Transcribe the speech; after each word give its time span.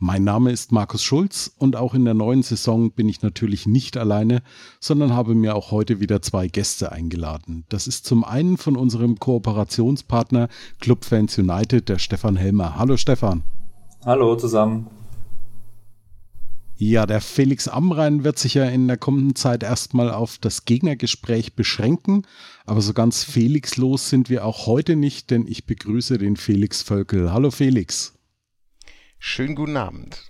Mein 0.00 0.22
Name 0.22 0.52
ist 0.52 0.70
Markus 0.70 1.02
Schulz 1.02 1.50
und 1.58 1.74
auch 1.74 1.92
in 1.92 2.04
der 2.04 2.14
neuen 2.14 2.44
Saison 2.44 2.92
bin 2.92 3.08
ich 3.08 3.22
natürlich 3.22 3.66
nicht 3.66 3.96
alleine, 3.96 4.42
sondern 4.78 5.12
habe 5.12 5.34
mir 5.34 5.56
auch 5.56 5.72
heute 5.72 5.98
wieder 5.98 6.22
zwei 6.22 6.46
Gäste 6.46 6.92
eingeladen. 6.92 7.64
Das 7.68 7.88
ist 7.88 8.04
zum 8.04 8.22
einen 8.22 8.58
von 8.58 8.76
unserem 8.76 9.18
Kooperationspartner 9.18 10.50
Club 10.78 11.04
Fans 11.04 11.36
United, 11.36 11.88
der 11.88 11.98
Stefan 11.98 12.36
Helmer. 12.36 12.78
Hallo 12.78 12.96
Stefan. 12.96 13.42
Hallo 14.04 14.36
zusammen. 14.36 14.86
Ja, 16.76 17.04
der 17.04 17.20
Felix 17.20 17.66
Amrein 17.66 18.22
wird 18.22 18.38
sich 18.38 18.54
ja 18.54 18.66
in 18.66 18.86
der 18.86 18.98
kommenden 18.98 19.34
Zeit 19.34 19.64
erstmal 19.64 20.12
auf 20.12 20.38
das 20.38 20.64
Gegnergespräch 20.64 21.56
beschränken, 21.56 22.22
aber 22.66 22.82
so 22.82 22.92
ganz 22.92 23.24
Felixlos 23.24 24.10
sind 24.10 24.30
wir 24.30 24.44
auch 24.44 24.66
heute 24.66 24.94
nicht, 24.94 25.32
denn 25.32 25.48
ich 25.48 25.66
begrüße 25.66 26.18
den 26.18 26.36
Felix 26.36 26.82
Völkel. 26.82 27.32
Hallo 27.32 27.50
Felix. 27.50 28.17
Schönen 29.18 29.54
guten 29.54 29.76
Abend. 29.76 30.24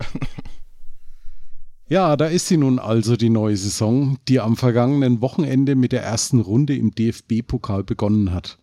Ja, 1.90 2.18
da 2.18 2.26
ist 2.26 2.48
sie 2.48 2.58
nun 2.58 2.78
also 2.78 3.16
die 3.16 3.30
neue 3.30 3.56
Saison, 3.56 4.18
die 4.28 4.40
am 4.40 4.58
vergangenen 4.58 5.22
Wochenende 5.22 5.74
mit 5.74 5.92
der 5.92 6.02
ersten 6.02 6.40
Runde 6.40 6.76
im 6.76 6.90
DFB-Pokal 6.90 7.82
begonnen 7.82 8.30
hat. 8.34 8.58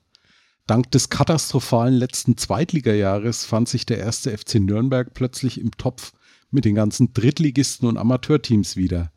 Dank 0.67 0.91
des 0.91 1.09
katastrophalen 1.09 1.95
letzten 1.95 2.37
Zweitligajahres 2.37 3.45
fand 3.45 3.67
sich 3.67 3.87
der 3.87 3.97
erste 3.97 4.35
FC 4.37 4.55
Nürnberg 4.55 5.11
plötzlich 5.15 5.59
im 5.59 5.71
Topf 5.71 6.13
mit 6.51 6.65
den 6.65 6.75
ganzen 6.75 7.13
Drittligisten 7.13 7.87
und 7.87 7.97
Amateurteams 7.97 8.75
wieder. 8.75 9.11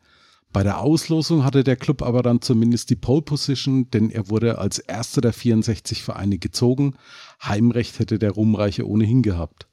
Bei 0.51 0.63
der 0.63 0.79
Auslosung 0.79 1.43
hatte 1.43 1.63
der 1.63 1.75
Club 1.75 2.01
aber 2.01 2.23
dann 2.23 2.41
zumindest 2.41 2.89
die 2.89 2.95
Pole 2.95 3.21
Position, 3.21 3.91
denn 3.91 4.09
er 4.09 4.29
wurde 4.29 4.57
als 4.57 4.79
erster 4.79 5.21
der 5.21 5.33
64 5.33 6.01
Vereine 6.01 6.39
gezogen. 6.39 6.95
Heimrecht 7.43 7.99
hätte 7.99 8.17
der 8.17 8.31
Ruhmreiche 8.31 8.87
ohnehin 8.87 9.21
gehabt. 9.21 9.67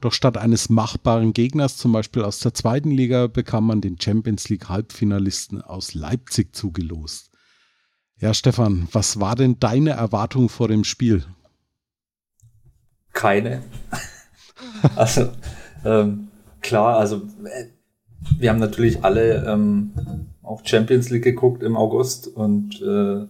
Doch 0.00 0.12
statt 0.12 0.36
eines 0.36 0.68
machbaren 0.68 1.32
Gegners, 1.32 1.76
zum 1.76 1.92
Beispiel 1.92 2.22
aus 2.22 2.38
der 2.38 2.54
zweiten 2.54 2.90
Liga, 2.90 3.26
bekam 3.26 3.66
man 3.66 3.80
den 3.80 4.00
Champions 4.00 4.48
League 4.48 4.68
Halbfinalisten 4.68 5.60
aus 5.60 5.94
Leipzig 5.94 6.54
zugelost. 6.54 7.32
Ja, 8.18 8.32
Stefan, 8.32 8.88
was 8.92 9.20
war 9.20 9.34
denn 9.34 9.58
deine 9.58 9.90
Erwartung 9.90 10.48
vor 10.48 10.68
dem 10.68 10.84
Spiel? 10.84 11.24
Keine. 13.12 13.62
also, 14.96 15.30
ähm, 15.84 16.28
klar, 16.60 16.98
also 16.98 17.28
äh, 17.44 17.66
wir 18.38 18.50
haben 18.50 18.58
natürlich 18.58 19.04
alle 19.04 19.44
ähm, 19.46 19.92
auch 20.42 20.64
Champions 20.64 21.10
League 21.10 21.24
geguckt 21.24 21.62
im 21.62 21.76
August 21.76 22.28
und 22.28 22.80
äh, 22.82 23.26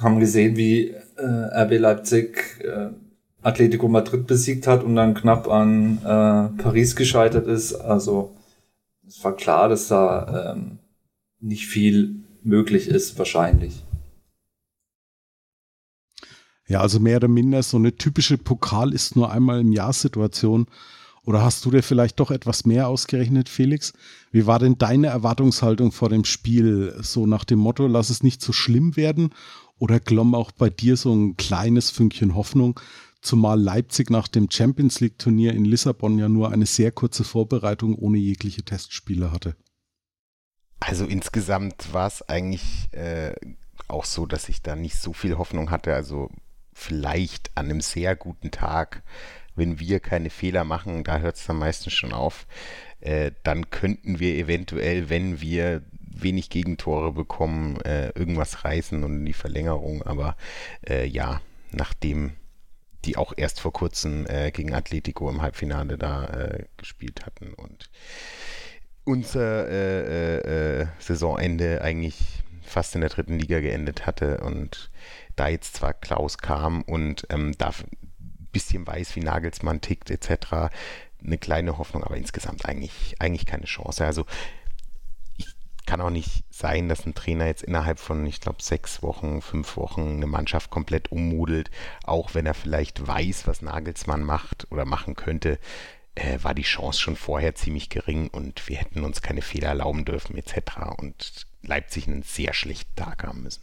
haben 0.00 0.20
gesehen, 0.20 0.56
wie 0.56 0.88
äh, 1.16 1.62
RB 1.62 1.78
Leipzig 1.78 2.60
äh, 2.64 2.90
Atletico 3.42 3.88
Madrid 3.88 4.26
besiegt 4.26 4.66
hat 4.66 4.84
und 4.84 4.96
dann 4.96 5.14
knapp 5.14 5.48
an 5.48 5.98
äh, 5.98 6.62
Paris 6.62 6.96
gescheitert 6.96 7.46
ist. 7.46 7.74
Also 7.74 8.34
es 9.06 9.22
war 9.24 9.36
klar, 9.36 9.68
dass 9.68 9.88
da 9.88 10.52
ähm, 10.52 10.78
nicht 11.40 11.66
viel 11.66 12.22
möglich 12.42 12.88
ist, 12.88 13.18
wahrscheinlich. 13.18 13.82
Ja, 16.68 16.80
also 16.80 17.00
mehr 17.00 17.16
oder 17.16 17.28
minder 17.28 17.62
so 17.62 17.76
eine 17.76 17.96
typische 17.96 18.38
Pokal 18.38 18.94
ist 18.94 19.16
nur 19.16 19.30
einmal 19.30 19.60
im 19.60 19.72
Jahr 19.72 19.92
Situation. 19.92 20.66
Oder 21.24 21.42
hast 21.42 21.64
du 21.64 21.70
dir 21.70 21.82
vielleicht 21.82 22.18
doch 22.18 22.30
etwas 22.30 22.64
mehr 22.64 22.88
ausgerechnet, 22.88 23.48
Felix? 23.48 23.92
Wie 24.32 24.46
war 24.46 24.58
denn 24.58 24.78
deine 24.78 25.08
Erwartungshaltung 25.08 25.92
vor 25.92 26.08
dem 26.08 26.24
Spiel? 26.24 26.96
So 27.00 27.26
nach 27.26 27.44
dem 27.44 27.60
Motto, 27.60 27.86
lass 27.86 28.10
es 28.10 28.22
nicht 28.22 28.42
so 28.42 28.52
schlimm 28.52 28.96
werden? 28.96 29.30
Oder 29.78 30.00
glomm 30.00 30.34
auch 30.34 30.50
bei 30.50 30.70
dir 30.70 30.96
so 30.96 31.14
ein 31.14 31.36
kleines 31.36 31.90
Fünkchen 31.90 32.34
Hoffnung, 32.34 32.80
zumal 33.22 33.58
Leipzig 33.58 34.10
nach 34.10 34.28
dem 34.28 34.50
Champions 34.50 35.00
League 35.00 35.18
Turnier 35.18 35.54
in 35.54 35.64
Lissabon 35.64 36.18
ja 36.18 36.28
nur 36.28 36.50
eine 36.50 36.66
sehr 36.66 36.92
kurze 36.92 37.24
Vorbereitung 37.24 37.94
ohne 37.94 38.18
jegliche 38.18 38.62
Testspiele 38.62 39.32
hatte. 39.32 39.56
Also 40.80 41.06
insgesamt 41.06 41.92
war 41.94 42.08
es 42.08 42.28
eigentlich 42.28 42.88
äh, 42.92 43.34
auch 43.86 44.04
so, 44.04 44.26
dass 44.26 44.48
ich 44.48 44.62
da 44.62 44.74
nicht 44.74 44.96
so 44.96 45.12
viel 45.12 45.38
Hoffnung 45.38 45.70
hatte. 45.70 45.94
Also 45.94 46.30
vielleicht 46.72 47.50
an 47.54 47.66
einem 47.66 47.80
sehr 47.80 48.16
guten 48.16 48.50
Tag, 48.50 49.04
wenn 49.54 49.78
wir 49.78 50.00
keine 50.00 50.30
Fehler 50.30 50.64
machen, 50.64 51.04
da 51.04 51.20
hört 51.20 51.36
es 51.36 51.46
dann 51.46 51.58
meistens 51.58 51.92
schon 51.92 52.12
auf, 52.12 52.46
äh, 53.00 53.30
dann 53.44 53.70
könnten 53.70 54.18
wir 54.18 54.34
eventuell, 54.34 55.08
wenn 55.08 55.40
wir 55.40 55.82
wenig 56.00 56.50
Gegentore 56.50 57.12
bekommen, 57.12 57.80
äh, 57.82 58.08
irgendwas 58.10 58.64
reißen 58.64 59.04
und 59.04 59.18
in 59.18 59.24
die 59.24 59.32
Verlängerung. 59.32 60.02
Aber 60.02 60.36
äh, 60.88 61.06
ja, 61.06 61.40
nachdem 61.70 62.32
die 63.04 63.16
auch 63.16 63.32
erst 63.36 63.60
vor 63.60 63.72
kurzem 63.72 64.26
äh, 64.26 64.50
gegen 64.50 64.74
Atletico 64.74 65.28
im 65.28 65.42
Halbfinale 65.42 65.98
da 65.98 66.26
äh, 66.26 66.64
gespielt 66.76 67.26
hatten 67.26 67.54
und 67.54 67.90
unser 69.04 69.68
äh, 69.68 70.38
äh, 70.38 70.80
äh, 70.80 70.86
Saisonende 70.98 71.82
eigentlich 71.82 72.42
fast 72.62 72.94
in 72.94 73.00
der 73.00 73.10
dritten 73.10 73.38
Liga 73.38 73.60
geendet 73.60 74.06
hatte 74.06 74.38
und 74.40 74.90
da 75.36 75.48
jetzt 75.48 75.74
zwar 75.74 75.92
Klaus 75.92 76.38
kam 76.38 76.82
und 76.82 77.26
ähm, 77.30 77.52
da 77.58 77.68
ein 77.68 78.48
bisschen 78.52 78.86
weiß, 78.86 79.16
wie 79.16 79.20
Nagelsmann 79.20 79.80
tickt 79.80 80.10
etc., 80.10 80.70
eine 81.24 81.38
kleine 81.38 81.78
Hoffnung, 81.78 82.02
aber 82.02 82.16
insgesamt 82.16 82.66
eigentlich, 82.66 83.14
eigentlich 83.18 83.46
keine 83.46 83.66
Chance. 83.66 84.04
Also 84.04 84.26
kann 85.86 86.00
auch 86.00 86.10
nicht 86.10 86.44
sein, 86.62 86.88
dass 86.88 87.04
ein 87.04 87.14
Trainer 87.14 87.46
jetzt 87.46 87.64
innerhalb 87.64 87.98
von, 87.98 88.24
ich 88.24 88.40
glaube, 88.40 88.62
sechs 88.62 89.02
Wochen, 89.02 89.42
fünf 89.42 89.76
Wochen 89.76 90.12
eine 90.16 90.26
Mannschaft 90.26 90.70
komplett 90.70 91.12
ummodelt, 91.12 91.70
auch 92.04 92.34
wenn 92.34 92.46
er 92.46 92.54
vielleicht 92.54 93.06
weiß, 93.06 93.46
was 93.46 93.62
Nagelsmann 93.62 94.22
macht 94.22 94.70
oder 94.70 94.84
machen 94.84 95.14
könnte. 95.14 95.58
Äh, 96.14 96.38
war 96.42 96.54
die 96.54 96.62
Chance 96.62 97.00
schon 97.00 97.16
vorher 97.16 97.54
ziemlich 97.54 97.88
gering 97.88 98.28
und 98.28 98.68
wir 98.68 98.76
hätten 98.76 99.02
uns 99.02 99.22
keine 99.22 99.42
Fehler 99.42 99.68
erlauben 99.68 100.04
dürfen 100.04 100.36
etc. 100.36 100.56
und 100.98 101.46
Leipzig 101.62 102.06
einen 102.06 102.22
sehr 102.22 102.54
schlechten 102.54 102.94
Tag 102.96 103.24
haben 103.24 103.42
müssen. 103.42 103.62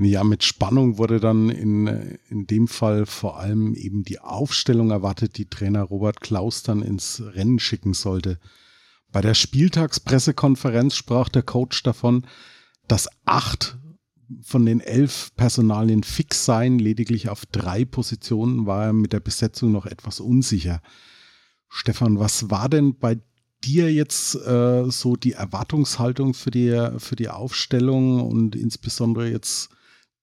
Ja, 0.00 0.22
mit 0.22 0.44
Spannung 0.44 0.96
wurde 0.98 1.18
dann 1.18 1.48
in, 1.48 2.18
in 2.28 2.46
dem 2.46 2.68
Fall 2.68 3.04
vor 3.04 3.40
allem 3.40 3.74
eben 3.74 4.04
die 4.04 4.20
Aufstellung 4.20 4.92
erwartet, 4.92 5.38
die 5.38 5.46
Trainer 5.46 5.82
Robert 5.82 6.20
Klaus 6.20 6.62
dann 6.62 6.82
ins 6.82 7.20
Rennen 7.34 7.58
schicken 7.58 7.94
sollte. 7.94 8.38
Bei 9.10 9.20
der 9.20 9.34
Spieltagspressekonferenz 9.34 10.94
sprach 10.94 11.28
der 11.28 11.42
Coach 11.42 11.82
davon, 11.82 12.26
dass 12.86 13.08
acht 13.24 13.78
von 14.42 14.66
den 14.66 14.80
elf 14.80 15.34
Personalien 15.36 16.02
fix 16.02 16.44
seien. 16.44 16.78
Lediglich 16.78 17.28
auf 17.28 17.46
drei 17.46 17.84
Positionen 17.84 18.66
war 18.66 18.86
er 18.86 18.92
mit 18.92 19.12
der 19.12 19.20
Besetzung 19.20 19.72
noch 19.72 19.86
etwas 19.86 20.20
unsicher. 20.20 20.82
Stefan, 21.68 22.18
was 22.18 22.50
war 22.50 22.68
denn 22.68 22.98
bei 22.98 23.18
dir 23.64 23.92
jetzt 23.92 24.34
äh, 24.34 24.90
so 24.90 25.16
die 25.16 25.32
Erwartungshaltung 25.32 26.34
für 26.34 26.50
die, 26.50 26.90
für 26.98 27.16
die 27.16 27.28
Aufstellung 27.28 28.20
und 28.20 28.54
insbesondere 28.54 29.30
jetzt 29.30 29.70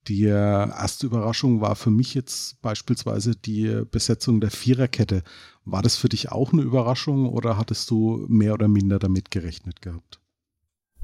die 0.07 0.25
erste 0.25 1.07
Überraschung 1.07 1.62
war 1.62 1.75
für 1.75 1.90
mich 1.90 2.13
jetzt 2.13 2.62
beispielsweise 2.62 3.35
die 3.35 3.81
Besetzung 3.90 4.40
der 4.40 4.52
Viererkette. 4.52 5.23
War 5.65 5.81
das 5.81 5.97
für 5.97 6.09
dich 6.09 6.31
auch 6.31 6.53
eine 6.53 6.61
Überraschung 6.61 7.27
oder 7.27 7.57
hattest 7.57 7.89
du 7.89 8.25
mehr 8.29 8.53
oder 8.53 8.67
minder 8.67 8.99
damit 8.99 9.31
gerechnet 9.31 9.81
gehabt? 9.81 10.19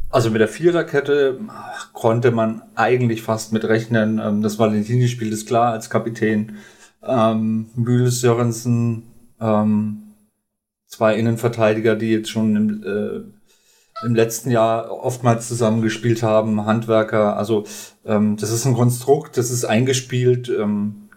Also 0.09 0.29
mit 0.29 0.41
der 0.41 0.47
Viererkette 0.47 1.39
konnte 1.93 2.31
man 2.31 2.61
eigentlich 2.75 3.23
fast 3.23 3.53
mit 3.53 3.63
rechnen. 3.63 4.19
Ähm, 4.19 4.41
das 4.41 4.59
Valentini 4.59 5.07
spielt 5.07 5.33
es 5.33 5.45
klar 5.45 5.71
als 5.71 5.89
Kapitän. 5.89 6.57
Ähm, 7.01 7.69
Mühles, 7.75 8.19
Sörensen, 8.19 9.03
ähm, 9.39 10.03
zwei 10.85 11.15
Innenverteidiger, 11.15 11.95
die 11.95 12.11
jetzt 12.11 12.29
schon 12.29 12.55
im, 12.55 12.83
äh, 12.83 14.05
im 14.05 14.15
letzten 14.15 14.51
Jahr 14.51 14.91
oftmals 14.91 15.47
zusammengespielt 15.47 16.21
haben, 16.21 16.65
Handwerker. 16.65 17.37
Also 17.37 17.63
ähm, 18.05 18.35
das 18.35 18.51
ist 18.51 18.65
ein 18.65 18.75
Konstrukt, 18.75 19.37
das 19.37 19.49
ist 19.49 19.63
eingespielt. 19.65 20.49
Ähm, 20.49 21.09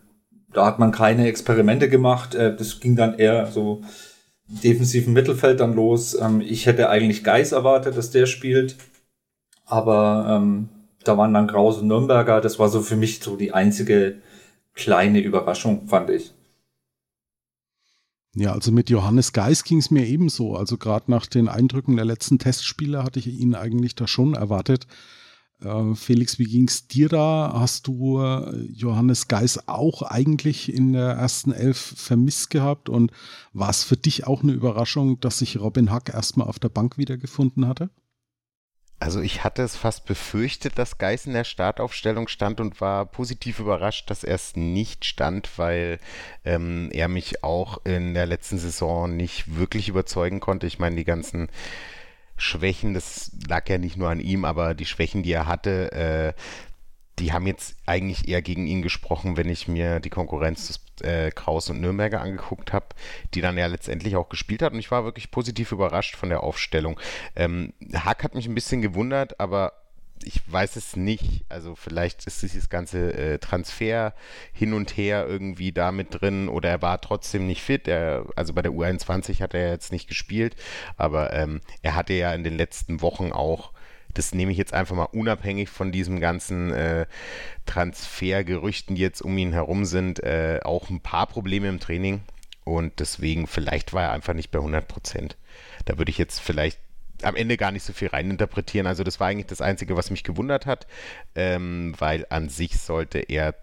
da 0.55 0.65
hat 0.65 0.79
man 0.79 0.93
keine 0.93 1.27
Experimente 1.27 1.89
gemacht. 1.89 2.35
Äh, 2.35 2.57
das 2.57 2.81
ging 2.81 2.97
dann 2.97 3.19
eher 3.19 3.47
so 3.51 3.83
defensiven 4.47 5.13
Mittelfeld 5.13 5.61
dann 5.61 5.75
los. 5.75 6.19
Ähm, 6.19 6.41
ich 6.41 6.67
hätte 6.67 6.89
eigentlich 6.89 7.25
Geis 7.25 7.53
erwartet, 7.53 7.97
dass 7.97 8.11
der 8.11 8.27
spielt. 8.27 8.77
Aber 9.67 10.27
ähm, 10.29 10.69
da 11.03 11.19
waren 11.19 11.35
dann 11.35 11.47
Krause 11.47 11.87
Nürnberger. 11.87 12.41
Das 12.41 12.59
war 12.59 12.69
so 12.69 12.81
für 12.81 12.97
mich 12.97 13.21
so 13.21 13.37
die 13.37 13.53
einzige 13.53 14.17
kleine 14.75 15.21
Überraschung, 15.21 15.89
fand 15.89 16.11
ich. 16.11 16.33
Ja, 18.37 18.53
also 18.53 18.73
mit 18.73 18.91
Johannes 18.91 19.33
Geis 19.33 19.63
ging 19.63 19.79
es 19.79 19.91
mir 19.91 20.07
ebenso. 20.07 20.57
Also 20.57 20.77
gerade 20.77 21.11
nach 21.11 21.27
den 21.27 21.49
Eindrücken 21.49 21.97
der 21.97 22.05
letzten 22.05 22.39
Testspiele 22.39 23.05
hatte 23.05 23.21
ich 23.21 23.29
ihn 23.29 23.55
eigentlich 23.55 23.95
da 23.95 24.09
schon 24.09 24.35
erwartet. 24.35 24.87
Äh, 25.61 25.95
Felix, 25.95 26.39
wie 26.39 26.45
ging 26.45 26.69
es 26.69 26.89
dir 26.89 27.09
da? 27.09 27.53
Hast 27.55 27.87
du 27.87 28.21
äh, 28.21 28.57
Johannes 28.73 29.29
Geis 29.29 29.69
auch 29.69 30.03
eigentlich 30.03 30.73
in 30.73 30.93
der 30.93 31.13
ersten 31.13 31.53
Elf 31.53 31.79
vermisst 31.79 32.51
gehabt? 32.51 32.89
Und 32.89 33.13
war 33.53 33.71
es 33.71 33.85
für 33.85 33.97
dich 33.97 34.27
auch 34.27 34.43
eine 34.43 34.53
Überraschung, 34.53 35.21
dass 35.21 35.39
sich 35.39 35.61
Robin 35.61 35.91
Hack 35.91 36.13
erstmal 36.13 36.49
auf 36.49 36.59
der 36.59 36.69
Bank 36.69 36.99
wiedergefunden 36.99 37.67
hatte? 37.67 37.91
Also 39.01 39.21
ich 39.21 39.45
hatte 39.45 39.63
es 39.63 39.77
fast 39.77 40.07
befürchtet, 40.07 40.79
dass 40.79 40.97
Geis 40.97 41.27
in 41.27 41.35
der 41.35 41.45
Startaufstellung 41.45 42.27
stand 42.27 42.59
und 42.59 42.81
war 42.81 43.05
positiv 43.05 43.59
überrascht, 43.59 44.09
dass 44.09 44.25
er 44.25 44.37
es 44.37 44.57
nicht 44.57 45.05
stand, 45.05 45.59
weil 45.59 45.99
ähm, 46.45 46.89
er 46.91 47.09
mich 47.09 47.45
auch 47.45 47.85
in 47.85 48.15
der 48.15 48.25
letzten 48.25 48.57
Saison 48.57 49.15
nicht 49.15 49.57
wirklich 49.57 49.91
überzeugen 49.91 50.41
konnte. 50.41 50.67
Ich 50.67 50.79
meine, 50.79 50.97
die 50.97 51.05
ganzen 51.05 51.49
Schwächen, 52.37 52.95
das 52.95 53.33
lag 53.49 53.69
ja 53.69 53.79
nicht 53.79 53.97
nur 53.97 54.09
an 54.11 54.21
ihm, 54.21 54.45
aber 54.45 54.75
die 54.75 54.87
Schwächen, 54.87 55.23
die 55.23 55.33
er 55.33 55.47
hatte, 55.47 55.93
äh, 55.93 56.33
die 57.19 57.33
haben 57.33 57.47
jetzt 57.47 57.77
eigentlich 57.87 58.29
eher 58.29 58.43
gegen 58.43 58.67
ihn 58.67 58.83
gesprochen, 58.83 59.37
wenn 59.37 59.49
ich 59.49 59.69
mir 59.69 60.01
die 60.01 60.11
Konkurrenz 60.11 60.67
des 60.67 61.07
äh, 61.07 61.31
Kraus 61.31 61.71
und 61.71 61.81
Nürnberger 61.81 62.21
angeguckt 62.21 62.73
habe, 62.73 62.87
die 63.35 63.41
dann 63.41 63.57
ja 63.57 63.67
letztendlich 63.67 64.17
auch 64.17 64.29
gespielt 64.29 64.63
hat. 64.63 64.73
Und 64.73 64.81
ich 64.81 64.91
war 64.91 65.05
wirklich 65.05 65.31
positiv 65.31 65.71
überrascht 65.71 66.17
von 66.17 66.29
der 66.29 66.43
Aufstellung. 66.43 66.99
Ähm, 67.37 67.73
Hack 67.95 68.25
hat 68.25 68.35
mich 68.35 68.47
ein 68.47 68.55
bisschen 68.55 68.83
gewundert, 68.83 69.39
aber 69.39 69.84
ich 70.27 70.41
weiß 70.51 70.77
es 70.77 70.97
nicht. 70.97 71.45
Also 71.49 71.75
vielleicht 71.75 72.27
ist 72.27 72.43
dieses 72.43 72.69
ganze 72.69 73.13
äh, 73.15 73.39
Transfer 73.39 74.15
hin 74.53 74.75
und 74.75 74.97
her 74.97 75.27
irgendwie 75.29 75.73
da 75.73 75.93
mit 75.93 76.21
drin 76.21 76.49
oder 76.49 76.69
er 76.69 76.83
war 76.83 77.01
trotzdem 77.01 77.47
nicht 77.47 77.63
fit. 77.63 77.89
Er, 77.89 78.27
also 78.37 78.53
bei 78.53 78.63
der 78.63 78.73
U21 78.73 79.41
hat 79.41 79.55
er 79.55 79.71
jetzt 79.71 79.93
nicht 79.93 80.09
gespielt, 80.09 80.57
aber 80.97 81.33
ähm, 81.33 81.61
er 81.83 81.95
hatte 81.95 82.15
ja 82.15 82.33
in 82.35 82.45
den 82.45 82.57
letzten 82.57 83.01
Wochen 83.03 83.33
auch 83.33 83.73
das 84.15 84.33
nehme 84.33 84.53
ich 84.53 84.59
jetzt 84.59 84.73
einfach 84.73 84.95
mal 84.95 85.05
unabhängig 85.07 85.69
von 85.69 85.91
diesem 85.91 86.21
ganzen 86.21 86.73
äh, 86.73 87.07
Transfergerüchten, 87.67 88.95
die 88.95 89.03
jetzt 89.03 89.21
um 89.23 89.37
ihn 89.37 89.53
herum 89.53 89.85
sind, 89.85 90.23
äh, 90.23 90.61
auch 90.63 90.89
ein 90.89 91.01
paar 91.01 91.27
Probleme 91.27 91.69
im 91.69 91.81
Training. 91.81 92.21
Und 92.63 93.01
deswegen, 93.01 93.47
vielleicht 93.47 93.93
war 93.93 94.05
er 94.05 94.13
einfach 94.13 94.33
nicht 94.33 94.51
bei 94.51 94.59
100 94.59 94.87
Prozent. 94.87 95.37
Da 95.85 95.99
würde 95.99 96.11
ich 96.11 96.19
jetzt 96.19 96.41
vielleicht 96.41 96.79
am 97.25 97.37
Ende 97.37 97.57
gar 97.57 97.71
nicht 97.71 97.85
so 97.85 97.93
viel 97.93 98.09
reininterpretieren. 98.09 98.87
Also 98.87 99.05
das 99.05 99.21
war 99.21 99.29
eigentlich 99.29 99.47
das 99.47 99.61
Einzige, 99.61 99.97
was 99.97 100.11
mich 100.11 100.25
gewundert 100.25 100.67
hat, 100.67 100.87
ähm, 101.35 101.95
weil 101.99 102.27
an 102.31 102.49
sich 102.49 102.79
sollte 102.79 103.19
er 103.19 103.55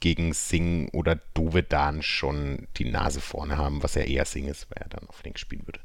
gegen 0.00 0.32
Singh 0.32 0.90
oder 0.92 1.16
Dovedan 1.34 2.02
schon 2.02 2.66
die 2.76 2.90
Nase 2.90 3.20
vorne 3.20 3.56
haben, 3.56 3.82
was 3.82 3.94
ja 3.94 4.02
eher 4.02 4.24
Singh 4.24 4.50
ist, 4.50 4.68
weil 4.70 4.82
er 4.82 4.88
dann 4.88 5.08
auf 5.08 5.22
links 5.22 5.40
spielen 5.40 5.66
würde. 5.66 5.80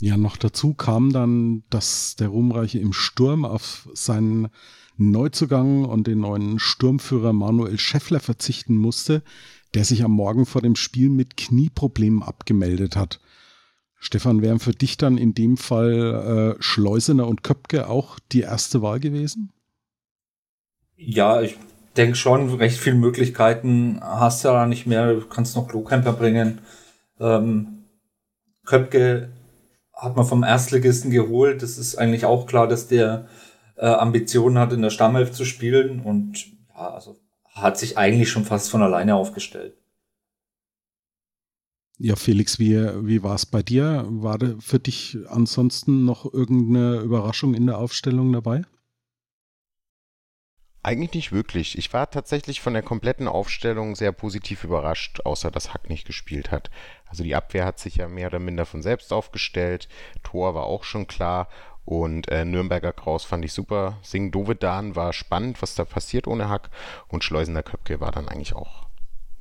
Ja, 0.00 0.16
noch 0.16 0.36
dazu 0.36 0.74
kam 0.74 1.12
dann, 1.12 1.62
dass 1.70 2.16
der 2.16 2.28
Ruhmreiche 2.28 2.78
im 2.78 2.92
Sturm 2.92 3.44
auf 3.44 3.88
seinen 3.94 4.48
Neuzugang 4.98 5.84
und 5.84 6.06
den 6.06 6.20
neuen 6.20 6.58
Sturmführer 6.58 7.32
Manuel 7.32 7.78
Scheffler 7.78 8.20
verzichten 8.20 8.76
musste, 8.76 9.22
der 9.74 9.84
sich 9.84 10.02
am 10.04 10.12
Morgen 10.12 10.44
vor 10.44 10.60
dem 10.60 10.76
Spiel 10.76 11.08
mit 11.08 11.36
Knieproblemen 11.36 12.22
abgemeldet 12.22 12.96
hat. 12.96 13.20
Stefan, 13.98 14.42
wären 14.42 14.60
für 14.60 14.72
dich 14.72 14.96
dann 14.96 15.18
in 15.18 15.34
dem 15.34 15.56
Fall 15.56 16.56
äh, 16.58 16.62
Schleusener 16.62 17.26
und 17.26 17.42
Köpke 17.42 17.88
auch 17.88 18.18
die 18.32 18.42
erste 18.42 18.82
Wahl 18.82 19.00
gewesen? 19.00 19.52
Ja, 20.96 21.40
ich 21.40 21.56
denke 21.96 22.16
schon, 22.16 22.54
recht 22.54 22.78
viele 22.78 22.96
Möglichkeiten 22.96 23.98
hast 24.02 24.44
du 24.44 24.48
ja 24.48 24.66
nicht 24.66 24.86
mehr. 24.86 25.14
Du 25.14 25.26
kannst 25.26 25.56
noch 25.56 25.68
Klokemper 25.68 26.12
bringen. 26.12 26.60
Ähm, 27.18 27.84
Köpke 28.64 29.30
hat 29.92 30.16
man 30.16 30.26
vom 30.26 30.42
Erstligisten 30.42 31.10
geholt. 31.10 31.62
Das 31.62 31.78
ist 31.78 31.96
eigentlich 31.96 32.26
auch 32.26 32.46
klar, 32.46 32.68
dass 32.68 32.88
der 32.88 33.28
äh, 33.76 33.86
Ambitionen 33.86 34.58
hat, 34.58 34.72
in 34.72 34.82
der 34.82 34.90
Stammelf 34.90 35.32
zu 35.32 35.44
spielen 35.44 36.00
und 36.00 36.46
ja, 36.74 36.90
also 36.90 37.16
hat 37.54 37.78
sich 37.78 37.96
eigentlich 37.96 38.30
schon 38.30 38.44
fast 38.44 38.70
von 38.70 38.82
alleine 38.82 39.14
aufgestellt. 39.14 39.74
Ja, 41.98 42.14
Felix, 42.14 42.58
wie, 42.58 42.76
wie 43.06 43.22
war 43.22 43.34
es 43.34 43.46
bei 43.46 43.62
dir? 43.62 44.04
War 44.08 44.38
für 44.60 44.78
dich 44.78 45.16
ansonsten 45.28 46.04
noch 46.04 46.30
irgendeine 46.30 47.00
Überraschung 47.00 47.54
in 47.54 47.66
der 47.66 47.78
Aufstellung 47.78 48.32
dabei? 48.32 48.64
Eigentlich 50.82 51.14
nicht 51.14 51.32
wirklich. 51.32 51.76
Ich 51.78 51.92
war 51.94 52.10
tatsächlich 52.10 52.60
von 52.60 52.74
der 52.74 52.82
kompletten 52.82 53.26
Aufstellung 53.26 53.96
sehr 53.96 54.12
positiv 54.12 54.62
überrascht, 54.62 55.20
außer 55.24 55.50
dass 55.50 55.72
Hack 55.72 55.88
nicht 55.88 56.06
gespielt 56.06 56.50
hat. 56.52 56.70
Also 57.06 57.24
die 57.24 57.34
Abwehr 57.34 57.64
hat 57.64 57.78
sich 57.78 57.96
ja 57.96 58.08
mehr 58.08 58.28
oder 58.28 58.40
minder 58.40 58.66
von 58.66 58.82
selbst 58.82 59.12
aufgestellt. 59.12 59.88
Tor 60.22 60.54
war 60.54 60.64
auch 60.64 60.84
schon 60.84 61.06
klar. 61.06 61.48
Und 61.86 62.28
äh, 62.28 62.44
Nürnberger 62.44 62.92
Kraus 62.92 63.24
fand 63.24 63.44
ich 63.44 63.52
super. 63.52 63.98
Sing 64.02 64.30
Dovedan 64.30 64.96
war 64.96 65.12
spannend, 65.12 65.62
was 65.62 65.74
da 65.74 65.84
passiert 65.84 66.26
ohne 66.26 66.50
Hack. 66.50 66.70
Und 67.08 67.24
Schleusender 67.24 67.62
Köpke 67.62 68.00
war 68.00 68.12
dann 68.12 68.28
eigentlich 68.28 68.54
auch 68.54 68.85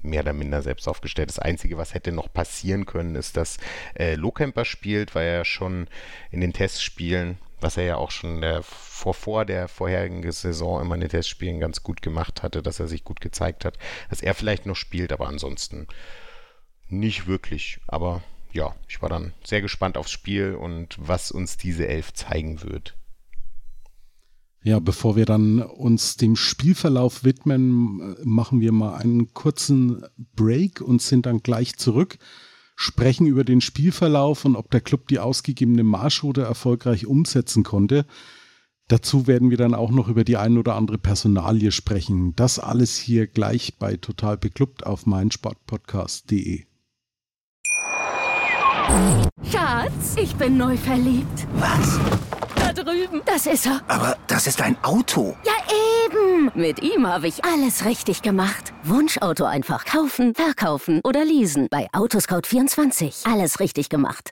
mehr 0.06 0.22
oder 0.22 0.34
minder 0.34 0.62
selbst 0.62 0.88
aufgestellt. 0.88 1.30
Das 1.30 1.40
Einzige, 1.40 1.78
was 1.78 1.94
hätte 1.94 2.12
noch 2.12 2.32
passieren 2.32 2.86
können, 2.86 3.16
ist, 3.16 3.38
dass 3.38 3.58
äh, 3.96 4.16
Lohkemper 4.16 4.66
spielt, 4.66 5.16
weil 5.16 5.28
er 5.28 5.46
schon 5.46 5.88
in 6.32 6.42
den 6.42 6.54
Testspielen 6.54 7.38
was 7.62 7.78
er 7.78 7.84
ja 7.86 7.96
auch 7.96 8.12
schon 8.12 8.42
der, 8.42 8.62
vor, 8.64 9.14
vor 9.14 9.44
der 9.46 9.68
vorherigen 9.68 10.30
Saison 10.32 10.82
immer 10.82 10.96
in 10.96 11.02
den 11.02 11.10
Testspielen 11.10 11.60
ganz 11.60 11.84
gut 11.84 12.02
gemacht 12.02 12.44
hatte, 12.44 12.62
dass 12.62 12.80
er 12.80 12.88
sich 12.88 13.04
gut 13.04 13.22
gezeigt 13.22 13.66
hat, 13.66 13.78
dass 14.10 14.22
er 14.22 14.36
vielleicht 14.36 14.66
noch 14.66 14.76
spielt, 14.76 15.12
aber 15.12 15.28
ansonsten 15.28 15.88
nicht 16.88 17.28
wirklich. 17.28 17.80
Aber 17.88 18.22
ja, 18.52 18.76
ich 18.88 19.02
war 19.02 19.10
dann 19.10 19.34
sehr 19.44 19.62
gespannt 19.62 19.98
aufs 19.98 20.12
Spiel 20.12 20.54
und 20.56 20.96
was 21.00 21.32
uns 21.32 21.58
diese 21.58 21.88
Elf 21.88 22.14
zeigen 22.14 22.62
wird. 22.62 22.96
Ja, 24.66 24.80
bevor 24.80 25.16
wir 25.16 25.26
dann 25.26 25.62
uns 25.62 26.18
dem 26.18 26.36
Spielverlauf 26.36 27.24
widmen, 27.24 28.16
machen 28.24 28.62
wir 28.62 28.72
mal 28.72 28.96
einen 28.96 29.34
kurzen 29.34 30.04
Break 30.36 30.82
und 30.82 31.02
sind 31.02 31.28
dann 31.28 31.44
gleich 31.44 31.78
zurück 31.78 32.18
sprechen 32.76 33.26
über 33.26 33.44
den 33.44 33.62
Spielverlauf 33.62 34.46
und 34.46 34.56
ob 34.56 34.70
der 34.70 34.82
Club 34.82 35.08
die 35.08 35.20
ausgegebene 35.20 35.84
Marschroute 35.84 36.42
erfolgreich 36.42 37.08
umsetzen 37.08 37.64
konnte. 37.64 38.06
Dazu 38.88 39.26
werden 39.26 39.50
wir 39.50 39.58
dann 39.58 39.74
auch 39.74 39.90
noch 39.90 40.10
über 40.10 40.24
die 40.24 40.38
ein 40.38 40.58
oder 40.58 40.76
andere 40.76 41.00
Personalie 41.00 41.72
sprechen. 41.72 42.36
Das 42.36 42.60
alles 42.60 42.98
hier 42.98 43.26
gleich 43.26 43.80
bei 43.80 43.98
Total 43.98 44.38
Beklubbt 44.38 44.86
auf 44.86 45.08
meinsportpodcast.de. 45.08 46.66
Schatz, 49.52 50.16
ich 50.18 50.36
bin 50.36 50.58
neu 50.58 50.78
verliebt. 50.78 51.48
Was? 51.56 52.00
Da 52.56 52.74
drüben. 52.74 53.22
Das 53.26 53.46
ist 53.46 53.66
er. 53.66 53.82
Aber 53.88 54.18
das 54.28 54.48
ist 54.48 54.62
ein 54.62 54.78
Auto. 54.84 55.36
Ja, 55.46 55.54
eben. 56.06 56.52
Mit 56.56 56.82
ihm 56.82 57.08
habe 57.08 57.28
ich 57.28 57.44
alles 57.46 57.86
richtig 57.86 58.22
gemacht. 58.22 58.74
Wunschauto 58.84 59.46
einfach 59.46 59.86
kaufen, 59.86 60.34
verkaufen 60.36 61.02
oder 61.04 61.24
leasen. 61.26 61.68
Bei 61.70 61.90
Autoscout24. 61.92 63.32
Alles 63.32 63.60
richtig 63.60 63.90
gemacht. 63.90 64.32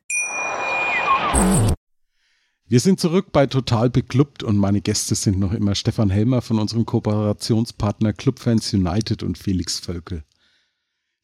Wir 2.68 2.80
sind 2.80 3.00
zurück 3.00 3.28
bei 3.32 3.46
Total 3.46 3.90
Beklubbt 3.90 4.42
und 4.44 4.58
meine 4.58 4.82
Gäste 4.82 5.16
sind 5.16 5.40
noch 5.40 5.54
immer 5.54 5.76
Stefan 5.76 6.10
Helmer 6.10 6.42
von 6.42 6.60
unserem 6.60 6.86
Kooperationspartner 6.86 8.14
Clubfans 8.14 8.74
United 8.74 9.22
und 9.24 9.38
Felix 9.38 9.80
Völkel. 9.80 10.24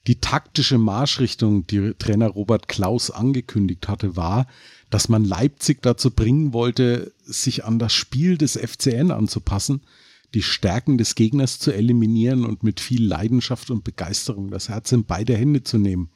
Die 0.10 0.20
taktische 0.20 0.80
Marschrichtung, 0.80 1.68
die 1.68 1.94
Trainer 1.94 2.30
Robert 2.30 2.68
Klaus 2.68 3.12
angekündigt 3.12 3.88
hatte, 3.88 4.16
war, 4.16 4.48
dass 4.90 5.08
man 5.08 5.24
Leipzig 5.24 5.84
dazu 5.84 6.10
bringen 6.10 6.52
wollte, 6.52 7.14
sich 7.24 7.64
an 7.64 7.78
das 7.78 7.94
Spiel 7.94 8.36
des 8.36 8.58
FCN 8.58 9.12
anzupassen, 9.12 9.82
die 10.34 10.42
Stärken 10.42 10.98
des 10.98 11.14
Gegners 11.14 11.60
zu 11.60 11.72
eliminieren 11.72 12.44
und 12.44 12.64
mit 12.64 12.80
viel 12.80 13.06
Leidenschaft 13.06 13.70
und 13.70 13.84
Begeisterung 13.84 14.50
das 14.50 14.68
Herz 14.68 14.92
in 14.94 15.06
beide 15.06 15.38
Hände 15.38 15.62
zu 15.62 15.78
nehmen. 15.78 16.10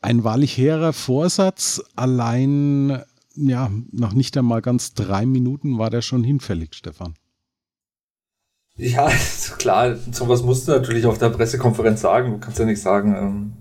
Ein 0.00 0.24
wahrlich 0.24 0.56
hehrer 0.56 0.94
Vorsatz, 0.94 1.82
allein 1.96 3.02
ja, 3.34 3.70
nach 3.92 4.14
nicht 4.14 4.38
einmal 4.38 4.62
ganz 4.62 4.94
drei 4.94 5.26
Minuten 5.26 5.76
war 5.76 5.90
der 5.90 6.00
schon 6.00 6.24
hinfällig, 6.24 6.72
Stefan. 6.72 7.12
Ja, 8.76 9.10
klar, 9.58 9.96
sowas 10.12 10.42
musst 10.42 10.68
du 10.68 10.72
natürlich 10.72 11.06
auf 11.06 11.18
der 11.18 11.30
Pressekonferenz 11.30 12.00
sagen. 12.00 12.32
Du 12.32 12.38
kannst 12.38 12.58
ja 12.58 12.64
nicht 12.64 12.80
sagen, 12.80 13.14
ähm, 13.16 13.52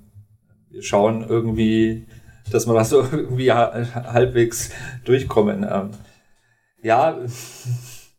wir 0.70 0.84
schauen 0.84 1.26
irgendwie 1.28 2.06
dass 2.52 2.68
wir 2.68 2.74
da 2.74 2.84
so 2.84 3.02
irgendwie 3.12 3.52
halbwegs 3.52 4.72
durchkommen. 5.04 5.66
Ähm, 5.70 5.90
ja, 6.82 7.18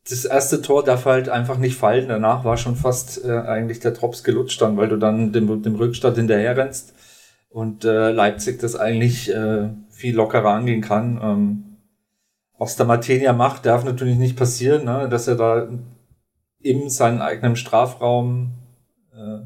das 0.08 0.24
erste 0.24 0.62
Tor 0.62 0.84
darf 0.84 1.04
halt 1.04 1.28
einfach 1.28 1.58
nicht 1.58 1.76
fallen. 1.76 2.08
Danach 2.08 2.44
war 2.44 2.56
schon 2.56 2.76
fast 2.76 3.24
äh, 3.24 3.38
eigentlich 3.38 3.80
der 3.80 3.92
Drops 3.92 4.24
gelutscht 4.24 4.60
dann, 4.60 4.76
weil 4.76 4.88
du 4.88 4.96
dann 4.96 5.32
dem, 5.32 5.62
dem 5.62 5.74
Rückstand 5.76 6.16
hinterher 6.16 6.56
rennst 6.56 6.94
und 7.48 7.84
äh, 7.84 8.10
Leipzig 8.10 8.60
das 8.60 8.76
eigentlich 8.76 9.32
äh, 9.32 9.70
viel 9.90 10.14
lockerer 10.14 10.50
angehen 10.50 10.82
kann. 10.82 11.20
Ähm, 11.22 11.62
was 12.58 12.76
der 12.76 12.86
Matenia 12.86 13.32
macht, 13.32 13.66
darf 13.66 13.84
natürlich 13.84 14.16
nicht 14.16 14.36
passieren, 14.36 14.84
ne? 14.84 15.08
dass 15.10 15.28
er 15.28 15.36
da 15.36 15.68
in 16.68 16.90
seinem 16.90 17.20
eigenen 17.20 17.56
Strafraum 17.56 18.52
äh, 19.14 19.38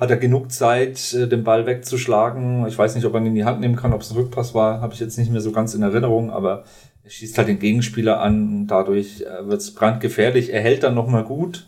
hat 0.00 0.10
er 0.10 0.16
genug 0.16 0.50
Zeit, 0.50 1.12
äh, 1.14 1.28
den 1.28 1.44
Ball 1.44 1.66
wegzuschlagen. 1.66 2.66
Ich 2.66 2.76
weiß 2.76 2.94
nicht, 2.94 3.04
ob 3.04 3.14
er 3.14 3.20
ihn 3.20 3.26
in 3.26 3.34
die 3.34 3.44
Hand 3.44 3.60
nehmen 3.60 3.76
kann, 3.76 3.92
ob 3.92 4.00
es 4.00 4.10
ein 4.10 4.16
Rückpass 4.16 4.54
war, 4.54 4.80
habe 4.80 4.94
ich 4.94 5.00
jetzt 5.00 5.18
nicht 5.18 5.30
mehr 5.30 5.40
so 5.40 5.52
ganz 5.52 5.74
in 5.74 5.82
Erinnerung, 5.82 6.30
aber 6.30 6.64
er 7.02 7.10
schießt 7.10 7.38
halt 7.38 7.48
den 7.48 7.58
Gegenspieler 7.58 8.20
an 8.20 8.60
und 8.60 8.66
dadurch 8.66 9.22
äh, 9.22 9.46
wird 9.46 9.60
es 9.60 9.74
brandgefährlich. 9.74 10.52
Er 10.52 10.60
hält 10.60 10.82
dann 10.82 10.94
nochmal 10.94 11.24
gut 11.24 11.66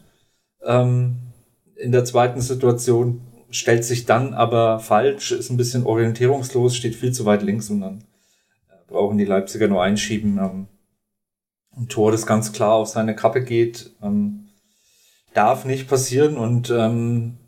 ähm, 0.65 1.17
in 1.77 1.93
der 1.93 2.05
zweiten 2.05 2.41
Situation, 2.41 3.23
stellt 3.51 3.85
sich 3.85 4.07
dann 4.07 4.35
aber 4.35 4.79
falsch, 4.79 5.33
ist 5.33 5.51
ein 5.51 5.57
bisschen 5.57 5.85
orientierungslos, 5.85 6.75
steht 6.75 6.95
viel 6.95 7.13
zu 7.13 7.25
weit 7.25 7.43
links 7.43 7.71
und 7.71 7.81
dann 7.81 8.05
äh, 8.71 8.91
brauchen 8.91 9.19
die 9.19 9.25
Leipziger 9.25 9.69
nur 9.69 9.83
einschieben. 9.83 10.39
Ähm, 10.39 10.67
ein 11.77 11.89
Tor, 11.89 12.13
das 12.13 12.27
ganz 12.27 12.53
klar 12.53 12.73
auf 12.73 12.89
seine 12.89 13.15
Kappe 13.17 13.43
geht, 13.43 13.91
ähm, 14.03 14.42
darf 15.35 15.65
nicht 15.65 15.89
passieren 15.89 16.37
und 16.37 16.71
ähm, 16.71 17.39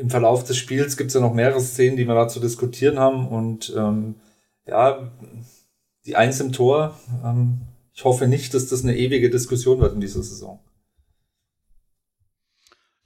im 0.00 0.10
Verlauf 0.10 0.44
des 0.44 0.56
Spiels 0.56 0.96
gibt 0.96 1.08
es 1.08 1.14
ja 1.14 1.20
noch 1.20 1.34
mehrere 1.34 1.60
Szenen, 1.60 1.96
die 1.96 2.06
wir 2.06 2.14
da 2.14 2.26
zu 2.26 2.40
diskutieren 2.40 2.98
haben. 2.98 3.28
Und 3.28 3.72
ähm, 3.76 4.16
ja, 4.66 5.10
die 6.06 6.16
Eins 6.16 6.40
im 6.40 6.52
Tor, 6.52 6.98
ähm, 7.24 7.60
ich 7.92 8.04
hoffe 8.04 8.26
nicht, 8.26 8.54
dass 8.54 8.68
das 8.68 8.82
eine 8.82 8.96
ewige 8.96 9.30
Diskussion 9.30 9.80
wird 9.80 9.94
in 9.94 10.00
dieser 10.00 10.22
Saison. 10.22 10.58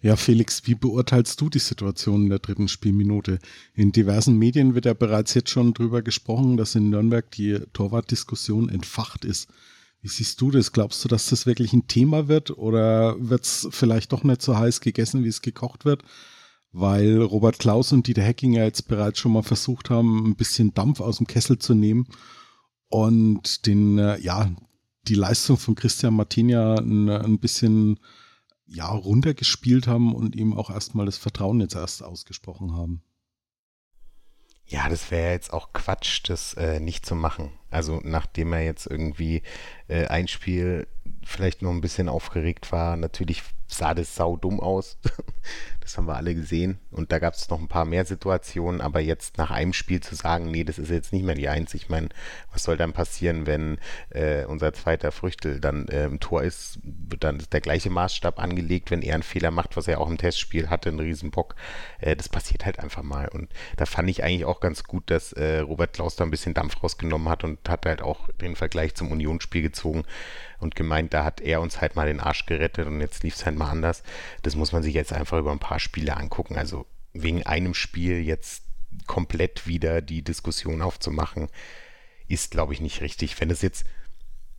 Ja, 0.01 0.17
Felix, 0.17 0.67
wie 0.67 0.75
beurteilst 0.75 1.41
du 1.41 1.49
die 1.49 1.59
Situation 1.59 2.25
in 2.25 2.29
der 2.29 2.39
dritten 2.39 2.69
Spielminute? 2.69 3.39
In 3.73 3.91
diversen 3.91 4.39
Medien 4.39 4.75
wird 4.75 4.85
ja 4.85 4.93
bereits 4.93 5.33
jetzt 5.33 5.49
schon 5.49 5.73
drüber 5.73 6.03
gesprochen, 6.03 6.59
dass 6.59 6.75
in 6.75 6.91
Nürnberg 6.91 7.31
die 7.31 7.59
Torwartdiskussion 7.73 8.69
entfacht 8.69 9.25
ist. 9.25 9.49
Wie 10.05 10.09
siehst 10.09 10.41
du 10.41 10.51
das? 10.51 10.71
Glaubst 10.71 11.03
du, 11.03 11.09
dass 11.09 11.31
das 11.31 11.47
wirklich 11.47 11.73
ein 11.73 11.89
Thema 11.89 12.29
wird 12.29 12.51
oder 12.51 13.17
wird 13.19 13.45
es 13.45 13.67
vielleicht 13.71 14.13
doch 14.13 14.23
nicht 14.23 14.43
so 14.43 14.57
heiß 14.57 14.81
gegessen, 14.81 15.25
wie 15.25 15.29
es 15.29 15.43
gekocht 15.43 15.85
wird? 15.85 16.05
weil 16.75 17.23
Robert 17.23 17.61
Klaus 17.61 17.93
und 17.93 18.09
Dieter 18.09 18.25
Hecking 18.25 18.53
ja 18.53 18.65
jetzt 18.65 18.89
bereits 18.89 19.21
schon 19.21 19.33
mal 19.33 19.45
versucht 19.45 19.91
haben, 19.91 20.27
ein 20.27 20.35
bisschen 20.35 20.75
Dampf 20.75 21.01
aus 21.01 21.19
dem 21.19 21.29
Kessel 21.29 21.57
zu 21.57 21.73
nehmen 21.73 22.09
und 22.89 23.67
den, 23.67 23.97
äh, 23.99 24.19
ja, 24.21 24.51
die 25.07 25.15
Leistung 25.15 25.57
von 25.57 25.77
Christian 25.77 26.15
Martinia 26.15 26.75
ein, 26.75 27.09
ein 27.09 27.39
bisschen 27.39 28.01
ja, 28.67 28.89
runtergespielt 28.89 29.87
haben 29.87 30.15
und 30.15 30.35
ihm 30.35 30.53
auch 30.53 30.69
erstmal 30.69 31.07
das 31.07 31.17
Vertrauen 31.17 31.61
jetzt 31.61 31.77
erst 31.77 32.03
ausgesprochen 32.03 32.73
haben. 32.73 33.05
Ja, 34.67 34.89
das 34.89 35.13
wäre 35.13 35.33
jetzt 35.33 35.53
auch 35.53 35.73
Quatsch, 35.75 36.23
das 36.29 36.55
äh, 36.55 36.81
nicht 36.81 37.07
zu 37.07 37.15
machen. 37.15 37.53
Also 37.75 38.01
nachdem 38.05 38.53
er 38.53 38.63
jetzt 38.63 38.87
irgendwie 38.87 39.43
äh, 39.89 40.07
ein 40.07 40.29
Spiel 40.29 40.87
vielleicht 41.25 41.63
noch 41.63 41.71
ein 41.71 41.81
bisschen 41.81 42.09
aufgeregt 42.09 42.73
war, 42.73 42.97
natürlich 42.97 43.43
sah 43.67 43.95
das 43.95 44.15
sau 44.15 44.37
dumm 44.37 44.61
aus. 44.61 44.99
Das 45.81 45.99
haben 45.99 46.07
wir 46.07 46.17
alle 46.17 46.35
gesehen. 46.35 46.79
Und 46.91 47.13
da 47.13 47.19
gab 47.19 47.35
es 47.35 47.51
noch 47.51 47.61
ein 47.61 47.69
paar 47.69 47.85
mehr 47.85 48.07
Situationen. 48.07 48.81
Aber 48.81 49.01
jetzt 49.01 49.37
nach 49.37 49.51
einem 49.51 49.75
Spiel 49.75 50.01
zu 50.01 50.15
sagen, 50.15 50.51
nee, 50.51 50.65
das 50.65 50.79
ist 50.79 50.91
jetzt 50.91 51.13
nicht 51.13 51.27
mehr 51.27 51.35
die 51.35 51.51
Eins. 51.51 51.75
Ich 51.75 51.91
meine, 51.91 52.09
was 52.51 52.63
soll 52.63 52.79
dann 52.79 52.95
passieren, 52.95 53.47
wenn 53.47 53.77
äh, 54.09 54.47
unser 54.47 54.73
zweiter 54.73 55.13
Früchtel 55.13 55.61
dann 55.61 55.87
äh, 55.89 56.07
im 56.07 56.21
Tor 56.21 56.43
ist? 56.43 56.79
Wird 56.83 57.23
dann 57.23 57.45
der 57.53 57.61
gleiche 57.61 57.91
Maßstab 57.91 58.39
angelegt, 58.39 58.91
wenn 58.91 59.03
er 59.03 59.13
einen 59.13 59.23
Fehler 59.23 59.51
macht, 59.51 59.77
was 59.77 59.87
er 59.87 60.01
auch 60.01 60.09
im 60.09 60.17
Testspiel 60.17 60.71
hatte, 60.71 60.89
einen 60.89 61.01
Riesenbock. 61.01 61.55
Äh, 62.01 62.17
das 62.17 62.31
passiert 62.31 62.65
halt 62.65 62.79
einfach 62.79 63.03
mal. 63.03 63.29
Und 63.29 63.53
da 63.77 63.85
fand 63.85 64.09
ich 64.09 64.25
eigentlich 64.25 64.47
auch 64.47 64.61
ganz 64.61 64.85
gut, 64.85 65.11
dass 65.11 65.35
äh, 65.35 65.59
Robert 65.59 65.93
Klaus 65.93 66.17
da 66.17 66.25
ein 66.25 66.31
bisschen 66.31 66.55
Dampf 66.55 66.83
rausgenommen 66.83 67.29
hat 67.29 67.45
und 67.45 67.59
hat 67.69 67.87
halt 67.87 68.03
auch 68.03 68.29
den 68.41 68.57
Vergleich 68.57 68.95
zum 68.95 69.11
Unionsspiel 69.11 69.63
gezogen 69.63 70.05
und 70.59 70.75
gemeint, 70.75 71.15
da 71.15 71.25
hat 71.25 71.41
er 71.41 71.61
uns 71.61 71.81
halt 71.81 71.97
mal 71.97 72.07
den 72.07 72.21
Arsch 72.21 72.47
gerettet 72.47 72.87
und 72.87 73.01
jetzt 73.01 73.23
lief 73.23 73.35
es 73.35 73.47
halt 73.47 73.57
mal 73.57 73.71
anders. 73.71 74.03
Das 74.43 74.57
muss 74.57 74.73
man 74.73 74.83
sich 74.83 74.95
jetzt 74.95 75.13
einfach 75.13 75.39
über 75.39 75.53
ein 75.53 75.59
paar 75.59 75.81
Spiele 75.81 76.17
angucken. 76.17 76.57
Also 76.57 76.87
wegen 77.13 77.45
einem 77.45 77.75
Spiel 77.75 78.21
jetzt 78.21 78.65
komplett 79.07 79.67
wieder 79.67 80.03
die 80.03 80.23
Diskussion 80.23 80.83
aufzumachen, 80.83 81.49
ist, 82.29 82.51
glaube 82.51 82.73
ich, 82.73 82.81
nicht 82.81 83.01
richtig. 83.01 83.41
Wenn 83.41 83.51
es 83.51 83.63
jetzt 83.63 83.85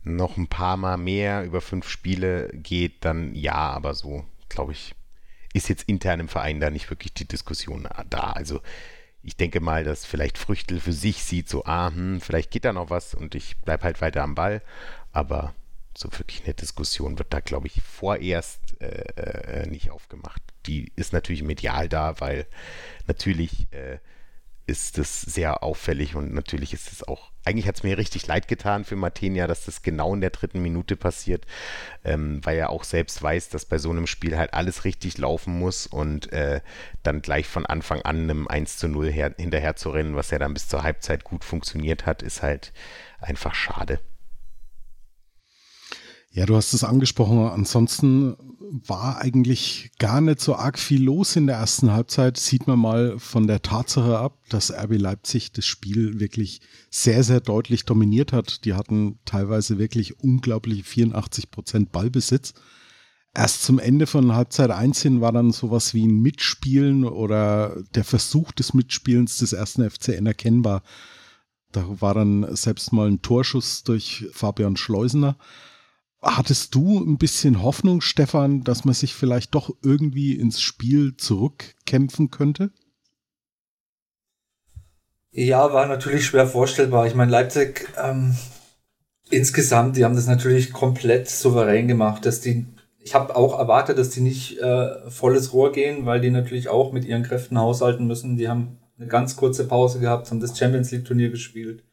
noch 0.02 0.36
ein 0.36 0.46
paar 0.46 0.76
Mal 0.76 0.96
mehr 0.96 1.44
über 1.44 1.60
fünf 1.60 1.88
Spiele 1.88 2.50
geht, 2.52 3.04
dann 3.04 3.34
ja, 3.34 3.54
aber 3.54 3.94
so, 3.94 4.24
glaube 4.48 4.72
ich, 4.72 4.94
ist 5.52 5.68
jetzt 5.68 5.84
intern 5.88 6.20
im 6.20 6.28
Verein 6.28 6.60
da 6.60 6.70
nicht 6.70 6.90
wirklich 6.90 7.14
die 7.14 7.26
Diskussion 7.26 7.88
da. 8.08 8.30
Also 8.30 8.60
ich 9.26 9.36
denke 9.36 9.60
mal, 9.60 9.82
dass 9.82 10.06
vielleicht 10.06 10.38
Früchtel 10.38 10.80
für 10.80 10.92
sich 10.92 11.24
sieht, 11.24 11.48
so, 11.48 11.64
ah, 11.64 11.88
hm, 11.88 12.20
vielleicht 12.20 12.52
geht 12.52 12.64
da 12.64 12.72
noch 12.72 12.90
was 12.90 13.12
und 13.12 13.34
ich 13.34 13.56
bleibe 13.58 13.82
halt 13.82 14.00
weiter 14.00 14.22
am 14.22 14.36
Ball. 14.36 14.62
Aber 15.12 15.52
so 15.96 16.08
wirklich 16.12 16.44
eine 16.44 16.54
Diskussion 16.54 17.18
wird 17.18 17.32
da, 17.32 17.40
glaube 17.40 17.66
ich, 17.66 17.82
vorerst 17.82 18.80
äh, 18.80 19.62
äh, 19.62 19.66
nicht 19.66 19.90
aufgemacht. 19.90 20.40
Die 20.66 20.92
ist 20.94 21.12
natürlich 21.12 21.42
medial 21.42 21.88
da, 21.88 22.20
weil 22.20 22.46
natürlich 23.08 23.66
äh, 23.72 23.98
ist 24.68 24.98
das 24.98 25.22
sehr 25.22 25.62
auffällig 25.62 26.16
und 26.16 26.34
natürlich 26.34 26.72
ist 26.72 26.90
es 26.92 27.06
auch, 27.06 27.30
eigentlich 27.44 27.68
hat 27.68 27.76
es 27.76 27.82
mir 27.84 27.98
richtig 27.98 28.26
leid 28.26 28.48
getan 28.48 28.84
für 28.84 28.96
Martenia, 28.96 29.46
dass 29.46 29.64
das 29.64 29.82
genau 29.82 30.12
in 30.12 30.20
der 30.20 30.30
dritten 30.30 30.60
Minute 30.60 30.96
passiert, 30.96 31.46
ähm, 32.04 32.40
weil 32.44 32.58
er 32.58 32.70
auch 32.70 32.82
selbst 32.82 33.22
weiß, 33.22 33.48
dass 33.50 33.64
bei 33.64 33.78
so 33.78 33.90
einem 33.90 34.08
Spiel 34.08 34.36
halt 34.36 34.54
alles 34.54 34.84
richtig 34.84 35.18
laufen 35.18 35.56
muss 35.56 35.86
und 35.86 36.32
äh, 36.32 36.60
dann 37.04 37.22
gleich 37.22 37.46
von 37.46 37.64
Anfang 37.64 38.02
an 38.02 38.22
einem 38.24 38.48
1 38.48 38.78
zu 38.78 38.88
0 38.88 39.12
her, 39.12 39.34
hinterher 39.38 39.76
zu 39.76 39.90
rennen, 39.90 40.16
was 40.16 40.30
ja 40.30 40.38
dann 40.40 40.54
bis 40.54 40.68
zur 40.68 40.82
Halbzeit 40.82 41.22
gut 41.22 41.44
funktioniert 41.44 42.04
hat, 42.04 42.22
ist 42.22 42.42
halt 42.42 42.72
einfach 43.20 43.54
schade. 43.54 44.00
Ja, 46.36 46.44
du 46.44 46.54
hast 46.54 46.74
es 46.74 46.84
angesprochen. 46.84 47.48
Ansonsten 47.48 48.36
war 48.70 49.18
eigentlich 49.20 49.90
gar 49.98 50.20
nicht 50.20 50.40
so 50.40 50.56
arg 50.56 50.78
viel 50.78 51.02
los 51.02 51.36
in 51.36 51.46
der 51.46 51.56
ersten 51.56 51.92
Halbzeit. 51.92 52.36
Sieht 52.36 52.66
man 52.66 52.78
mal 52.78 53.18
von 53.18 53.46
der 53.46 53.62
Tatsache 53.62 54.18
ab, 54.18 54.38
dass 54.48 54.72
RB 54.72 54.98
Leipzig 54.98 55.52
das 55.52 55.64
Spiel 55.64 56.20
wirklich 56.20 56.60
sehr, 56.90 57.22
sehr 57.22 57.40
deutlich 57.40 57.84
dominiert 57.84 58.32
hat. 58.32 58.64
Die 58.64 58.74
hatten 58.74 59.18
teilweise 59.24 59.78
wirklich 59.78 60.20
unglaubliche 60.20 60.84
84 60.84 61.50
Prozent 61.50 61.92
Ballbesitz. 61.92 62.54
Erst 63.34 63.64
zum 63.64 63.78
Ende 63.78 64.06
von 64.06 64.32
Halbzeit 64.32 64.70
1 64.70 65.02
hin 65.02 65.20
war 65.20 65.32
dann 65.32 65.50
sowas 65.50 65.92
wie 65.92 66.06
ein 66.06 66.22
Mitspielen 66.22 67.04
oder 67.04 67.76
der 67.94 68.04
Versuch 68.04 68.50
des 68.52 68.72
Mitspielens 68.72 69.38
des 69.38 69.52
ersten 69.52 69.88
FCN 69.88 70.26
erkennbar. 70.26 70.82
Da 71.72 71.84
war 72.00 72.14
dann 72.14 72.56
selbst 72.56 72.92
mal 72.92 73.08
ein 73.08 73.20
Torschuss 73.20 73.84
durch 73.84 74.26
Fabian 74.32 74.76
Schleusener. 74.76 75.36
Hattest 76.26 76.74
du 76.74 76.98
ein 76.98 77.18
bisschen 77.18 77.62
Hoffnung, 77.62 78.00
Stefan, 78.00 78.64
dass 78.64 78.84
man 78.84 78.94
sich 78.94 79.14
vielleicht 79.14 79.54
doch 79.54 79.70
irgendwie 79.82 80.32
ins 80.32 80.60
Spiel 80.60 81.16
zurückkämpfen 81.16 82.32
könnte? 82.32 82.72
Ja, 85.30 85.72
war 85.72 85.86
natürlich 85.86 86.26
schwer 86.26 86.48
vorstellbar. 86.48 87.06
Ich 87.06 87.14
meine, 87.14 87.30
Leipzig 87.30 87.88
ähm, 88.02 88.34
insgesamt, 89.30 89.96
die 89.96 90.04
haben 90.04 90.16
das 90.16 90.26
natürlich 90.26 90.72
komplett 90.72 91.28
souverän 91.28 91.86
gemacht, 91.86 92.26
dass 92.26 92.40
die 92.40 92.66
ich 93.06 93.14
habe 93.14 93.36
auch 93.36 93.56
erwartet, 93.56 93.98
dass 93.98 94.10
die 94.10 94.20
nicht 94.20 94.58
äh, 94.58 95.08
volles 95.10 95.52
Rohr 95.52 95.70
gehen, 95.70 96.06
weil 96.06 96.20
die 96.20 96.30
natürlich 96.30 96.68
auch 96.68 96.92
mit 96.92 97.04
ihren 97.04 97.22
Kräften 97.22 97.56
haushalten 97.56 98.04
müssen. 98.08 98.36
Die 98.36 98.48
haben 98.48 98.78
eine 98.98 99.06
ganz 99.06 99.36
kurze 99.36 99.68
Pause 99.68 100.00
gehabt, 100.00 100.28
haben 100.28 100.40
das 100.40 100.58
Champions 100.58 100.90
League 100.90 101.04
Turnier 101.04 101.30
gespielt. 101.30 101.84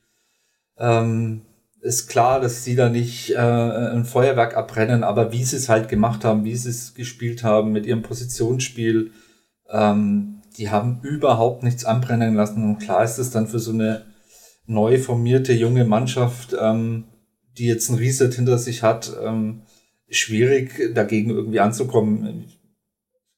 Ähm, 0.75 1.43
ist 1.83 2.07
klar, 2.07 2.39
dass 2.39 2.63
sie 2.63 2.75
da 2.75 2.89
nicht 2.89 3.31
äh, 3.31 3.37
ein 3.37 4.05
Feuerwerk 4.05 4.55
abbrennen, 4.55 5.03
aber 5.03 5.33
wie 5.33 5.43
sie 5.43 5.57
es 5.57 5.67
halt 5.67 5.89
gemacht 5.89 6.23
haben, 6.23 6.45
wie 6.45 6.55
sie 6.55 6.69
es 6.69 6.93
gespielt 6.93 7.43
haben 7.43 7.73
mit 7.73 7.85
ihrem 7.85 8.01
Positionsspiel, 8.01 9.11
ähm, 9.69 10.41
die 10.57 10.69
haben 10.69 11.01
überhaupt 11.01 11.61
nichts 11.61 11.83
anbrennen 11.83 12.35
lassen. 12.35 12.63
Und 12.63 12.79
klar 12.79 13.03
ist 13.03 13.17
es 13.17 13.31
dann 13.31 13.47
für 13.47 13.59
so 13.59 13.71
eine 13.71 14.05
neu 14.65 14.97
formierte 14.97 15.51
junge 15.51 15.83
Mannschaft, 15.83 16.55
ähm, 16.57 17.03
die 17.57 17.65
jetzt 17.65 17.89
ein 17.89 17.97
Reset 17.97 18.31
hinter 18.31 18.57
sich 18.57 18.81
hat, 18.81 19.11
ähm, 19.21 19.63
schwierig 20.09 20.93
dagegen 20.95 21.31
irgendwie 21.31 21.59
anzukommen. 21.59 22.45
Ich 22.47 22.59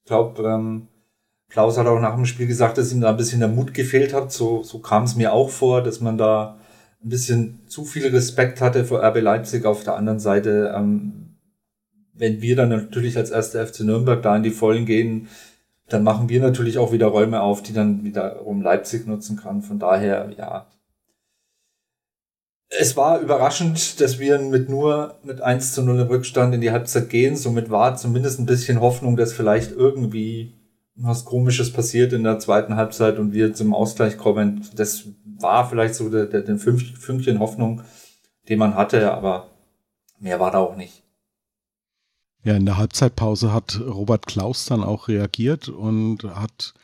glaube, 0.05 0.43
ähm, 0.47 0.87
Klaus 1.49 1.79
hat 1.79 1.87
auch 1.87 1.99
nach 1.99 2.15
dem 2.15 2.25
Spiel 2.27 2.45
gesagt, 2.45 2.77
dass 2.77 2.91
ihm 2.91 3.01
da 3.01 3.09
ein 3.09 3.17
bisschen 3.17 3.39
der 3.39 3.49
Mut 3.49 3.73
gefehlt 3.73 4.13
hat. 4.13 4.31
So, 4.31 4.61
so 4.61 4.79
kam 4.79 5.03
es 5.03 5.15
mir 5.15 5.33
auch 5.33 5.49
vor, 5.49 5.81
dass 5.81 5.99
man 5.99 6.17
da 6.17 6.59
ein 7.05 7.09
bisschen 7.09 7.59
zu 7.67 7.85
viel 7.85 8.07
Respekt 8.07 8.61
hatte 8.61 8.83
vor 8.83 9.03
RB 9.03 9.21
Leipzig. 9.21 9.65
Auf 9.65 9.83
der 9.83 9.95
anderen 9.95 10.19
Seite, 10.19 10.73
ähm, 10.75 11.35
wenn 12.13 12.41
wir 12.41 12.55
dann 12.55 12.69
natürlich 12.69 13.15
als 13.17 13.29
erster 13.29 13.65
FC 13.65 13.81
Nürnberg 13.81 14.21
da 14.23 14.35
in 14.35 14.43
die 14.43 14.51
Vollen 14.51 14.85
gehen, 14.85 15.27
dann 15.87 16.03
machen 16.03 16.29
wir 16.29 16.41
natürlich 16.41 16.79
auch 16.79 16.91
wieder 16.91 17.07
Räume 17.07 17.41
auf, 17.41 17.61
die 17.61 17.73
dann 17.73 18.03
wiederum 18.03 18.61
Leipzig 18.61 19.05
nutzen 19.05 19.37
kann. 19.37 19.61
Von 19.61 19.77
daher, 19.77 20.31
ja. 20.35 20.67
Es 22.69 22.97
war 22.97 23.19
überraschend, 23.19 24.01
dass 24.01 24.17
wir 24.17 24.39
mit 24.39 24.69
nur 24.69 25.19
mit 25.23 25.41
1 25.41 25.73
zu 25.73 25.83
0 25.83 25.99
im 25.99 26.07
Rückstand 26.07 26.55
in 26.55 26.61
die 26.61 26.71
Halbzeit 26.71 27.09
gehen. 27.09 27.35
Somit 27.35 27.69
war 27.69 27.95
zumindest 27.95 28.39
ein 28.39 28.47
bisschen 28.47 28.81
Hoffnung, 28.81 29.15
dass 29.15 29.31
vielleicht 29.31 29.71
irgendwie 29.71 30.53
was 30.95 31.25
Komisches 31.25 31.71
passiert 31.73 32.13
in 32.13 32.23
der 32.23 32.39
zweiten 32.39 32.75
Halbzeit 32.75 33.19
und 33.19 33.33
wir 33.33 33.53
zum 33.53 33.73
Ausgleich 33.73 34.17
kommen. 34.17 34.65
Das 34.75 35.05
war 35.39 35.69
vielleicht 35.69 35.95
so 35.95 36.09
der, 36.09 36.25
der, 36.25 36.41
der 36.41 36.57
Fünkchen 36.57 37.39
Hoffnung, 37.39 37.81
den 38.47 38.59
man 38.59 38.75
hatte, 38.75 39.11
aber 39.13 39.51
mehr 40.19 40.39
war 40.39 40.51
da 40.51 40.59
auch 40.59 40.75
nicht. 40.75 41.03
Ja, 42.43 42.55
in 42.55 42.65
der 42.65 42.77
Halbzeitpause 42.77 43.51
hat 43.51 43.81
Robert 43.81 44.27
Klaus 44.27 44.65
dann 44.65 44.83
auch 44.83 45.07
reagiert 45.07 45.67
und 45.67 46.23
hat 46.23 46.75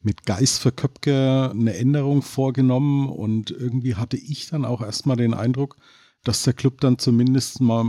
mit 0.00 0.24
Geist 0.26 0.60
für 0.60 0.72
Köpke 0.72 1.50
eine 1.50 1.74
Änderung 1.74 2.22
vorgenommen 2.22 3.08
und 3.08 3.50
irgendwie 3.50 3.96
hatte 3.96 4.16
ich 4.16 4.48
dann 4.48 4.64
auch 4.64 4.82
erstmal 4.82 5.16
den 5.16 5.34
Eindruck, 5.34 5.78
dass 6.22 6.42
der 6.42 6.52
Club 6.52 6.80
dann 6.80 6.98
zumindest 6.98 7.60
mal 7.60 7.84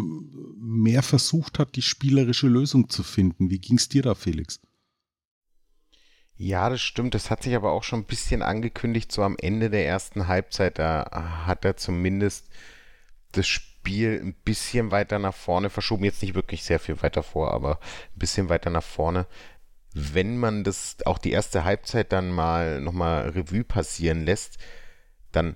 mehr 0.58 1.04
versucht 1.04 1.60
hat, 1.60 1.76
die 1.76 1.82
spielerische 1.82 2.48
Lösung 2.48 2.90
zu 2.90 3.04
finden. 3.04 3.50
Wie 3.50 3.60
ging 3.60 3.78
es 3.78 3.90
dir 3.90 4.04
da, 4.04 4.16
Felix? 4.16 4.60
Ja, 6.38 6.70
das 6.70 6.82
stimmt. 6.82 7.16
Das 7.16 7.32
hat 7.32 7.44
sich 7.44 7.56
aber 7.56 7.72
auch 7.72 7.84
schon 7.84 8.02
ein 8.02 8.06
bisschen 8.06 8.42
angekündigt, 8.44 9.12
so 9.12 9.24
am 9.24 9.36
Ende 9.40 9.70
der 9.70 9.88
ersten 9.88 10.28
Halbzeit. 10.28 10.78
Da 10.78 11.44
hat 11.46 11.66
er 11.66 11.78
zumindest 11.78 12.48
das 13.32 13.48
Spiel 13.48 14.22
ein 14.24 14.34
bisschen 14.46 14.92
weiter 14.92 15.18
nach 15.20 15.34
vorne 15.34 15.70
verschoben. 15.70 16.04
Jetzt 16.04 16.22
nicht 16.22 16.36
wirklich 16.36 16.64
sehr 16.64 16.80
viel 16.80 17.02
weiter 17.02 17.24
vor, 17.24 17.52
aber 17.54 17.80
ein 18.16 18.20
bisschen 18.20 18.50
weiter 18.50 18.70
nach 18.70 18.84
vorne. 18.84 19.26
Wenn 19.94 20.38
man 20.38 20.64
das 20.64 20.98
auch 21.06 21.18
die 21.18 21.32
erste 21.32 21.64
Halbzeit 21.64 22.12
dann 22.12 22.32
mal 22.32 22.82
nochmal 22.82 23.30
Revue 23.30 23.64
passieren 23.64 24.26
lässt, 24.26 24.58
dann 25.32 25.56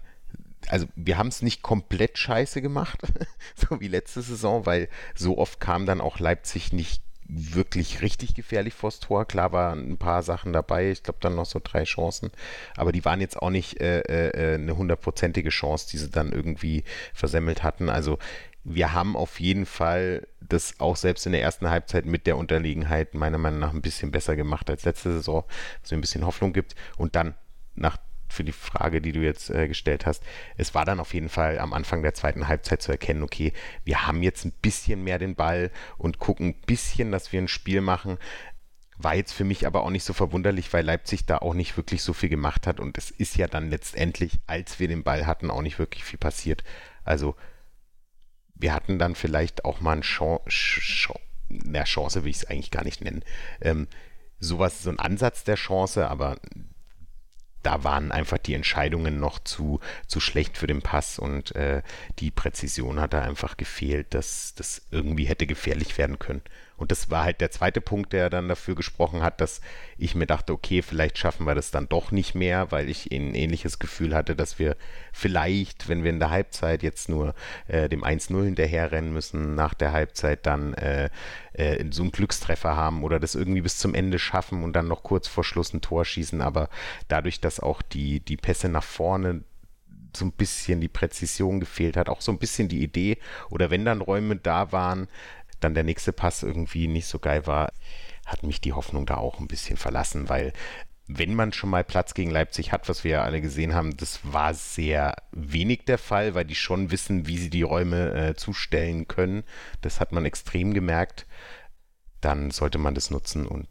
also 0.68 0.88
wir 0.96 1.18
haben 1.18 1.28
es 1.28 1.42
nicht 1.42 1.64
komplett 1.64 2.18
scheiße 2.18 2.62
gemacht, 2.62 3.00
so 3.56 3.80
wie 3.82 3.88
letzte 3.88 4.22
Saison, 4.22 4.66
weil 4.66 4.90
so 5.16 5.38
oft 5.38 5.60
kam 5.60 5.86
dann 5.86 6.02
auch 6.02 6.20
Leipzig 6.20 6.72
nicht 6.72 7.04
wirklich 7.34 8.02
richtig 8.02 8.36
gefährlich 8.36 8.74
vors 8.74 9.00
Tor. 9.00 9.26
Klar 9.26 9.54
waren 9.54 9.92
ein 9.92 9.98
paar 9.98 10.22
Sachen 10.22 10.52
dabei, 10.52 10.92
ich 10.92 11.02
glaube 11.02 11.20
dann 11.22 11.36
noch 11.36 11.46
so 11.46 11.62
drei 11.64 11.84
Chancen, 11.86 12.30
aber 12.76 12.92
die 12.92 13.06
waren 13.06 13.22
jetzt 13.22 13.42
auch 13.42 13.50
nicht 13.50 13.80
äh, 13.80 14.02
äh, 14.02 14.56
eine 14.56 14.76
hundertprozentige 14.76 15.50
Chance, 15.50 15.88
die 15.90 15.98
sie 15.98 16.10
dann 16.10 16.34
irgendwie 16.34 16.84
versemmelt 17.14 17.64
hatten. 17.64 17.90
Also 17.90 18.20
wir 18.64 18.94
haben 18.94 19.16
auf 19.16 19.40
jeden 19.40 19.66
Fall 19.66 20.28
das 20.42 20.80
auch 20.80 20.98
selbst 20.98 21.26
in 21.26 21.32
der 21.32 21.42
ersten 21.42 21.70
Halbzeit 21.70 22.06
mit 22.06 22.28
der 22.28 22.38
Unterlegenheit 22.38 23.14
meiner 23.14 23.38
Meinung 23.38 23.60
nach 23.60 23.74
ein 23.74 23.82
bisschen 23.82 24.12
besser 24.12 24.36
gemacht 24.36 24.70
als 24.70 24.84
letzte 24.84 25.14
Saison, 25.14 25.46
was 25.82 25.92
mir 25.92 25.98
ein 25.98 26.02
bisschen 26.02 26.26
Hoffnung 26.26 26.52
gibt. 26.52 26.76
Und 26.98 27.16
dann 27.16 27.34
nach 27.76 27.98
für 28.32 28.44
die 28.44 28.52
Frage, 28.52 29.02
die 29.02 29.12
du 29.12 29.20
jetzt 29.20 29.50
äh, 29.50 29.68
gestellt 29.68 30.06
hast. 30.06 30.24
Es 30.58 30.74
war 30.74 30.86
dann 30.86 31.00
auf 31.00 31.14
jeden 31.14 31.30
Fall 31.30 31.60
am 31.60 31.74
Anfang 31.74 32.02
der 32.02 32.14
zweiten 32.14 32.48
Halbzeit 32.48 32.82
zu 32.82 32.92
erkennen, 32.92 33.24
okay, 33.24 33.54
wir 33.84 34.08
haben 34.08 34.24
jetzt 34.24 34.46
ein 34.46 34.54
bisschen 34.62 35.04
mehr 35.04 35.20
den 35.20 35.36
Ball 35.36 35.72
und 35.98 36.20
gucken 36.20 36.50
ein 36.50 36.62
bisschen, 36.66 37.12
dass 37.12 37.32
wir 37.32 37.42
ein 37.42 37.48
Spiel 37.48 37.82
machen. 37.82 38.18
War 38.98 39.16
jetzt 39.16 39.34
für 39.34 39.44
mich 39.44 39.66
aber 39.66 39.84
auch 39.84 39.90
nicht 39.90 40.04
so 40.04 40.14
verwunderlich, 40.14 40.72
weil 40.74 40.86
Leipzig 40.86 41.26
da 41.26 41.40
auch 41.40 41.54
nicht 41.54 41.78
wirklich 41.78 42.04
so 42.04 42.14
viel 42.14 42.30
gemacht 42.30 42.68
hat 42.68 42.80
und 42.80 42.98
es 42.98 43.12
ist 43.12 43.36
ja 43.36 43.48
dann 43.48 43.70
letztendlich, 43.70 44.40
als 44.48 44.80
wir 44.80 44.88
den 44.88 45.04
Ball 45.04 45.26
hatten, 45.26 45.50
auch 45.50 45.62
nicht 45.62 45.80
wirklich 45.80 46.04
viel 46.04 46.20
passiert. 46.20 46.64
Also 47.04 47.36
wir 48.54 48.74
hatten 48.74 49.00
dann 49.00 49.16
vielleicht 49.16 49.66
auch 49.66 49.82
mal 49.82 49.94
eine 49.94 50.02
Chance, 50.02 50.44
Chance, 50.48 51.20
Chance 51.84 52.24
will 52.24 52.30
ich 52.30 52.38
es 52.38 52.46
eigentlich 52.46 52.72
gar 52.72 52.84
nicht 52.84 53.02
nennen. 53.02 53.24
Ähm, 53.60 53.88
sowas, 54.40 54.84
so 54.84 54.90
ein 54.90 55.00
Ansatz 55.00 55.44
der 55.44 55.56
Chance, 55.56 56.10
aber 56.10 56.38
da 57.64 57.84
waren 57.84 58.12
einfach 58.12 58.38
die 58.38 58.54
Entscheidungen 58.54 59.20
noch 59.20 59.40
zu, 59.40 59.80
zu 60.08 60.20
schlecht 60.20 60.58
für 60.58 60.68
den 60.68 60.82
Pass 60.82 61.20
und 61.20 61.56
äh, 61.56 61.82
die 62.20 62.32
Präzision 62.32 63.00
hat 63.00 63.14
da 63.14 63.22
einfach 63.22 63.58
gefehlt, 63.58 64.14
dass 64.14 64.54
das 64.56 64.82
irgendwie 64.92 65.26
hätte 65.26 65.48
gefährlich 65.48 65.98
werden 65.98 66.20
können. 66.20 66.42
Und 66.82 66.90
das 66.90 67.12
war 67.12 67.26
halt 67.26 67.42
der 67.42 67.52
zweite 67.52 67.80
Punkt, 67.80 68.12
der 68.12 68.32
dann 68.32 68.48
dafür 68.48 68.74
gesprochen 68.74 69.22
hat, 69.22 69.40
dass 69.40 69.62
ich 70.00 70.16
mir 70.16 70.26
dachte, 70.26 70.52
okay, 70.52 70.82
vielleicht 70.82 71.20
schaffen 71.20 71.46
wir 71.46 71.54
das 71.54 71.70
dann 71.70 71.88
doch 71.88 72.10
nicht 72.12 72.34
mehr, 72.34 72.72
weil 72.72 72.90
ich 72.90 73.12
ein 73.12 73.36
ähnliches 73.36 73.78
Gefühl 73.78 74.16
hatte, 74.16 74.36
dass 74.36 74.58
wir 74.58 74.76
vielleicht, 75.14 75.90
wenn 75.90 76.04
wir 76.04 76.10
in 76.10 76.18
der 76.18 76.32
Halbzeit 76.32 76.82
jetzt 76.82 77.08
nur 77.08 77.36
äh, 77.68 77.88
dem 77.88 78.04
1-0 78.04 78.46
hinterherrennen 78.46 79.14
müssen, 79.14 79.54
nach 79.54 79.76
der 79.76 79.92
Halbzeit 79.92 80.48
dann 80.48 80.74
äh, 80.74 81.12
äh, 81.54 81.86
so 81.92 82.02
einen 82.02 82.12
Glückstreffer 82.12 82.76
haben 82.76 83.04
oder 83.04 83.20
das 83.20 83.36
irgendwie 83.36 83.62
bis 83.62 83.78
zum 83.78 83.94
Ende 83.94 84.18
schaffen 84.18 84.64
und 84.64 84.74
dann 84.74 84.88
noch 84.88 85.04
kurz 85.04 85.28
vor 85.28 85.44
Schluss 85.44 85.76
ein 85.76 85.82
Tor 85.82 86.04
schießen. 86.04 86.42
Aber 86.42 86.68
dadurch, 87.08 87.40
dass 87.42 87.60
auch 87.60 87.84
die, 87.84 88.22
die 88.22 88.38
Pässe 88.38 88.70
nach 88.70 88.84
vorne 88.84 89.44
so 90.16 90.26
ein 90.26 90.32
bisschen 90.32 90.82
die 90.82 90.88
Präzision 90.88 91.60
gefehlt 91.60 91.98
hat, 91.98 92.10
auch 92.10 92.22
so 92.22 92.32
ein 92.32 92.40
bisschen 92.40 92.68
die 92.68 92.84
Idee 92.84 93.18
oder 93.50 93.70
wenn 93.70 93.86
dann 93.86 94.02
Räume 94.02 94.36
da 94.36 94.72
waren, 94.72 95.08
dann 95.64 95.74
der 95.74 95.84
nächste 95.84 96.14
Pass 96.14 96.44
irgendwie 96.44 96.88
nicht 96.88 97.08
so 97.08 97.20
geil 97.20 97.48
war, 97.48 97.72
hat 98.26 98.44
mich 98.44 98.62
die 98.62 98.74
Hoffnung 98.74 99.06
da 99.06 99.16
auch 99.18 99.40
ein 99.40 99.48
bisschen 99.48 99.78
verlassen, 99.78 100.30
weil 100.30 100.54
wenn 101.08 101.36
man 101.36 101.52
schon 101.52 101.70
mal 101.70 101.84
Platz 101.84 102.14
gegen 102.14 102.32
Leipzig 102.32 102.72
hat, 102.72 102.88
was 102.88 103.04
wir 103.04 103.12
ja 103.12 103.24
alle 103.24 103.42
gesehen 103.42 103.74
haben, 103.74 103.98
das 103.98 104.20
war 104.24 104.54
sehr 104.54 105.16
wenig 105.32 105.86
der 105.86 105.98
Fall, 105.98 106.36
weil 106.36 106.46
die 106.46 106.56
schon 106.56 106.92
wissen, 106.92 107.28
wie 107.28 107.38
sie 107.38 107.50
die 107.50 107.64
Räume 107.64 108.14
äh, 108.14 108.36
zustellen 108.36 109.08
können. 109.08 109.44
Das 109.82 110.00
hat 110.00 110.12
man 110.12 110.26
extrem 110.26 110.74
gemerkt. 110.74 111.26
Dann 112.22 112.52
sollte 112.52 112.78
man 112.78 112.96
das 112.96 113.10
nutzen 113.10 113.46
und 113.46 113.68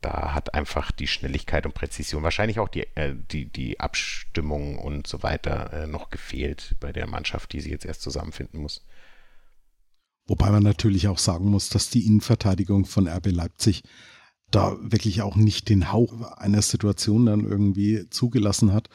da 0.00 0.34
hat 0.34 0.54
einfach 0.54 0.92
die 0.92 1.08
Schnelligkeit 1.08 1.66
und 1.66 1.74
Präzision, 1.74 2.22
wahrscheinlich 2.22 2.60
auch 2.60 2.68
die, 2.68 2.86
äh, 2.94 3.14
die, 3.14 3.46
die 3.46 3.80
Abstimmung 3.80 4.78
und 4.78 5.06
so 5.06 5.22
weiter 5.22 5.72
äh, 5.72 5.86
noch 5.86 6.10
gefehlt 6.10 6.76
bei 6.78 6.92
der 6.92 7.08
Mannschaft, 7.08 7.52
die 7.52 7.60
sie 7.60 7.70
jetzt 7.70 7.86
erst 7.86 8.02
zusammenfinden 8.02 8.60
muss. 8.60 8.86
Wobei 10.26 10.50
man 10.50 10.62
natürlich 10.62 11.08
auch 11.08 11.18
sagen 11.18 11.48
muss, 11.50 11.68
dass 11.68 11.90
die 11.90 12.04
Innenverteidigung 12.06 12.84
von 12.84 13.06
RB 13.06 13.30
Leipzig 13.30 13.84
da 14.50 14.76
wirklich 14.80 15.22
auch 15.22 15.36
nicht 15.36 15.68
den 15.68 15.92
Hauch 15.92 16.20
einer 16.36 16.62
Situation 16.62 17.26
dann 17.26 17.44
irgendwie 17.44 18.08
zugelassen 18.10 18.72
hat. 18.72 18.88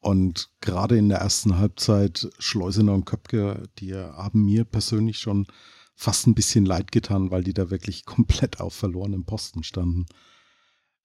Und 0.00 0.50
gerade 0.60 0.96
in 0.96 1.08
der 1.08 1.18
ersten 1.18 1.58
Halbzeit 1.58 2.28
Schleusener 2.38 2.94
und 2.94 3.06
Köpke, 3.06 3.68
die 3.78 3.94
haben 3.94 4.44
mir 4.44 4.64
persönlich 4.64 5.18
schon 5.18 5.46
fast 5.94 6.26
ein 6.26 6.34
bisschen 6.34 6.66
leid 6.66 6.92
getan, 6.92 7.30
weil 7.30 7.42
die 7.42 7.54
da 7.54 7.70
wirklich 7.70 8.04
komplett 8.04 8.60
auf 8.60 8.74
verlorenem 8.74 9.24
Posten 9.24 9.62
standen. 9.62 10.06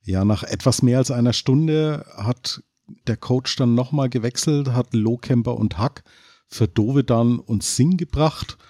Ja, 0.04 0.26
nach 0.26 0.44
etwas 0.44 0.82
mehr 0.82 0.98
als 0.98 1.12
einer 1.12 1.34
Stunde 1.34 2.06
hat 2.18 2.62
der 3.08 3.16
Coach 3.16 3.56
dann 3.56 3.74
nochmal 3.74 4.10
gewechselt, 4.10 4.74
hat 4.74 4.94
Lohkemper 4.94 5.56
und 5.56 5.78
Hack 5.78 6.04
für 6.48 6.68
Dovedan 6.68 7.40
und 7.40 7.64
Singh 7.64 7.96
gebracht– 7.96 8.58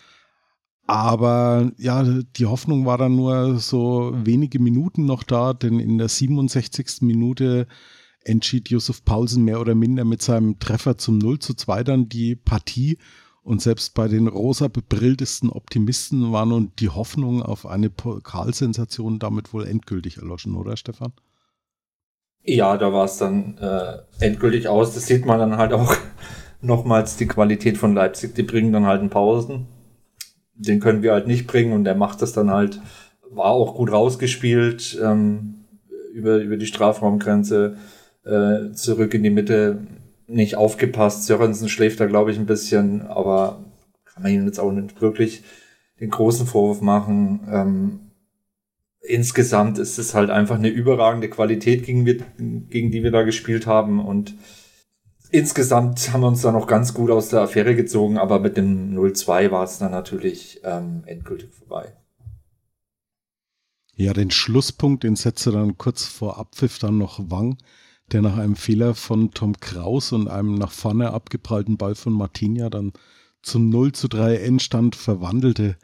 aber 0.91 1.71
ja, 1.77 2.03
die 2.03 2.47
Hoffnung 2.47 2.85
war 2.85 2.97
dann 2.97 3.15
nur 3.15 3.59
so 3.59 4.11
wenige 4.13 4.59
Minuten 4.59 5.05
noch 5.05 5.23
da, 5.23 5.53
denn 5.53 5.79
in 5.79 5.97
der 5.97 6.09
67. 6.09 7.03
Minute 7.03 7.65
entschied 8.25 8.69
Josef 8.69 9.05
Paulsen 9.05 9.45
mehr 9.45 9.61
oder 9.61 9.73
minder 9.73 10.03
mit 10.03 10.21
seinem 10.21 10.59
Treffer 10.59 10.97
zum 10.97 11.17
0 11.17 11.39
zu 11.39 11.53
2 11.53 11.85
dann 11.85 12.09
die 12.09 12.35
Partie. 12.35 12.97
Und 13.41 13.61
selbst 13.61 13.93
bei 13.93 14.09
den 14.09 14.27
rosa 14.27 14.67
bebrilltesten 14.67 15.49
Optimisten 15.49 16.33
war 16.33 16.45
nun 16.45 16.73
die 16.77 16.89
Hoffnung 16.89 17.41
auf 17.41 17.65
eine 17.65 17.89
Pokalsensation 17.89 19.17
damit 19.17 19.53
wohl 19.53 19.65
endgültig 19.65 20.17
erloschen, 20.17 20.57
oder 20.57 20.75
Stefan? 20.75 21.13
Ja, 22.43 22.75
da 22.75 22.91
war 22.91 23.05
es 23.05 23.15
dann 23.15 23.57
äh, 23.59 23.99
endgültig 24.19 24.67
aus. 24.67 24.93
Das 24.93 25.07
sieht 25.07 25.25
man 25.25 25.39
dann 25.39 25.55
halt 25.55 25.71
auch 25.71 25.95
nochmals 26.61 27.15
die 27.15 27.27
Qualität 27.27 27.77
von 27.77 27.95
Leipzig. 27.95 28.35
Die 28.35 28.43
bringen 28.43 28.73
dann 28.73 28.85
halt 28.85 28.99
einen 28.99 29.09
Pausen 29.09 29.67
den 30.55 30.79
können 30.79 31.03
wir 31.03 31.13
halt 31.13 31.27
nicht 31.27 31.47
bringen 31.47 31.73
und 31.73 31.83
der 31.83 31.95
macht 31.95 32.21
das 32.21 32.33
dann 32.33 32.51
halt, 32.51 32.81
war 33.29 33.47
auch 33.47 33.75
gut 33.75 33.91
rausgespielt, 33.91 34.99
ähm, 35.01 35.65
über, 36.13 36.37
über 36.37 36.57
die 36.57 36.65
Strafraumgrenze, 36.65 37.77
äh, 38.23 38.71
zurück 38.73 39.13
in 39.13 39.23
die 39.23 39.29
Mitte, 39.29 39.87
nicht 40.27 40.55
aufgepasst. 40.55 41.25
Sörensen 41.25 41.69
schläft 41.69 41.99
da, 41.99 42.05
glaube 42.05 42.31
ich, 42.31 42.37
ein 42.37 42.45
bisschen, 42.45 43.01
aber 43.01 43.65
kann 44.05 44.23
man 44.23 44.31
ihm 44.31 44.45
jetzt 44.45 44.59
auch 44.59 44.71
nicht 44.71 45.01
wirklich 45.01 45.43
den 45.99 46.09
großen 46.09 46.47
Vorwurf 46.47 46.81
machen. 46.81 47.41
Ähm, 47.51 47.99
insgesamt 49.01 49.77
ist 49.77 49.97
es 49.97 50.13
halt 50.13 50.29
einfach 50.29 50.55
eine 50.55 50.69
überragende 50.69 51.29
Qualität, 51.29 51.85
gegen, 51.85 52.05
wir, 52.05 52.17
gegen 52.37 52.91
die 52.91 53.03
wir 53.03 53.11
da 53.11 53.23
gespielt 53.23 53.67
haben 53.67 54.03
und 54.03 54.35
insgesamt 55.31 56.13
haben 56.13 56.21
wir 56.21 56.27
uns 56.27 56.41
da 56.41 56.51
noch 56.51 56.67
ganz 56.67 56.93
gut 56.93 57.09
aus 57.09 57.29
der 57.29 57.41
Affäre 57.41 57.75
gezogen, 57.75 58.17
aber 58.17 58.39
mit 58.39 58.57
dem 58.57 58.95
0-2 58.95 59.51
war 59.51 59.63
es 59.63 59.79
dann 59.79 59.91
natürlich 59.91 60.61
ähm, 60.63 61.03
endgültig 61.05 61.53
vorbei. 61.53 61.93
Ja, 63.95 64.13
den 64.13 64.31
Schlusspunkt, 64.31 65.03
den 65.03 65.15
setzte 65.15 65.51
dann 65.51 65.77
kurz 65.77 66.05
vor 66.05 66.37
Abpfiff 66.37 66.79
dann 66.79 66.97
noch 66.97 67.19
Wang, 67.29 67.57
der 68.11 68.21
nach 68.21 68.37
einem 68.37 68.55
Fehler 68.55 68.95
von 68.95 69.31
Tom 69.31 69.59
Kraus 69.59 70.11
und 70.11 70.27
einem 70.27 70.55
nach 70.55 70.71
vorne 70.71 71.13
abgeprallten 71.13 71.77
Ball 71.77 71.95
von 71.95 72.13
Martinia 72.13 72.69
dann 72.69 72.93
zum 73.43 73.69
0 73.69 73.91
zu 73.91 74.07
3 74.07 74.37
Endstand 74.37 74.95
verwandelte. 74.95 75.77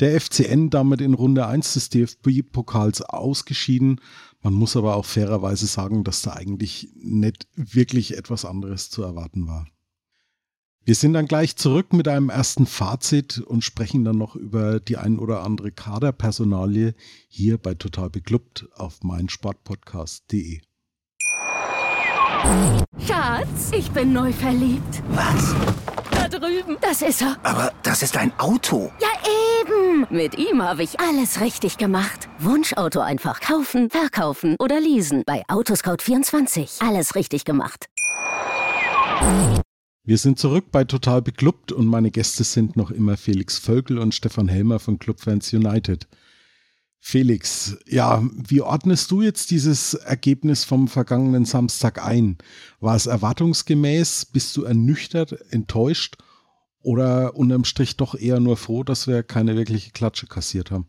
Der 0.00 0.20
FCN 0.20 0.70
damit 0.70 1.00
in 1.00 1.14
Runde 1.14 1.46
1 1.46 1.74
des 1.74 1.88
DFB-Pokals 1.90 3.02
ausgeschieden. 3.02 4.00
Man 4.42 4.54
muss 4.54 4.76
aber 4.76 4.96
auch 4.96 5.04
fairerweise 5.04 5.66
sagen, 5.66 6.02
dass 6.02 6.22
da 6.22 6.32
eigentlich 6.32 6.90
nicht 6.96 7.46
wirklich 7.54 8.16
etwas 8.16 8.44
anderes 8.44 8.90
zu 8.90 9.02
erwarten 9.02 9.46
war. 9.46 9.66
Wir 10.86 10.94
sind 10.94 11.14
dann 11.14 11.26
gleich 11.26 11.56
zurück 11.56 11.94
mit 11.94 12.08
einem 12.08 12.28
ersten 12.28 12.66
Fazit 12.66 13.38
und 13.38 13.64
sprechen 13.64 14.04
dann 14.04 14.18
noch 14.18 14.36
über 14.36 14.80
die 14.80 14.98
ein 14.98 15.18
oder 15.18 15.42
andere 15.42 15.72
Kaderpersonalie 15.72 16.94
hier 17.26 17.56
bei 17.56 17.74
Total 17.74 18.10
Beklubbt 18.10 18.68
auf 18.74 19.02
meinsportpodcast.de. 19.02 20.60
Schatz, 22.98 23.70
ich 23.74 23.90
bin 23.92 24.12
neu 24.12 24.30
verliebt. 24.32 25.02
Was? 25.08 25.54
Das 26.86 27.00
ist 27.00 27.22
er. 27.22 27.38
Aber 27.42 27.72
das 27.82 28.02
ist 28.02 28.14
ein 28.18 28.38
Auto. 28.38 28.92
Ja, 29.00 29.08
eben. 29.62 30.06
Mit 30.10 30.36
ihm 30.36 30.60
habe 30.62 30.82
ich 30.82 31.00
alles 31.00 31.40
richtig 31.40 31.78
gemacht. 31.78 32.28
Wunschauto 32.38 33.00
einfach 33.00 33.40
kaufen, 33.40 33.88
verkaufen 33.88 34.56
oder 34.58 34.80
leasen. 34.80 35.22
Bei 35.24 35.46
Autoscout24. 35.46 36.86
Alles 36.86 37.14
richtig 37.14 37.46
gemacht. 37.46 37.86
Wir 40.04 40.18
sind 40.18 40.38
zurück 40.38 40.66
bei 40.70 40.84
Total 40.84 41.22
Beklubbt 41.22 41.72
und 41.72 41.86
meine 41.86 42.10
Gäste 42.10 42.44
sind 42.44 42.76
noch 42.76 42.90
immer 42.90 43.16
Felix 43.16 43.56
Völkel 43.58 43.98
und 43.98 44.14
Stefan 44.14 44.48
Helmer 44.48 44.78
von 44.78 44.98
Clubfans 44.98 45.54
United. 45.54 46.06
Felix, 47.00 47.78
ja, 47.86 48.22
wie 48.30 48.60
ordnest 48.60 49.10
du 49.10 49.22
jetzt 49.22 49.50
dieses 49.50 49.94
Ergebnis 49.94 50.64
vom 50.64 50.88
vergangenen 50.88 51.46
Samstag 51.46 52.04
ein? 52.04 52.36
War 52.80 52.94
es 52.94 53.06
erwartungsgemäß? 53.06 54.26
Bist 54.26 54.54
du 54.58 54.64
ernüchtert, 54.64 55.32
enttäuscht 55.50 56.18
oder 56.84 57.34
unterm 57.34 57.64
Strich 57.64 57.96
doch 57.96 58.14
eher 58.14 58.40
nur 58.40 58.56
froh, 58.56 58.84
dass 58.84 59.06
wir 59.06 59.22
keine 59.22 59.56
wirkliche 59.56 59.90
Klatsche 59.90 60.26
kassiert 60.26 60.70
haben? 60.70 60.86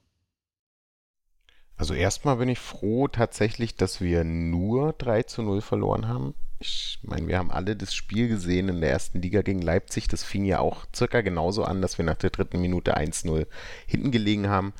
Also 1.77 1.93
erstmal 1.93 2.37
bin 2.37 2.49
ich 2.49 2.59
froh 2.59 3.07
tatsächlich, 3.07 3.75
dass 3.75 3.99
wir 3.99 4.23
nur 4.23 4.93
3 4.93 5.23
zu 5.23 5.41
0 5.41 5.61
verloren 5.61 6.07
haben. 6.07 6.33
Ich 6.59 6.99
meine, 7.01 7.27
wir 7.27 7.37
haben 7.37 7.51
alle 7.51 7.75
das 7.75 7.93
Spiel 7.93 8.29
gesehen 8.29 8.69
in 8.69 8.79
der 8.79 8.91
ersten 8.91 9.21
Liga 9.21 9.41
gegen 9.41 9.61
Leipzig. 9.61 10.07
Das 10.07 10.23
fing 10.23 10.45
ja 10.45 10.59
auch 10.59 10.85
circa 10.95 11.21
genauso 11.21 11.63
an, 11.63 11.81
dass 11.81 11.97
wir 11.97 12.05
nach 12.05 12.15
der 12.15 12.29
dritten 12.29 12.61
Minute 12.61 12.97
1-0 12.97 13.45
hinten 13.87 14.11
gelegen 14.11 14.47
haben 14.47 14.73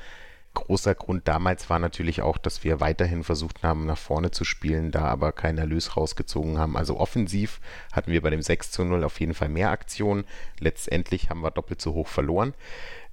großer 0.55 0.95
Grund 0.95 1.27
damals 1.27 1.69
war 1.69 1.77
natürlich 1.77 2.23
auch, 2.23 2.39
dass 2.39 2.63
wir 2.63 2.79
weiterhin 2.79 3.23
versucht 3.23 3.61
haben, 3.61 3.85
nach 3.85 3.97
vorne 3.97 4.31
zu 4.31 4.43
spielen, 4.43 4.91
da 4.91 5.03
aber 5.03 5.31
keinen 5.31 5.59
Erlös 5.59 5.95
rausgezogen 5.95 6.57
haben. 6.57 6.75
Also 6.75 6.99
offensiv 6.99 7.61
hatten 7.93 8.11
wir 8.11 8.21
bei 8.21 8.31
dem 8.31 8.41
6 8.41 8.71
zu 8.71 8.83
0 8.83 9.03
auf 9.03 9.19
jeden 9.19 9.35
Fall 9.35 9.49
mehr 9.49 9.69
Aktionen. 9.69 10.25
Letztendlich 10.59 11.29
haben 11.29 11.41
wir 11.41 11.51
doppelt 11.51 11.79
so 11.81 11.93
hoch 11.93 12.07
verloren. 12.07 12.55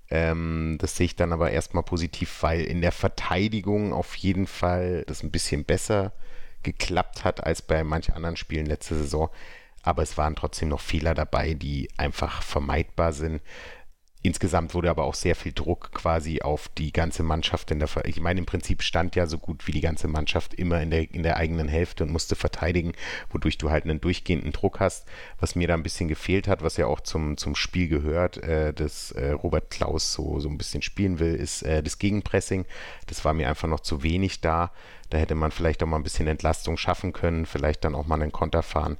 Ähm, 0.08 0.78
das 0.80 0.96
sehe 0.96 1.06
ich 1.06 1.16
dann 1.16 1.32
aber 1.32 1.50
erstmal 1.50 1.82
positiv, 1.82 2.42
weil 2.42 2.62
in 2.62 2.80
der 2.80 2.92
Verteidigung 2.92 3.92
auf 3.92 4.14
jeden 4.16 4.46
Fall 4.46 5.04
das 5.06 5.22
ein 5.22 5.30
bisschen 5.30 5.64
besser 5.64 6.12
geklappt 6.62 7.24
hat 7.24 7.44
als 7.44 7.62
bei 7.62 7.84
manchen 7.84 8.14
anderen 8.14 8.36
Spielen 8.36 8.66
letzte 8.66 8.94
Saison. 8.94 9.30
Aber 9.82 10.02
es 10.02 10.16
waren 10.16 10.36
trotzdem 10.36 10.68
noch 10.68 10.80
Fehler 10.80 11.14
dabei, 11.14 11.54
die 11.54 11.88
einfach 11.96 12.42
vermeidbar 12.42 13.12
sind. 13.12 13.42
Insgesamt 14.24 14.72
wurde 14.74 14.88
aber 14.88 15.02
auch 15.02 15.14
sehr 15.14 15.34
viel 15.34 15.52
Druck 15.52 15.90
quasi 15.92 16.42
auf 16.42 16.68
die 16.68 16.92
ganze 16.92 17.24
Mannschaft 17.24 17.72
in 17.72 17.80
der 17.80 17.88
Ver 17.88 18.04
Ich 18.04 18.20
meine, 18.20 18.38
im 18.38 18.46
Prinzip 18.46 18.82
stand 18.82 19.16
ja 19.16 19.26
so 19.26 19.36
gut 19.36 19.66
wie 19.66 19.72
die 19.72 19.80
ganze 19.80 20.06
Mannschaft 20.06 20.54
immer 20.54 20.80
in 20.80 20.92
der, 20.92 21.12
in 21.12 21.24
der 21.24 21.38
eigenen 21.38 21.66
Hälfte 21.66 22.04
und 22.04 22.12
musste 22.12 22.36
verteidigen, 22.36 22.92
wodurch 23.30 23.58
du 23.58 23.70
halt 23.70 23.82
einen 23.82 24.00
durchgehenden 24.00 24.52
Druck 24.52 24.78
hast. 24.78 25.08
Was 25.40 25.56
mir 25.56 25.66
da 25.66 25.74
ein 25.74 25.82
bisschen 25.82 26.06
gefehlt 26.06 26.46
hat, 26.46 26.62
was 26.62 26.76
ja 26.76 26.86
auch 26.86 27.00
zum, 27.00 27.36
zum 27.36 27.56
Spiel 27.56 27.88
gehört, 27.88 28.36
äh, 28.36 28.72
dass 28.72 29.10
äh, 29.10 29.30
Robert 29.30 29.70
Klaus 29.70 30.12
so, 30.12 30.38
so 30.38 30.48
ein 30.48 30.58
bisschen 30.58 30.82
spielen 30.82 31.18
will, 31.18 31.34
ist 31.34 31.62
äh, 31.62 31.82
das 31.82 31.98
Gegenpressing. 31.98 32.64
Das 33.08 33.24
war 33.24 33.34
mir 33.34 33.48
einfach 33.48 33.68
noch 33.68 33.80
zu 33.80 34.04
wenig 34.04 34.40
da. 34.40 34.70
Da 35.10 35.18
hätte 35.18 35.34
man 35.34 35.50
vielleicht 35.50 35.82
auch 35.82 35.86
mal 35.88 35.96
ein 35.96 36.04
bisschen 36.04 36.28
Entlastung 36.28 36.76
schaffen 36.76 37.12
können, 37.12 37.44
vielleicht 37.44 37.84
dann 37.84 37.94
auch 37.96 38.06
mal 38.06 38.22
einen 38.22 38.32
Konter 38.32 38.62
fahren. 38.62 38.96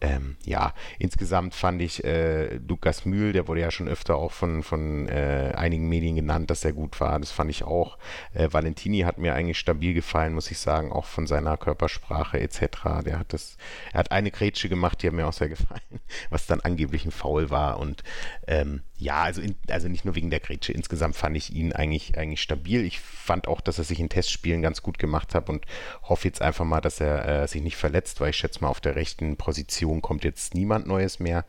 Ähm, 0.00 0.36
ja, 0.44 0.74
insgesamt 0.98 1.54
fand 1.54 1.80
ich 1.80 2.04
äh, 2.04 2.56
Lukas 2.56 3.06
Mühl, 3.06 3.32
der 3.32 3.48
wurde 3.48 3.62
ja 3.62 3.70
schon 3.70 3.88
öfter 3.88 4.16
auch 4.16 4.32
von, 4.32 4.62
von 4.62 5.08
äh, 5.08 5.54
einigen 5.56 5.88
Medien 5.88 6.16
genannt, 6.16 6.50
dass 6.50 6.64
er 6.66 6.74
gut 6.74 7.00
war. 7.00 7.18
Das 7.18 7.30
fand 7.30 7.50
ich 7.50 7.64
auch. 7.64 7.96
Äh, 8.34 8.48
Valentini 8.52 9.00
hat 9.00 9.16
mir 9.16 9.34
eigentlich 9.34 9.58
stabil 9.58 9.94
gefallen, 9.94 10.34
muss 10.34 10.50
ich 10.50 10.58
sagen, 10.58 10.92
auch 10.92 11.06
von 11.06 11.26
seiner 11.26 11.56
Körpersprache 11.56 12.38
etc. 12.38 12.60
Der 13.06 13.18
hat 13.18 13.32
das, 13.32 13.56
er 13.92 14.00
hat 14.00 14.12
eine 14.12 14.30
Grätsche 14.30 14.68
gemacht, 14.68 15.02
die 15.02 15.06
hat 15.06 15.14
mir 15.14 15.26
auch 15.26 15.32
sehr 15.32 15.48
gefallen, 15.48 15.80
was 16.30 16.46
dann 16.46 16.60
angeblich 16.60 17.06
ein 17.06 17.10
Foul 17.10 17.48
war. 17.48 17.78
Und 17.78 18.02
ähm, 18.46 18.82
ja, 18.98 19.22
also, 19.22 19.42
in, 19.42 19.56
also 19.68 19.88
nicht 19.88 20.04
nur 20.04 20.14
wegen 20.14 20.30
der 20.30 20.40
Grätsche. 20.40 20.72
Insgesamt 20.72 21.16
fand 21.16 21.36
ich 21.36 21.52
ihn 21.52 21.72
eigentlich, 21.72 22.16
eigentlich 22.16 22.40
stabil. 22.40 22.84
Ich 22.84 23.00
fand 23.00 23.46
auch, 23.46 23.60
dass 23.60 23.78
er 23.78 23.84
sich 23.84 24.00
in 24.00 24.08
Testspielen 24.08 24.62
ganz 24.62 24.82
gut 24.82 24.98
gemacht 24.98 25.34
hat 25.34 25.50
und 25.50 25.66
hoffe 26.02 26.28
jetzt 26.28 26.40
einfach 26.40 26.64
mal, 26.64 26.80
dass 26.80 27.00
er 27.00 27.42
äh, 27.42 27.48
sich 27.48 27.62
nicht 27.62 27.76
verletzt, 27.76 28.20
weil 28.20 28.30
ich 28.30 28.36
schätze 28.36 28.60
mal, 28.62 28.68
auf 28.68 28.80
der 28.80 28.96
rechten 28.96 29.36
Position 29.36 30.00
kommt 30.00 30.24
jetzt 30.24 30.54
niemand 30.54 30.86
Neues 30.86 31.20
mehr. 31.20 31.44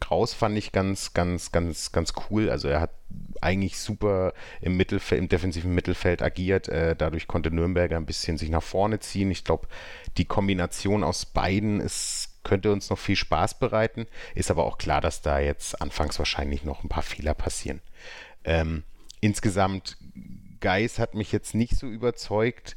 Kraus 0.00 0.34
fand 0.34 0.58
ich 0.58 0.72
ganz, 0.72 1.14
ganz, 1.14 1.52
ganz, 1.52 1.92
ganz 1.92 2.12
cool. 2.28 2.50
Also 2.50 2.68
er 2.68 2.80
hat 2.80 2.90
eigentlich 3.40 3.78
super 3.78 4.34
im 4.60 4.76
Mittelfeld, 4.76 5.20
im 5.20 5.28
defensiven 5.28 5.74
Mittelfeld 5.74 6.22
agiert. 6.22 6.68
Äh, 6.68 6.96
dadurch 6.96 7.26
konnte 7.26 7.50
Nürnberger 7.50 7.96
ein 7.96 8.06
bisschen 8.06 8.36
sich 8.36 8.50
nach 8.50 8.62
vorne 8.62 8.98
ziehen. 8.98 9.30
Ich 9.30 9.44
glaube, 9.44 9.68
die 10.18 10.24
Kombination 10.24 11.04
aus 11.04 11.24
beiden 11.24 11.80
ist 11.80 12.23
könnte 12.44 12.70
uns 12.70 12.90
noch 12.90 12.98
viel 12.98 13.16
Spaß 13.16 13.58
bereiten. 13.58 14.06
Ist 14.34 14.50
aber 14.50 14.64
auch 14.64 14.78
klar, 14.78 15.00
dass 15.00 15.22
da 15.22 15.38
jetzt 15.38 15.80
anfangs 15.80 16.18
wahrscheinlich 16.18 16.64
noch 16.64 16.84
ein 16.84 16.88
paar 16.88 17.02
Fehler 17.02 17.34
passieren. 17.34 17.80
Ähm, 18.44 18.84
insgesamt, 19.20 19.96
Geis 20.60 20.98
hat 20.98 21.14
mich 21.14 21.32
jetzt 21.32 21.54
nicht 21.54 21.76
so 21.76 21.86
überzeugt. 21.86 22.76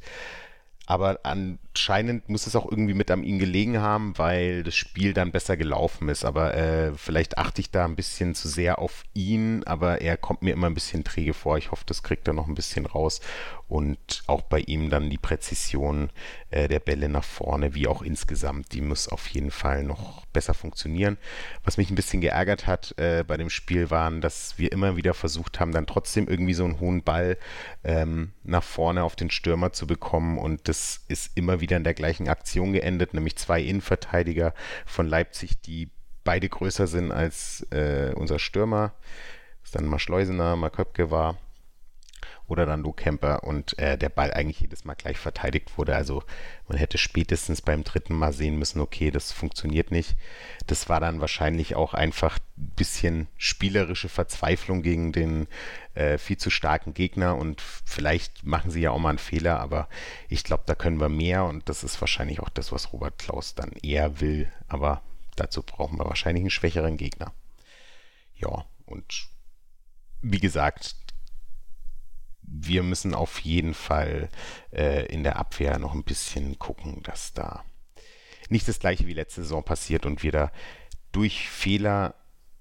Aber 0.90 1.20
anscheinend 1.22 2.30
muss 2.30 2.46
es 2.46 2.56
auch 2.56 2.64
irgendwie 2.64 2.94
mit 2.94 3.10
an 3.10 3.22
ihm 3.22 3.38
gelegen 3.38 3.78
haben, 3.78 4.16
weil 4.16 4.62
das 4.62 4.74
Spiel 4.74 5.12
dann 5.12 5.32
besser 5.32 5.58
gelaufen 5.58 6.08
ist. 6.08 6.24
Aber 6.24 6.54
äh, 6.54 6.94
vielleicht 6.94 7.36
achte 7.36 7.60
ich 7.60 7.70
da 7.70 7.84
ein 7.84 7.94
bisschen 7.94 8.34
zu 8.34 8.48
sehr 8.48 8.78
auf 8.78 9.04
ihn, 9.12 9.64
aber 9.64 10.00
er 10.00 10.16
kommt 10.16 10.40
mir 10.40 10.54
immer 10.54 10.66
ein 10.66 10.72
bisschen 10.72 11.04
träge 11.04 11.34
vor. 11.34 11.58
Ich 11.58 11.72
hoffe, 11.72 11.84
das 11.84 12.02
kriegt 12.02 12.26
er 12.26 12.32
noch 12.32 12.48
ein 12.48 12.54
bisschen 12.54 12.86
raus. 12.86 13.20
Und 13.68 14.22
auch 14.28 14.40
bei 14.40 14.60
ihm 14.60 14.88
dann 14.88 15.10
die 15.10 15.18
Präzision 15.18 16.08
äh, 16.50 16.68
der 16.68 16.80
Bälle 16.80 17.10
nach 17.10 17.24
vorne, 17.24 17.74
wie 17.74 17.86
auch 17.86 18.00
insgesamt, 18.00 18.72
die 18.72 18.80
muss 18.80 19.08
auf 19.08 19.28
jeden 19.28 19.50
Fall 19.50 19.82
noch 19.82 20.24
besser 20.32 20.54
funktionieren. 20.54 21.18
Was 21.64 21.76
mich 21.76 21.90
ein 21.90 21.94
bisschen 21.94 22.22
geärgert 22.22 22.66
hat 22.66 22.94
äh, 22.96 23.24
bei 23.28 23.36
dem 23.36 23.50
Spiel 23.50 23.90
waren, 23.90 24.22
dass 24.22 24.56
wir 24.56 24.72
immer 24.72 24.96
wieder 24.96 25.12
versucht 25.12 25.60
haben, 25.60 25.72
dann 25.72 25.86
trotzdem 25.86 26.28
irgendwie 26.28 26.54
so 26.54 26.64
einen 26.64 26.80
hohen 26.80 27.02
Ball 27.02 27.36
ähm, 27.84 28.32
nach 28.42 28.62
vorne 28.62 29.04
auf 29.04 29.16
den 29.16 29.30
Stürmer 29.30 29.74
zu 29.74 29.86
bekommen. 29.86 30.38
Und 30.38 30.66
das 30.66 30.77
ist 31.08 31.36
immer 31.36 31.60
wieder 31.60 31.76
in 31.76 31.84
der 31.84 31.94
gleichen 31.94 32.28
Aktion 32.28 32.72
geendet, 32.72 33.14
nämlich 33.14 33.36
zwei 33.36 33.60
Innenverteidiger 33.62 34.54
von 34.86 35.06
Leipzig, 35.06 35.60
die 35.60 35.90
beide 36.24 36.48
größer 36.48 36.86
sind 36.86 37.12
als 37.12 37.66
äh, 37.70 38.12
unser 38.14 38.38
Stürmer. 38.38 38.92
Das 39.62 39.72
dann 39.72 39.86
mal 39.86 39.98
Schleusener, 39.98 40.56
mal 40.56 40.70
Köpke 40.70 41.10
war 41.10 41.36
oder 42.48 42.64
dann 42.64 42.82
Luke 42.82 43.02
Kemper 43.02 43.44
und 43.44 43.78
äh, 43.78 43.96
der 43.96 44.08
Ball 44.08 44.32
eigentlich 44.32 44.60
jedes 44.60 44.84
Mal 44.84 44.94
gleich 44.94 45.18
verteidigt 45.18 45.76
wurde. 45.76 45.94
Also 45.94 46.22
man 46.66 46.78
hätte 46.78 46.98
spätestens 46.98 47.60
beim 47.60 47.84
dritten 47.84 48.14
Mal 48.14 48.32
sehen 48.32 48.58
müssen, 48.58 48.80
okay, 48.80 49.10
das 49.10 49.32
funktioniert 49.32 49.90
nicht. 49.90 50.16
Das 50.66 50.88
war 50.88 50.98
dann 50.98 51.20
wahrscheinlich 51.20 51.76
auch 51.76 51.94
einfach 51.94 52.38
ein 52.56 52.72
bisschen 52.74 53.28
spielerische 53.36 54.08
Verzweiflung 54.08 54.82
gegen 54.82 55.12
den 55.12 55.46
äh, 55.98 56.16
viel 56.16 56.36
zu 56.36 56.48
starken 56.48 56.94
Gegner 56.94 57.36
und 57.36 57.60
vielleicht 57.60 58.46
machen 58.46 58.70
sie 58.70 58.82
ja 58.82 58.92
auch 58.92 59.00
mal 59.00 59.08
einen 59.08 59.18
Fehler, 59.18 59.58
aber 59.58 59.88
ich 60.28 60.44
glaube, 60.44 60.62
da 60.64 60.76
können 60.76 61.00
wir 61.00 61.08
mehr 61.08 61.44
und 61.44 61.68
das 61.68 61.82
ist 61.82 62.00
wahrscheinlich 62.00 62.38
auch 62.38 62.50
das, 62.50 62.70
was 62.70 62.92
Robert 62.92 63.18
Klaus 63.18 63.56
dann 63.56 63.72
eher 63.82 64.20
will. 64.20 64.50
Aber 64.68 65.02
dazu 65.34 65.60
brauchen 65.62 65.98
wir 65.98 66.04
wahrscheinlich 66.04 66.42
einen 66.42 66.50
schwächeren 66.50 66.96
Gegner. 66.96 67.32
Ja, 68.36 68.64
und 68.86 69.28
wie 70.22 70.38
gesagt, 70.38 70.94
wir 72.42 72.84
müssen 72.84 73.12
auf 73.12 73.40
jeden 73.40 73.74
Fall 73.74 74.28
äh, 74.70 75.04
in 75.06 75.24
der 75.24 75.36
Abwehr 75.36 75.80
noch 75.80 75.94
ein 75.94 76.04
bisschen 76.04 76.60
gucken, 76.60 77.02
dass 77.02 77.32
da 77.32 77.64
nicht 78.48 78.68
das 78.68 78.78
gleiche 78.78 79.08
wie 79.08 79.14
letzte 79.14 79.42
Saison 79.42 79.64
passiert 79.64 80.06
und 80.06 80.22
wir 80.22 80.30
da 80.30 80.52
durch 81.10 81.48
Fehler 81.50 82.14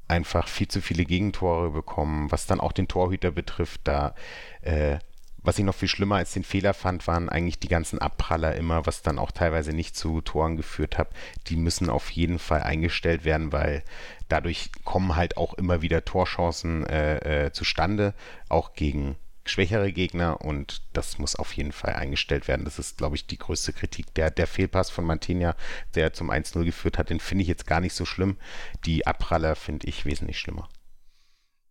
einfach 0.07 0.47
viel 0.47 0.67
zu 0.67 0.81
viele 0.81 1.05
Gegentore 1.05 1.71
bekommen, 1.71 2.31
was 2.31 2.45
dann 2.45 2.59
auch 2.59 2.71
den 2.71 2.87
Torhüter 2.87 3.31
betrifft, 3.31 3.81
da 3.83 4.15
äh, 4.61 4.99
was 5.47 5.57
ich 5.57 5.63
noch 5.63 5.75
viel 5.75 5.87
schlimmer 5.87 6.17
als 6.17 6.33
den 6.33 6.43
Fehler 6.43 6.73
fand, 6.73 7.07
waren 7.07 7.29
eigentlich 7.29 7.57
die 7.57 7.69
ganzen 7.69 7.99
Abpraller 7.99 8.55
immer, 8.55 8.85
was 8.85 9.01
dann 9.01 9.17
auch 9.17 9.31
teilweise 9.31 9.71
nicht 9.71 9.95
zu 9.95 10.19
Toren 10.19 10.57
geführt 10.57 10.97
hat. 10.97 11.07
Die 11.47 11.55
müssen 11.55 11.89
auf 11.89 12.09
jeden 12.09 12.37
Fall 12.37 12.63
eingestellt 12.63 13.23
werden, 13.23 13.53
weil 13.53 13.83
dadurch 14.27 14.71
kommen 14.83 15.15
halt 15.15 15.37
auch 15.37 15.53
immer 15.53 15.81
wieder 15.81 16.03
Torchancen 16.03 16.85
äh, 16.85 17.45
äh, 17.45 17.51
zustande, 17.53 18.13
auch 18.49 18.73
gegen 18.73 19.15
schwächere 19.47 19.91
Gegner 19.91 20.41
und 20.41 20.81
das 20.93 21.17
muss 21.17 21.35
auf 21.35 21.53
jeden 21.53 21.71
Fall 21.71 21.93
eingestellt 21.93 22.47
werden. 22.47 22.65
Das 22.65 22.79
ist, 22.79 22.97
glaube 22.97 23.15
ich, 23.15 23.27
die 23.27 23.37
größte 23.37 23.73
Kritik. 23.73 24.13
Der, 24.15 24.31
der 24.31 24.47
Fehlpass 24.47 24.89
von 24.89 25.05
Mantinha, 25.05 25.55
der 25.95 26.13
zum 26.13 26.31
1-0 26.31 26.63
geführt 26.63 26.97
hat, 26.97 27.09
den 27.09 27.19
finde 27.19 27.43
ich 27.43 27.47
jetzt 27.47 27.67
gar 27.67 27.81
nicht 27.81 27.93
so 27.93 28.05
schlimm. 28.05 28.37
Die 28.85 29.07
Abpraller 29.07 29.55
finde 29.55 29.87
ich 29.87 30.05
wesentlich 30.05 30.39
schlimmer. 30.39 30.69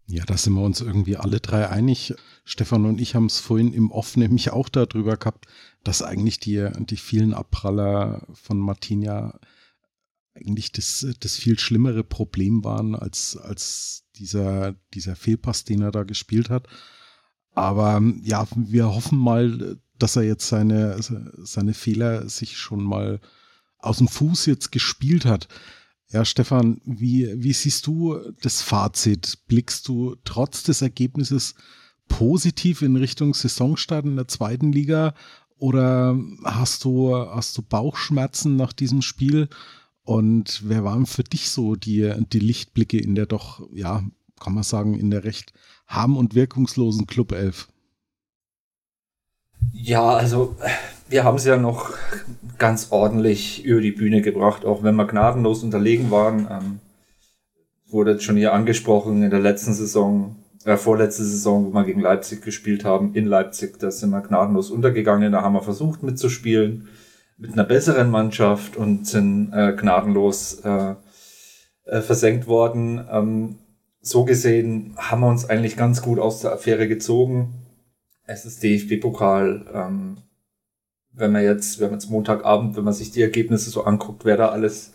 Ja, 0.09 0.25
da 0.25 0.37
sind 0.37 0.55
wir 0.55 0.63
uns 0.63 0.81
irgendwie 0.81 1.17
alle 1.17 1.41
drei 1.41 1.69
einig. 1.69 2.15
Stefan 2.45 2.87
und 2.87 3.01
ich 3.01 3.17
haben 3.17 3.27
es 3.27 3.41
vorhin 3.41 3.73
im 3.73 3.91
Off 3.91 4.17
nämlich 4.17 4.51
auch 4.51 4.69
darüber 4.69 5.17
gehabt, 5.17 5.47
dass 5.83 6.03
eigentlich 6.03 6.39
die, 6.39 6.69
die 6.79 6.97
vielen 6.97 7.35
Abpraller 7.35 8.25
von 8.33 8.59
Martinia 8.59 9.39
eigentlich 10.35 10.71
das, 10.71 11.07
das 11.19 11.37
viel 11.37 11.59
schlimmere 11.59 12.05
Problem 12.05 12.63
waren 12.63 12.95
als, 12.95 13.37
als 13.37 14.05
dieser, 14.17 14.75
dieser 14.95 15.17
Fehlpass, 15.17 15.65
den 15.65 15.83
er 15.83 15.91
da 15.91 16.05
gespielt 16.05 16.51
hat. 16.51 16.69
Aber 17.57 18.03
ja, 18.23 18.47
wir 18.55 18.87
hoffen 18.95 19.19
mal, 19.19 19.79
dass 19.99 20.15
er 20.15 20.23
jetzt 20.23 20.47
seine, 20.47 21.01
seine 21.39 21.73
Fehler 21.73 22.29
sich 22.29 22.59
schon 22.59 22.85
mal 22.85 23.19
aus 23.79 23.97
dem 23.99 24.09
Fuß 24.09 24.45
jetzt 24.45 24.71
gespielt 24.73 25.25
hat. 25.25 25.49
Ja, 26.11 26.27
Stefan, 26.27 26.83
wie, 26.85 27.33
wie 27.35 27.55
siehst 27.55 27.87
du 27.87 28.19
das 28.43 28.61
Fazit? 28.61 29.39
Blickst 29.49 29.89
du 29.89 30.17
trotz 30.23 30.65
des 30.65 30.83
Ergebnisses 30.83 31.55
positiv 32.09 32.83
in 32.83 32.95
Richtung 32.95 33.33
Saisonstart 33.33 34.05
in 34.05 34.17
der 34.17 34.29
zweiten 34.29 34.71
Liga 34.71 35.15
oder 35.57 36.17
hast 36.45 36.85
du, 36.85 37.17
hast 37.17 37.57
du 37.57 37.63
Bauchschmerzen 37.63 38.57
nach 38.57 38.75
diesem 38.75 39.01
Spiel? 39.01 39.49
Und 40.03 40.61
wer 40.67 40.85
waren 40.85 41.07
für 41.07 41.25
dich 41.25 41.49
so 41.49 41.75
die, 41.75 42.13
die 42.33 42.39
Lichtblicke 42.39 42.99
in 42.99 43.15
der 43.15 43.25
doch, 43.25 43.67
ja, 43.73 44.05
kann 44.39 44.55
man 44.55 44.63
sagen, 44.63 44.95
in 44.95 45.11
der 45.11 45.25
recht 45.25 45.55
harm- 45.87 46.17
und 46.17 46.35
wirkungslosen 46.35 47.07
Club 47.07 47.33
11? 47.33 47.69
Ja, 49.73 50.11
also 50.11 50.57
wir 51.09 51.25
haben 51.25 51.37
es 51.37 51.45
ja 51.45 51.57
noch 51.57 51.93
ganz 52.59 52.89
ordentlich 52.91 53.65
über 53.65 53.81
die 53.81 53.93
Bühne 53.93 54.23
gebracht, 54.23 54.65
auch 54.65 54.83
wenn 54.83 54.97
wir 54.97 55.07
gnadenlos 55.07 55.63
unterlegen 55.63 56.11
waren. 56.11 56.49
Ähm, 56.51 56.81
wurde 57.89 58.21
schon 58.21 58.37
hier 58.37 58.53
angesprochen 58.53 59.23
in 59.23 59.31
der 59.31 59.41
letzten 59.41 59.75
Saison, 59.75 60.37
äh, 60.65 60.77
vorletzte 60.77 61.25
Saison, 61.25 61.67
wo 61.67 61.73
wir 61.73 61.85
gegen 61.85 62.01
Leipzig 62.01 62.43
gespielt 62.43 62.85
haben, 62.85 63.15
in 63.15 63.27
Leipzig, 63.27 63.79
da 63.79 63.91
sind 63.91 64.11
wir 64.11 64.23
gnadenlos 64.23 64.71
untergegangen, 64.71 65.33
da 65.33 65.43
haben 65.43 65.55
wir 65.55 65.63
versucht 65.63 66.03
mitzuspielen 66.03 66.89
mit 67.39 67.53
einer 67.53 67.65
besseren 67.65 68.11
Mannschaft 68.11 68.77
und 68.77 69.07
sind 69.07 69.53
äh, 69.53 69.75
gnadenlos 69.75 70.61
äh, 70.65 70.95
äh, 71.85 72.01
versenkt 72.01 72.47
worden. 72.47 73.07
Ähm, 73.11 73.59
so 74.07 74.25
gesehen 74.25 74.95
haben 74.97 75.21
wir 75.21 75.29
uns 75.29 75.49
eigentlich 75.49 75.77
ganz 75.77 76.03
gut 76.03 76.19
aus 76.19 76.41
der 76.41 76.53
Affäre 76.53 76.89
gezogen. 76.89 77.55
Es 78.25 78.45
ist 78.45 78.63
DFB-Pokal. 78.63 79.67
Ähm, 79.73 80.17
wenn 81.13 81.33
man 81.33 81.43
jetzt, 81.43 81.81
wenn 81.81 81.91
man 81.91 81.99
jetzt 81.99 82.11
Montagabend, 82.11 82.77
wenn 82.77 82.85
man 82.85 82.93
sich 82.95 83.11
die 83.11 83.23
Ergebnisse 83.23 83.71
so 83.71 83.85
anguckt, 83.85 84.25
wer 84.25 84.37
da 84.37 84.51
alles 84.51 84.93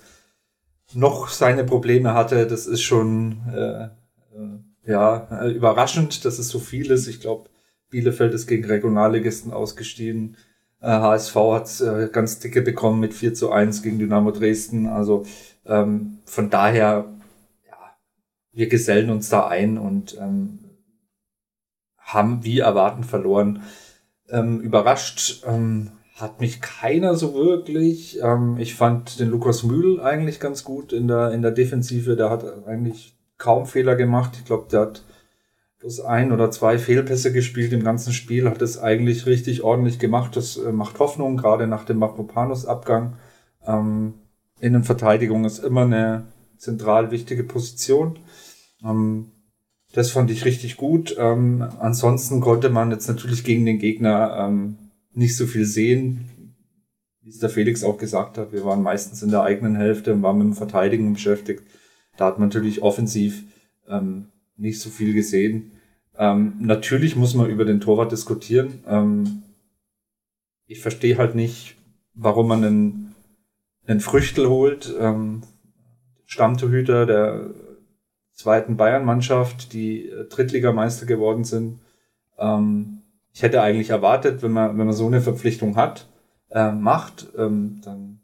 noch 0.93 1.30
seine 1.30 1.63
Probleme 1.63 2.13
hatte, 2.13 2.45
das 2.47 2.67
ist 2.67 2.82
schon 2.82 3.41
äh, 3.54 3.84
äh, 3.86 4.89
ja 4.91 5.47
überraschend, 5.47 6.26
dass 6.26 6.39
es 6.39 6.50
so 6.50 6.60
viel 6.60 6.91
ist. 6.91 7.08
Ich 7.08 7.21
glaube, 7.21 7.50
Bielefeld 7.89 8.34
ist 8.34 8.47
gegen 8.47 8.65
Regionalligisten 8.65 9.52
ausgestiegen. 9.52 10.38
Äh, 10.80 10.88
HSV 10.88 11.36
hat 11.36 11.82
äh, 11.82 12.10
ganz 12.12 12.39
dicke 12.39 12.62
bekommen 12.62 13.00
mit 13.00 13.13
4 13.13 13.34
zu 13.34 13.52
1 13.52 13.82
gegen 13.82 14.00
Dynamo 14.00 14.32
Dresden. 14.32 14.88
Also 14.88 15.26
ähm, 15.65 16.19
von 16.26 16.50
daher, 16.50 17.06
wir 18.54 18.68
gesellen 18.68 19.10
uns 19.10 19.30
da 19.30 19.48
ein 19.48 19.78
und 19.78 20.18
ähm, 20.20 20.60
haben 21.98 22.44
wie 22.44 22.60
erwarten 22.60 23.04
verloren. 23.04 23.64
Ähm, 24.30 24.60
überrascht 24.60 25.44
ähm, 25.48 25.92
hat 26.16 26.40
mich 26.40 26.62
keiner 26.62 27.16
so 27.16 27.34
wirklich. 27.34 28.20
Ähm, 28.22 28.58
ich 28.58 28.76
fand 28.76 29.20
den 29.20 29.30
Lukas 29.30 29.64
Mühl 29.64 30.02
eigentlich 30.02 30.40
ganz 30.40 30.64
gut 30.64 30.94
in 30.94 31.08
der, 31.08 31.32
in 31.32 31.42
der 31.42 31.52
Defensive. 31.52 32.16
Der 32.16 32.30
hat 32.30 32.68
eigentlich 32.68 33.16
kaum 33.38 33.66
Fehler 33.66 33.96
gemacht. 33.96 34.34
Ich 34.38 34.46
glaube, 34.46 34.68
der 34.72 34.82
hat 34.82 35.04
bloß 35.80 36.02
ein 36.02 36.32
oder 36.32 36.52
zwei 36.52 36.78
Fehlpässe 36.78 37.34
gespielt 37.34 37.74
im 37.74 37.84
ganzen 37.84 38.14
Spiel, 38.14 38.48
hat 38.48 38.62
es 38.62 38.78
eigentlich 38.78 39.26
richtig 39.26 39.64
ordentlich 39.64 39.98
gemacht. 39.98 40.36
Das 40.36 40.58
äh, 40.58 40.72
macht 40.72 41.00
Hoffnung, 41.00 41.38
gerade 41.38 41.68
nach 41.68 41.86
dem 41.86 41.98
Mavropanos-Abgang. 41.98 43.18
Ähm, 43.66 44.14
Innenverteidigung 44.60 45.44
ist 45.46 45.60
immer 45.60 45.82
eine 45.82 46.26
zentral 46.62 47.12
wichtige 47.12 47.43
Position. 47.43 48.19
Ähm, 48.84 49.32
das 49.93 50.12
fand 50.12 50.32
ich 50.32 50.45
richtig 50.45 50.78
gut. 50.78 51.15
Ähm, 51.17 51.67
ansonsten 51.80 52.39
konnte 52.39 52.69
man 52.69 52.91
jetzt 52.91 53.08
natürlich 53.08 53.43
gegen 53.43 53.65
den 53.65 53.80
Gegner 53.80 54.38
ähm, 54.39 54.78
nicht 55.13 55.36
so 55.36 55.47
viel 55.47 55.65
sehen. 55.65 56.56
Wie 57.21 57.30
es 57.30 57.39
der 57.39 57.50
Felix 57.50 57.84
auch 57.84 57.97
gesagt 57.97 58.38
hat, 58.38 58.54
wir 58.54 58.63
waren 58.63 58.82
meistens 58.82 59.21
in 59.21 59.32
der 59.32 59.43
eigenen 59.43 59.76
Hälfte 59.76 60.13
und 60.13 60.24
waren 60.24 60.38
mit 60.38 60.47
dem 60.47 60.54
Verteidigen 60.54 61.13
beschäftigt. 61.13 61.63
Da 62.15 62.28
hat 62.28 62.39
man 62.39 62.50
natürlich 62.50 62.82
offensiv 62.82 63.43
ähm, 63.88 64.28
nicht 64.56 64.80
so 64.80 64.89
viel 64.89 65.13
gesehen. 65.13 65.71
Ähm, 66.17 66.54
natürlich 66.60 67.15
muss 67.15 67.34
man 67.34 67.50
über 67.50 67.65
den 67.65 67.82
Torwart 67.82 68.12
diskutieren. 68.12 68.84
Ähm, 68.88 69.43
ich 70.67 70.80
verstehe 70.80 71.17
halt 71.17 71.36
nicht, 71.36 71.76
warum 72.13 72.47
man 72.47 72.63
einen, 72.63 73.15
einen 73.88 74.00
Früchtel 74.00 74.47
holt, 74.47 74.93
ähm, 75.00 75.41
Stammtorhüter 76.32 77.06
der 77.06 77.50
zweiten 78.32 78.78
Bayern-Mannschaft, 78.78 79.74
die 79.74 80.08
äh, 80.08 80.30
Drittligameister 80.30 81.06
geworden 81.06 81.44
sind. 81.44 81.80
Ähm, 82.39 83.02
ich 83.34 83.44
hätte 83.44 83.62
eigentlich 83.62 83.89
erwartet, 83.89 84.41
wenn 84.41 84.52
man, 84.52 84.78
wenn 84.78 84.86
man 84.86 84.96
so 84.96 85.08
eine 85.08 85.20
Verpflichtung 85.20 85.76
hat, 85.76 86.08
äh, 86.50 86.72
macht, 86.72 87.28
ähm, 87.38 87.82
dann 87.84 88.22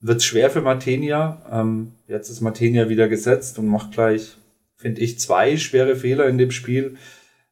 wird 0.00 0.18
es 0.18 0.24
schwer 0.24 0.48
für 0.48 0.62
Martenia. 0.62 1.42
Ähm, 1.52 1.92
jetzt 2.08 2.30
ist 2.30 2.40
Martenia 2.40 2.88
wieder 2.88 3.06
gesetzt 3.06 3.58
und 3.58 3.66
macht 3.66 3.92
gleich, 3.92 4.38
finde 4.74 5.02
ich, 5.02 5.18
zwei 5.18 5.58
schwere 5.58 5.94
Fehler 5.94 6.28
in 6.28 6.38
dem 6.38 6.50
Spiel. 6.50 6.96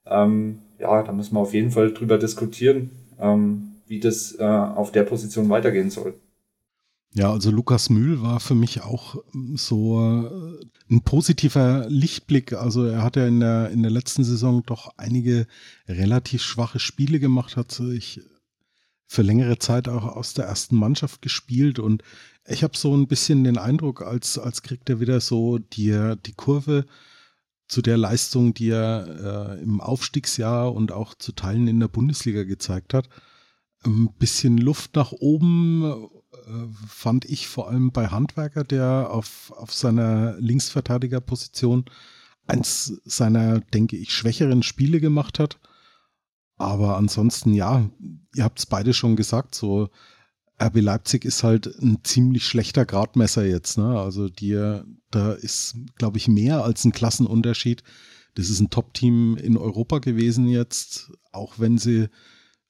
Ähm, 0.07 0.61
ja, 0.79 1.03
da 1.03 1.13
müssen 1.13 1.35
wir 1.35 1.41
auf 1.41 1.53
jeden 1.53 1.73
Fall 1.73 1.93
drüber 1.93 2.17
diskutieren, 2.17 2.91
ähm, 3.21 3.75
wie 3.87 4.01
das 4.01 4.35
äh, 4.39 4.45
auf 4.45 4.93
der 4.93 5.03
Position 5.03 5.51
weitergehen 5.51 5.91
soll. 5.91 6.15
Ja, 7.17 7.31
also 7.31 7.53
Lukas 7.53 7.91
Mühl 7.91 8.23
war 8.23 8.41
für 8.41 8.57
mich 8.57 8.83
auch 8.83 9.23
so 9.55 10.01
äh, 10.01 10.67
ein 10.91 11.03
positiver 11.03 11.87
Lichtblick. 11.89 12.55
Also 12.55 12.87
er 12.87 13.03
hat 13.03 13.15
ja 13.15 13.27
in 13.29 13.39
der, 13.39 13.71
in 13.71 13.83
der 13.83 13.93
letzten 13.93 14.25
Saison 14.25 14.65
doch 14.67 14.93
einige 14.97 15.47
relativ 15.87 16.43
schwache 16.43 16.81
Spiele 16.81 17.21
gemacht, 17.21 17.57
hat 17.57 17.71
sich 17.71 18.21
für 19.07 19.23
längere 19.23 19.59
Zeit 19.59 19.89
auch 19.89 20.05
aus 20.05 20.35
der 20.35 20.47
ersten 20.47 20.75
Mannschaft 20.75 21.23
gespielt 21.23 21.79
und 21.79 22.03
ich 22.47 22.65
habe 22.65 22.77
so 22.77 22.95
ein 22.95 23.07
bisschen 23.07 23.45
den 23.45 23.59
Eindruck, 23.59 24.03
als, 24.03 24.37
als 24.39 24.63
kriegt 24.63 24.91
er 24.91 24.99
wieder 24.99 25.21
so 25.21 25.59
die, 25.59 26.15
die 26.27 26.33
Kurve 26.33 26.85
zu 27.69 27.81
der 27.81 27.97
Leistung, 27.97 28.55
die 28.55 28.71
er 28.71 29.57
äh, 29.57 29.63
im 29.63 29.81
Aufstiegsjahr 29.81 30.75
und 30.75 30.91
auch 30.93 31.15
zu 31.15 31.33
Teilen 31.33 31.69
in 31.69 31.81
der 31.81 31.89
Bundesliga 31.89 32.43
gezeigt 32.43 32.93
hat. 32.93 33.09
Ein 33.85 34.13
bisschen 34.19 34.59
Luft 34.59 34.97
nach 34.97 35.13
oben 35.13 36.09
äh, 36.33 36.67
fand 36.87 37.25
ich 37.25 37.49
vor 37.49 37.69
allem 37.69 37.93
bei 37.93 38.09
Handwerker, 38.09 38.65
der 38.65 39.11
auf, 39.11 39.53
auf 39.57 39.73
seiner 39.73 40.39
Linksverteidigerposition 40.41 41.85
eins 42.47 43.01
seiner, 43.05 43.61
denke 43.61 43.97
ich, 43.97 44.13
schwächeren 44.13 44.63
Spiele 44.63 45.01
gemacht 45.01 45.39
hat. 45.39 45.59
Aber 46.57 46.97
ansonsten, 46.97 47.53
ja, 47.53 47.91
ihr 48.35 48.45
habt 48.45 48.59
es 48.59 48.67
beide 48.67 48.95
schon 48.95 49.17
gesagt, 49.17 49.55
so 49.55 49.89
RB 50.63 50.81
Leipzig 50.81 51.25
ist 51.25 51.43
halt 51.43 51.67
ein 51.67 51.99
ziemlich 52.05 52.47
schlechter 52.47 52.87
Gradmesser 52.87 53.45
jetzt. 53.45 53.77
Ne? 53.77 53.99
Also 53.99 54.29
die, 54.29 54.81
da 55.11 55.33
ist, 55.33 55.77
glaube 55.97 56.19
ich, 56.19 56.29
mehr 56.29 56.63
als 56.63 56.85
ein 56.85 56.93
Klassenunterschied. 56.93 57.83
Das 58.37 58.51
ist 58.51 58.61
ein 58.61 58.71
Top-Team 58.71 59.37
in 59.37 59.57
Europa 59.57 59.99
gewesen 59.99 60.47
jetzt, 60.49 61.13
auch 61.33 61.59
wenn 61.59 61.79
sie 61.79 62.09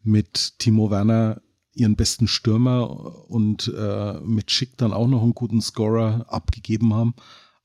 mit 0.05 0.59
Timo 0.59 0.91
Werner 0.91 1.43
ihren 1.73 1.97
besten 1.97 2.29
Stürmer 2.29 3.29
und 3.29 3.73
äh, 3.77 4.21
mit 4.21 4.51
Schick 4.51 4.77
dann 4.77 4.93
auch 4.93 5.09
noch 5.09 5.23
einen 5.23 5.35
guten 5.35 5.61
Scorer 5.61 6.27
abgegeben 6.29 6.95
haben. 6.95 7.15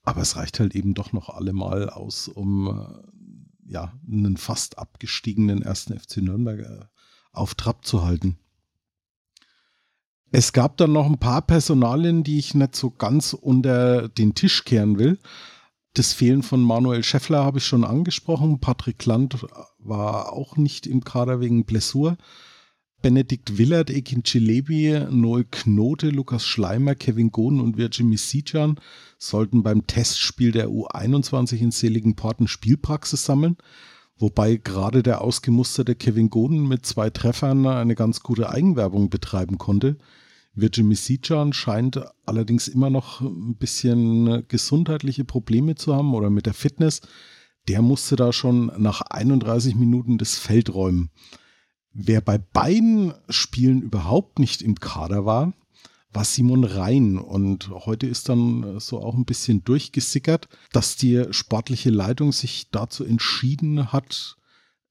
Aber 0.04 0.22
es 0.22 0.36
reicht 0.36 0.60
halt 0.60 0.76
eben 0.76 0.96
doch 0.96 1.14
noch 1.14 1.30
allemal 1.30 1.90
aus, 1.90 2.28
um 2.28 2.68
äh, 2.68 3.72
ja, 3.72 3.94
einen 4.12 4.38
fast 4.38 4.80
abgestiegenen 4.80 5.62
ersten 5.62 5.98
FC 5.98 6.18
Nürnberg 6.18 6.60
äh, 6.60 6.86
auf 7.32 7.54
Trab 7.54 7.86
zu 7.86 8.04
halten. 8.04 8.38
Es 10.32 10.54
gab 10.54 10.78
dann 10.78 10.92
noch 10.92 11.06
ein 11.06 11.20
paar 11.20 11.42
Personalien, 11.42 12.24
die 12.24 12.40
ich 12.40 12.54
nicht 12.54 12.76
so 12.76 12.92
ganz 12.92 13.34
unter 13.34 14.10
den 14.10 14.36
Tisch 14.36 14.64
kehren 14.64 15.00
will. 15.00 15.20
Das 16.00 16.14
Fehlen 16.14 16.44
von 16.44 16.62
Manuel 16.62 17.04
Scheffler 17.04 17.44
habe 17.44 17.58
ich 17.58 17.66
schon 17.66 17.84
angesprochen. 17.84 18.62
Patrick 18.62 19.06
Land 19.06 19.46
war 19.80 20.32
auch 20.32 20.56
nicht 20.56 20.88
im 20.88 21.04
Kader 21.04 21.42
wegen 21.42 21.66
Blessur. 21.66 22.16
Benedikt 23.02 23.58
Willert, 23.58 23.90
Ekin 23.90 24.24
Cilebi, 24.24 25.08
Noel 25.12 25.44
Knote, 25.52 26.10
Lukas 26.10 26.46
Schleimer, 26.46 26.96
Kevin 26.96 27.32
Gohn 27.32 27.60
und 27.60 27.76
Virginie 27.76 28.18
Sijan 28.18 28.80
sollten 29.18 29.62
beim 29.62 29.88
Testspiel 29.88 30.54
der 30.54 30.70
U21 30.70 31.58
in 31.58 31.72
Seligenporten 31.72 32.48
Spielpraxis 32.48 33.26
sammeln, 33.26 33.58
wobei 34.18 34.56
gerade 34.56 35.04
der 35.04 35.20
ausgemusterte 35.20 35.96
Kevin 35.96 36.30
Gohn 36.30 36.66
mit 36.66 36.86
zwei 36.86 37.10
Treffern 37.10 37.68
eine 37.68 37.96
ganz 37.96 38.22
gute 38.22 38.50
Eigenwerbung 38.50 39.10
betreiben 39.10 39.58
konnte. 39.58 39.98
Virginie 40.62 40.96
Sijan 40.96 41.54
scheint 41.54 42.02
allerdings 42.26 42.68
immer 42.68 42.90
noch 42.90 43.22
ein 43.22 43.56
bisschen 43.56 44.48
gesundheitliche 44.48 45.26
Probleme 45.26 45.76
zu 45.76 45.96
haben 45.96 46.14
oder 46.14 46.30
mit 46.30 46.46
der 46.46 46.54
Fitness. 46.54 47.02
Der 47.68 47.82
musste 47.82 48.16
da 48.16 48.34
schon 48.34 48.72
nach 48.78 49.02
31 49.02 49.76
Minuten 49.76 50.18
das 50.18 50.38
Feld 50.38 50.74
räumen. 50.74 51.12
Wer 51.92 52.22
bei 52.22 52.38
beiden 52.38 53.14
Spielen 53.30 53.82
überhaupt 53.82 54.40
nicht 54.40 54.62
im 54.62 54.76
Kader 54.76 55.26
war, 55.26 55.54
war 56.12 56.26
Simon 56.26 56.64
Rhein. 56.64 57.18
Und 57.18 57.70
heute 57.70 58.08
ist 58.08 58.30
dann 58.30 58.80
so 58.80 59.00
auch 59.02 59.16
ein 59.16 59.26
bisschen 59.26 59.64
durchgesickert, 59.64 60.48
dass 60.72 60.96
die 60.96 61.26
sportliche 61.32 61.90
Leitung 61.90 62.32
sich 62.32 62.70
dazu 62.72 63.04
entschieden 63.04 63.92
hat, 63.92 64.38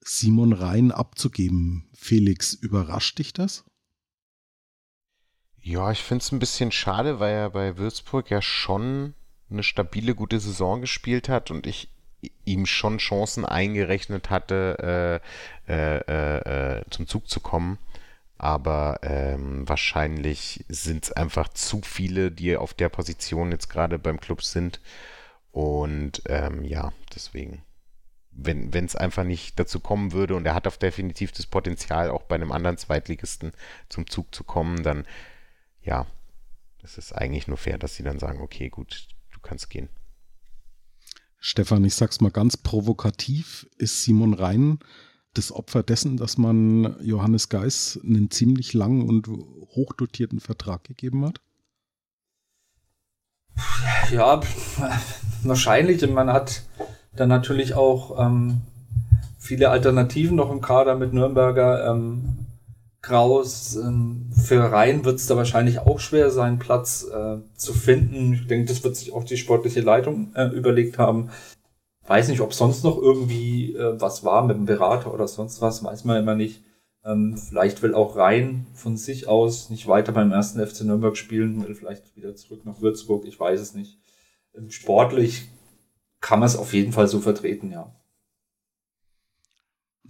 Simon 0.01 0.53
Rhein 0.53 0.93
abzugeben. 0.93 1.89
Felix, 1.95 2.55
überrascht 2.55 3.19
dich 3.19 3.33
das? 3.33 3.65
Ja, 5.69 5.91
ich 5.91 6.03
finde 6.03 6.23
es 6.23 6.33
ein 6.33 6.39
bisschen 6.39 6.73
schade, 6.73 7.21
weil 7.21 7.35
er 7.35 7.51
bei 7.51 7.77
Würzburg 7.77 8.31
ja 8.31 8.41
schon 8.41 9.13
eine 9.51 9.63
stabile, 9.63 10.15
gute 10.15 10.41
Saison 10.41 10.81
gespielt 10.81 11.29
hat 11.29 11.51
und 11.51 11.67
ich 11.67 11.91
ihm 12.47 12.65
schon 12.65 12.97
Chancen 12.97 13.45
eingerechnet 13.45 14.31
hatte, 14.31 15.21
äh, 15.69 15.71
äh, 15.71 15.99
äh, 16.09 16.79
äh 16.79 16.85
zum 16.89 17.07
Zug 17.07 17.29
zu 17.29 17.41
kommen. 17.41 17.77
Aber 18.39 19.01
ähm, 19.03 19.69
wahrscheinlich 19.69 20.65
sind 20.71 21.05
es 21.05 21.13
einfach 21.13 21.49
zu 21.51 21.83
viele, 21.83 22.31
die 22.31 22.57
auf 22.57 22.73
der 22.73 22.89
Position 22.89 23.53
jetzt 23.53 23.69
gerade 23.69 23.99
beim 23.99 24.21
Club 24.21 24.43
sind. 24.43 24.81
Und 25.53 26.23
ähm, 26.31 26.65
ja, 26.65 26.95
deswegen, 27.15 27.63
wenn 28.31 28.73
es 28.73 28.97
einfach 28.97 29.25
nicht 29.25 29.61
dazu 29.61 29.81
kommen 29.81 30.13
würde 30.13 30.35
und 30.35 30.47
er 30.47 30.55
hat 30.55 30.67
auf 30.67 30.79
definitiv 30.79 31.33
das 31.33 31.45
Potenzial, 31.45 32.09
auch 32.09 32.23
bei 32.23 32.37
einem 32.37 32.53
anderen 32.53 32.79
Zweitligisten 32.79 33.53
zum 33.91 34.09
Zug 34.09 34.35
zu 34.35 34.45
kommen, 34.45 34.83
dann 34.83 35.05
ja, 35.83 36.07
es 36.83 36.99
ist 36.99 37.13
eigentlich 37.13 37.49
nur 37.49 37.57
fair, 37.57 37.79
dass 37.79 37.95
sie 37.95 38.03
dann 38.03 38.19
sagen, 38.19 38.41
okay, 38.41 38.69
gut, 38.69 39.09
du 39.33 39.41
kannst 39.41 39.71
gehen. 39.71 39.89
Stefan, 41.41 41.85
ich 41.85 41.95
sag's 41.95 42.21
mal 42.21 42.31
ganz 42.31 42.57
provokativ, 42.57 43.69
ist 43.77 44.03
Simon 44.03 44.35
Rhein 44.35 44.79
das 45.35 45.53
Opfer 45.53 45.83
dessen, 45.83 46.17
dass 46.17 46.37
man 46.37 46.97
Johannes 47.01 47.49
Geis 47.49 47.99
einen 48.03 48.31
ziemlich 48.31 48.75
langen 48.75 49.09
und 49.09 49.29
hochdotierten 49.29 50.41
Vertrag 50.41 50.85
gegeben 50.85 51.25
hat? 51.25 51.41
Ja, 54.11 54.41
wahrscheinlich. 55.43 56.03
Und 56.03 56.13
man 56.13 56.33
hat 56.33 56.63
dann 57.15 57.29
natürlich 57.29 57.75
auch 57.75 58.19
ähm, 58.19 58.63
viele 59.39 59.71
Alternativen 59.71 60.37
noch 60.37 60.51
im 60.51 60.61
Kader 60.61 60.97
mit 60.97 61.13
Nürnberger. 61.13 61.91
Ähm, 61.91 62.47
Kraus. 63.09 63.77
Ähm, 63.77 64.31
für 64.33 64.71
Rhein 64.71 65.05
wird 65.05 65.17
es 65.17 65.27
da 65.27 65.37
wahrscheinlich 65.37 65.81
auch 65.81 65.99
schwer 65.99 66.31
sein, 66.31 66.59
Platz 66.59 67.07
äh, 67.11 67.39
zu 67.57 67.73
finden. 67.73 68.35
Ich 68.35 68.47
denke, 68.47 68.67
das 68.67 68.85
wird 68.85 68.97
sich 68.97 69.13
auch 69.13 69.25
die 69.25 69.39
sportliche 69.39 69.81
Leitung 69.81 70.33
äh, 70.35 70.49
überlegt 70.49 70.99
haben. 70.99 71.31
Weiß 72.07 72.29
nicht, 72.29 72.41
ob 72.41 72.55
sonst 72.55 72.85
noch 72.85 72.99
irgendwie 72.99 73.75
äh, 73.75 74.01
was 74.01 74.25
war 74.25 74.47
mit 74.47 74.57
dem 74.57 74.67
Berater 74.67 75.13
oder 75.13 75.27
sonst 75.27 75.61
was, 75.61 75.83
weiß 75.83 76.05
man 76.05 76.19
immer 76.19 76.35
nicht. 76.35 76.63
Ähm, 77.05 77.37
vielleicht 77.37 77.83
will 77.83 77.95
auch 77.95 78.17
Rhein 78.17 78.67
von 78.75 78.97
sich 78.97 79.29
aus 79.29 79.71
nicht 79.71 79.87
weiter 79.87 80.13
beim 80.13 80.33
ersten 80.33 80.65
FC 80.65 80.83
Nürnberg 80.83 81.17
spielen, 81.17 81.67
will 81.67 81.75
vielleicht 81.75 82.15
wieder 82.17 82.35
zurück 82.37 82.65
nach 82.65 82.81
Würzburg, 82.81 83.25
ich 83.27 83.39
weiß 83.39 83.61
es 83.61 83.75
nicht. 83.75 83.99
Ähm, 84.55 84.71
sportlich 84.71 85.49
kann 86.21 86.41
man 86.41 86.49
es 86.49 86.57
auf 86.57 86.75
jeden 86.75 86.93
Fall 86.93 87.09
so 87.09 87.21
vertreten, 87.21 87.71
ja. 87.71 87.95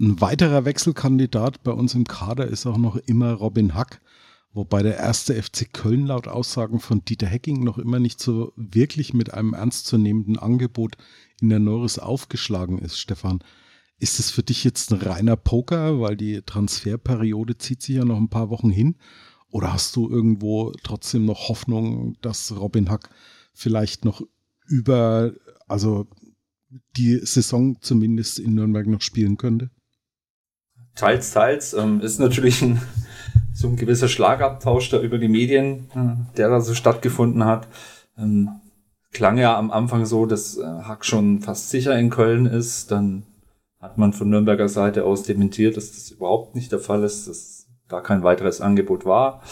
Ein 0.00 0.20
weiterer 0.20 0.64
Wechselkandidat 0.64 1.64
bei 1.64 1.72
uns 1.72 1.96
im 1.96 2.04
Kader 2.04 2.46
ist 2.46 2.66
auch 2.66 2.78
noch 2.78 2.94
immer 2.94 3.32
Robin 3.32 3.74
Hack, 3.74 4.00
wobei 4.52 4.84
der 4.84 4.96
erste 4.96 5.34
FC 5.42 5.72
Köln 5.72 6.06
laut 6.06 6.28
Aussagen 6.28 6.78
von 6.78 7.04
Dieter 7.04 7.26
Hecking 7.26 7.64
noch 7.64 7.78
immer 7.78 7.98
nicht 7.98 8.20
so 8.20 8.52
wirklich 8.54 9.12
mit 9.12 9.34
einem 9.34 9.54
ernstzunehmenden 9.54 10.38
Angebot 10.38 10.96
in 11.40 11.48
der 11.48 11.58
Norris 11.58 11.98
aufgeschlagen 11.98 12.78
ist, 12.78 12.96
Stefan. 12.96 13.42
Ist 13.98 14.20
es 14.20 14.30
für 14.30 14.44
dich 14.44 14.62
jetzt 14.62 14.92
ein 14.92 15.00
reiner 15.00 15.37
Poker, 15.37 16.00
weil 16.00 16.16
die 16.16 16.42
Transferperiode 16.42 17.58
zieht 17.58 17.82
sich 17.82 17.96
ja 17.96 18.04
noch 18.04 18.18
ein 18.18 18.30
paar 18.30 18.50
Wochen 18.50 18.70
hin? 18.70 18.94
Oder 19.50 19.72
hast 19.72 19.96
du 19.96 20.08
irgendwo 20.08 20.70
trotzdem 20.84 21.24
noch 21.24 21.48
Hoffnung, 21.48 22.16
dass 22.20 22.56
Robin 22.56 22.88
Hack 22.88 23.11
vielleicht 23.52 24.04
noch 24.04 24.22
über, 24.64 25.32
also 25.66 26.06
die 26.96 27.18
Saison 27.24 27.78
zumindest 27.80 28.38
in 28.38 28.54
Nürnberg 28.54 28.87
noch 28.87 29.02
spielen 29.02 29.37
könnte? 29.37 29.72
Teils, 30.98 31.30
teils. 31.30 31.74
Ähm, 31.74 32.00
ist 32.00 32.18
natürlich 32.18 32.61
ein, 32.61 32.80
so 33.54 33.68
ein 33.68 33.76
gewisser 33.76 34.08
Schlagabtausch 34.08 34.90
da 34.90 35.00
über 35.00 35.18
die 35.18 35.28
Medien, 35.28 35.88
der 36.37 36.48
da 36.48 36.61
so 36.61 36.74
stattgefunden 36.74 37.44
hat. 37.44 37.68
Ähm, 38.18 38.50
klang 39.12 39.38
ja 39.38 39.56
am 39.56 39.70
Anfang 39.70 40.06
so, 40.06 40.26
dass 40.26 40.58
äh, 40.58 40.64
Hack 40.64 41.04
schon 41.04 41.40
fast 41.40 41.70
sicher 41.70 41.96
in 41.98 42.11
Köln 42.11 42.46
ist. 42.46 42.90
Dann 42.90 43.22
hat 43.80 43.96
man 43.96 44.12
von 44.12 44.28
Nürnberger 44.28 44.68
Seite 44.68 45.04
aus 45.04 45.22
dementiert, 45.22 45.76
dass 45.76 45.92
das 45.92 46.11
überhaupt 46.11 46.56
nicht 46.56 46.72
der 46.72 46.80
Fall 46.80 47.04
ist, 47.04 47.28
dass 47.28 47.66
da 47.88 48.00
kein 48.00 48.24
weiteres 48.24 48.61
Angebot 48.61 49.06
war. 49.06 49.42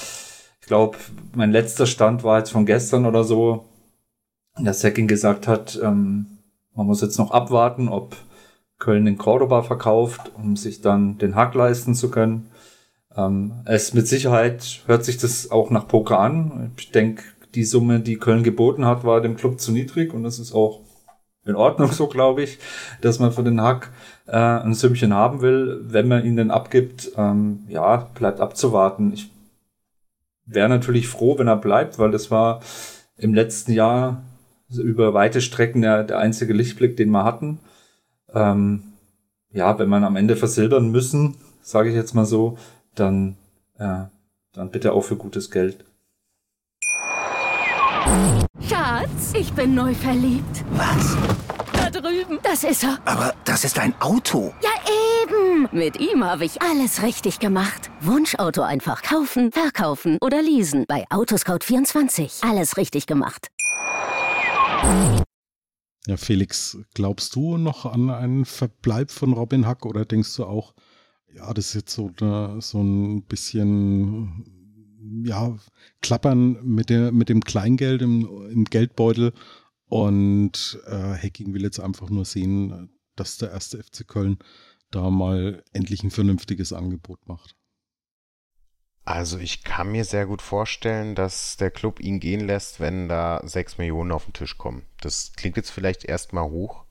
Ich 0.61 0.67
glaube, 0.67 0.99
mein 1.35 1.53
letzter 1.53 1.87
Stand 1.87 2.25
war 2.25 2.39
jetzt 2.39 2.51
von 2.51 2.67
gestern 2.67 3.07
oder 3.07 3.23
so, 3.23 3.67
dass 4.61 4.81
Secking 4.81 5.07
gesagt 5.07 5.47
hat, 5.47 5.79
ähm, 5.81 6.27
man 6.75 6.87
muss 6.87 7.03
jetzt 7.03 7.19
noch 7.19 7.31
abwarten, 7.31 7.89
ob 7.89 8.17
Köln 8.79 9.07
in 9.07 9.19
Cordoba 9.19 9.63
verkauft, 9.63 10.33
um 10.37 10.57
sich 10.57 10.81
dann 10.81 11.19
den 11.19 11.35
Hack 11.35 11.55
leisten 11.55 11.95
zu 11.95 12.11
können. 12.11 12.51
Ähm, 13.17 13.63
es 13.65 13.95
mit 13.95 14.07
Sicherheit 14.07 14.83
hört 14.87 15.05
sich 15.05 15.17
das 15.19 15.51
auch 15.51 15.71
nach 15.71 15.89
Poker 15.89 16.19
an. 16.21 16.73
Ich 16.77 16.91
denke, 16.91 17.23
die 17.55 17.65
Summe, 17.65 18.01
die 18.01 18.17
Köln 18.17 18.43
geboten 18.43 18.85
hat, 18.85 19.05
war 19.05 19.21
dem 19.21 19.37
Club 19.37 19.61
zu 19.61 19.73
niedrig 19.73 20.13
und 20.13 20.23
das 20.23 20.39
ist 20.39 20.53
auch 20.53 20.81
in 21.47 21.55
Ordnung 21.55 21.93
so, 21.93 22.07
glaube 22.09 22.43
ich, 22.43 22.59
dass 23.01 23.19
man 23.19 23.33
für 23.33 23.45
den 23.45 23.61
Hack 23.61 23.93
äh, 24.27 24.37
ein 24.37 24.75
Sümmchen 24.75 25.15
haben 25.15 25.41
will. 25.41 25.81
Wenn 25.85 26.09
man 26.09 26.25
ihn 26.25 26.37
denn 26.37 26.51
abgibt, 26.51 27.13
ähm, 27.17 27.65
ja, 27.69 28.09
bleibt 28.15 28.41
abzuwarten. 28.41 29.13
Ich 29.15 29.31
wäre 30.45 30.69
natürlich 30.69 31.09
froh, 31.09 31.39
wenn 31.39 31.49
er 31.49 31.57
bleibt, 31.57 31.99
weil 31.99 32.11
das 32.11 32.31
war 32.31 32.61
im 33.17 33.33
letzten 33.33 33.73
Jahr 33.73 34.23
über 34.69 35.15
weite 35.15 35.41
Strecken 35.41 35.83
der, 35.83 36.05
der 36.05 36.19
einzige 36.19 36.53
Lichtblick, 36.53 36.97
den 36.97 37.11
wir 37.11 37.25
hatten. 37.25 37.61
Ähm, 38.37 38.83
ja, 39.51 39.79
wenn 39.79 39.89
man 39.89 40.05
am 40.05 40.17
Ende 40.17 40.37
versilbern 40.37 40.91
müssen, 40.91 41.37
sage 41.63 41.89
ich 41.89 41.95
jetzt 41.95 42.15
mal 42.15 42.27
so, 42.27 42.59
dann, 42.95 43.37
äh, 43.79 44.05
dann 44.53 44.71
bitte 44.71 44.93
auch 44.93 45.03
für 45.03 45.17
gutes 45.17 45.51
Geld. 45.51 45.85
Schatz, 48.61 49.33
ich 49.35 49.53
bin 49.55 49.75
neu 49.75 49.95
verliebt. 49.95 50.65
Was? 50.73 51.17
Da 51.73 51.91
drüben. 51.91 52.39
Das 52.43 52.63
ist 52.63 52.85
er. 52.85 52.99
Aber 53.07 53.35
das 53.45 53.65
ist 53.65 53.79
ein 53.79 53.95
Auto. 54.01 54.53
Ja, 54.63 54.71
eben. 55.23 55.69
Mit 55.73 55.99
ihm 55.99 56.23
habe 56.23 56.45
ich 56.45 56.61
alles 56.61 57.03
richtig 57.03 57.39
gemacht. 57.41 57.91
Wunschauto 58.03 58.63
einfach 58.63 59.03
kaufen, 59.03 59.51
verkaufen 59.51 60.19
oder 60.21 60.43
leasen. 60.43 60.85
Bei 60.87 61.07
Autoscout24. 61.09 62.49
Alles 62.49 62.77
richtig 62.77 63.07
gemacht. 63.07 63.49
Ja, 66.07 66.17
Felix, 66.17 66.79
glaubst 66.95 67.35
du 67.35 67.57
noch 67.57 67.85
an 67.85 68.11
einen 68.11 68.45
Verbleib 68.45 69.11
von 69.11 69.33
Robin 69.33 69.67
Hack 69.67 69.85
oder 69.85 70.05
denkst 70.05 70.37
du 70.37 70.45
auch, 70.45 70.73
ja, 71.35 71.53
das 71.53 71.69
ist 71.69 71.75
jetzt 71.75 71.95
so, 71.95 72.13
so 72.61 72.81
ein 72.81 73.23
bisschen, 73.25 74.45
ja, 75.25 75.57
klappern 76.03 76.65
mit, 76.65 76.91
der, 76.91 77.11
mit 77.11 77.29
dem 77.29 77.41
Kleingeld 77.43 78.03
im, 78.03 78.49
im 78.51 78.65
Geldbeutel 78.65 79.33
und 79.89 80.79
äh, 80.87 81.15
Hacking 81.17 81.55
will 81.55 81.63
jetzt 81.63 81.81
einfach 81.81 82.09
nur 82.09 82.25
sehen, 82.25 82.89
dass 83.17 83.39
der 83.39 83.51
erste 83.51 83.83
FC 83.83 84.07
Köln 84.07 84.39
da 84.93 85.11
mal 85.11 85.65
endlich 85.73 86.05
ein 86.05 86.13
vernünftiges 86.13 86.73
Angebot 86.73 87.27
macht. 87.27 87.57
Also 89.07 89.39
ich 89.39 89.63
kann 89.63 89.93
mir 89.93 90.05
sehr 90.05 90.27
gut 90.27 90.43
vorstellen, 90.43 91.15
dass 91.15 91.57
der 91.57 91.71
Club 91.71 92.01
ihn 92.01 92.19
gehen 92.19 92.41
lässt, 92.41 92.81
wenn 92.81 93.09
da 93.09 93.41
6 93.45 93.79
Millionen 93.79 94.11
auf 94.11 94.25
den 94.25 94.33
Tisch 94.33 94.59
kommen. 94.59 94.85
Das 95.01 95.33
klingt 95.37 95.57
jetzt 95.57 95.71
vielleicht 95.71 96.05
erstmal 96.05 96.51
hoch, 96.51 96.83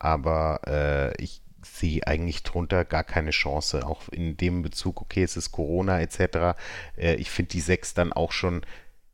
aber 0.00 0.62
äh, 0.66 1.22
ich 1.22 1.40
sehe 1.64 2.04
eigentlich 2.04 2.42
drunter 2.42 2.84
gar 2.84 3.04
keine 3.04 3.30
Chance. 3.30 3.86
Auch 3.86 4.08
in 4.08 4.36
dem 4.36 4.62
Bezug, 4.62 5.00
okay, 5.00 5.22
es 5.22 5.36
ist 5.36 5.52
Corona 5.52 6.00
etc. 6.00 6.58
Äh, 6.96 7.14
ich 7.14 7.30
finde 7.30 7.50
die 7.50 7.60
6 7.60 7.94
dann 7.94 8.12
auch 8.12 8.32
schon 8.32 8.66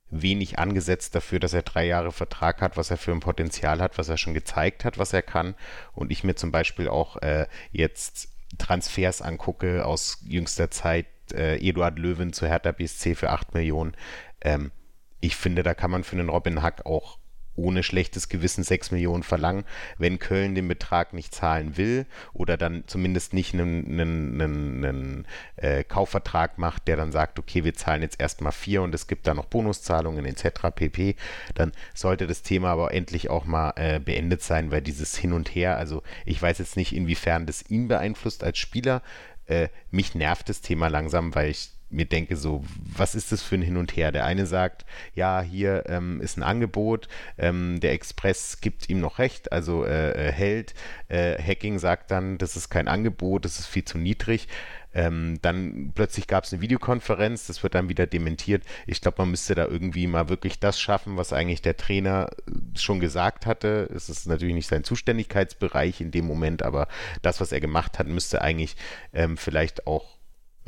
wenig 0.08 0.58
angesetzt 0.58 1.14
dafür, 1.14 1.40
dass 1.40 1.52
er 1.52 1.60
drei 1.60 1.84
Jahre 1.84 2.12
Vertrag 2.12 2.62
hat, 2.62 2.78
was 2.78 2.90
er 2.90 2.96
für 2.96 3.12
ein 3.12 3.20
Potenzial 3.20 3.82
hat, 3.82 3.98
was 3.98 4.08
er 4.08 4.16
schon 4.16 4.32
gezeigt 4.32 4.86
hat, 4.86 4.96
was 4.96 5.12
er 5.12 5.20
kann. 5.20 5.54
Und 5.92 6.10
ich 6.10 6.24
mir 6.24 6.34
zum 6.34 6.50
Beispiel 6.50 6.88
auch 6.88 7.18
äh, 7.18 7.46
jetzt 7.72 8.30
Transfers 8.56 9.20
angucke 9.20 9.84
aus 9.84 10.22
jüngster 10.26 10.70
Zeit, 10.70 11.04
äh, 11.32 11.56
Eduard 11.56 11.98
Löwen 11.98 12.32
zu 12.32 12.46
Hertha 12.46 12.72
BSC 12.72 13.14
für 13.14 13.30
8 13.30 13.54
Millionen. 13.54 13.94
Ähm, 14.40 14.70
ich 15.20 15.36
finde, 15.36 15.62
da 15.62 15.74
kann 15.74 15.90
man 15.90 16.04
für 16.04 16.16
einen 16.16 16.28
Robin 16.28 16.62
Hack 16.62 16.86
auch 16.86 17.18
ohne 17.58 17.82
schlechtes 17.82 18.28
Gewissen 18.28 18.62
6 18.62 18.92
Millionen 18.92 19.22
verlangen, 19.22 19.64
wenn 19.98 20.18
Köln 20.18 20.54
den 20.54 20.68
Betrag 20.68 21.12
nicht 21.12 21.34
zahlen 21.34 21.76
will 21.76 22.06
oder 22.32 22.56
dann 22.56 22.84
zumindest 22.86 23.34
nicht 23.34 23.52
einen, 23.52 24.00
einen, 24.00 24.40
einen, 24.40 24.84
einen 24.84 25.26
äh, 25.56 25.84
Kaufvertrag 25.84 26.56
macht, 26.58 26.88
der 26.88 26.96
dann 26.96 27.12
sagt, 27.12 27.38
okay, 27.38 27.64
wir 27.64 27.74
zahlen 27.74 28.02
jetzt 28.02 28.20
erstmal 28.20 28.52
4 28.52 28.82
und 28.82 28.94
es 28.94 29.06
gibt 29.06 29.26
da 29.26 29.34
noch 29.34 29.46
Bonuszahlungen 29.46 30.24
etc. 30.24 30.70
pp. 30.74 31.16
Dann 31.54 31.72
sollte 31.94 32.26
das 32.26 32.42
Thema 32.42 32.70
aber 32.70 32.94
endlich 32.94 33.28
auch 33.28 33.44
mal 33.44 33.72
äh, 33.76 33.98
beendet 33.98 34.42
sein, 34.42 34.70
weil 34.70 34.80
dieses 34.80 35.16
Hin 35.16 35.32
und 35.32 35.54
Her, 35.54 35.76
also 35.76 36.02
ich 36.24 36.40
weiß 36.40 36.58
jetzt 36.58 36.76
nicht, 36.76 36.94
inwiefern 36.94 37.46
das 37.46 37.68
ihn 37.68 37.88
beeinflusst 37.88 38.44
als 38.44 38.58
Spieler, 38.58 39.02
äh, 39.48 39.68
mich 39.90 40.14
nervt 40.14 40.48
das 40.48 40.60
Thema 40.60 40.88
langsam, 40.88 41.34
weil 41.34 41.50
ich 41.50 41.70
mir 41.90 42.04
denke 42.04 42.36
so, 42.36 42.62
was 42.84 43.14
ist 43.14 43.32
das 43.32 43.42
für 43.42 43.54
ein 43.54 43.62
Hin 43.62 43.76
und 43.76 43.96
Her? 43.96 44.12
Der 44.12 44.26
eine 44.26 44.46
sagt, 44.46 44.84
ja, 45.14 45.40
hier 45.40 45.84
ähm, 45.86 46.20
ist 46.20 46.36
ein 46.36 46.42
Angebot, 46.42 47.08
ähm, 47.38 47.80
der 47.80 47.92
Express 47.92 48.60
gibt 48.60 48.88
ihm 48.90 49.00
noch 49.00 49.18
recht, 49.18 49.52
also 49.52 49.84
äh, 49.84 50.28
äh 50.28 50.32
hält. 50.32 50.74
Äh, 51.08 51.42
Hacking 51.42 51.78
sagt 51.78 52.10
dann, 52.10 52.36
das 52.36 52.56
ist 52.56 52.68
kein 52.68 52.88
Angebot, 52.88 53.44
das 53.44 53.58
ist 53.58 53.66
viel 53.66 53.84
zu 53.84 53.96
niedrig. 53.96 54.48
Ähm, 54.94 55.38
dann 55.42 55.92
plötzlich 55.94 56.26
gab 56.26 56.44
es 56.44 56.52
eine 56.52 56.62
Videokonferenz, 56.62 57.46
das 57.46 57.62
wird 57.62 57.74
dann 57.74 57.88
wieder 57.88 58.06
dementiert. 58.06 58.64
Ich 58.86 59.00
glaube, 59.00 59.22
man 59.22 59.30
müsste 59.30 59.54
da 59.54 59.66
irgendwie 59.66 60.06
mal 60.06 60.28
wirklich 60.28 60.60
das 60.60 60.80
schaffen, 60.80 61.16
was 61.16 61.32
eigentlich 61.32 61.62
der 61.62 61.76
Trainer 61.76 62.30
äh, 62.46 62.78
schon 62.78 63.00
gesagt 63.00 63.46
hatte. 63.46 63.88
Es 63.94 64.08
ist 64.08 64.26
natürlich 64.26 64.54
nicht 64.54 64.68
sein 64.68 64.84
Zuständigkeitsbereich 64.84 66.00
in 66.00 66.10
dem 66.10 66.26
Moment, 66.26 66.62
aber 66.62 66.88
das, 67.22 67.40
was 67.40 67.52
er 67.52 67.60
gemacht 67.60 67.98
hat, 67.98 68.06
müsste 68.06 68.40
eigentlich 68.40 68.76
ähm, 69.12 69.36
vielleicht 69.36 69.86
auch 69.86 70.18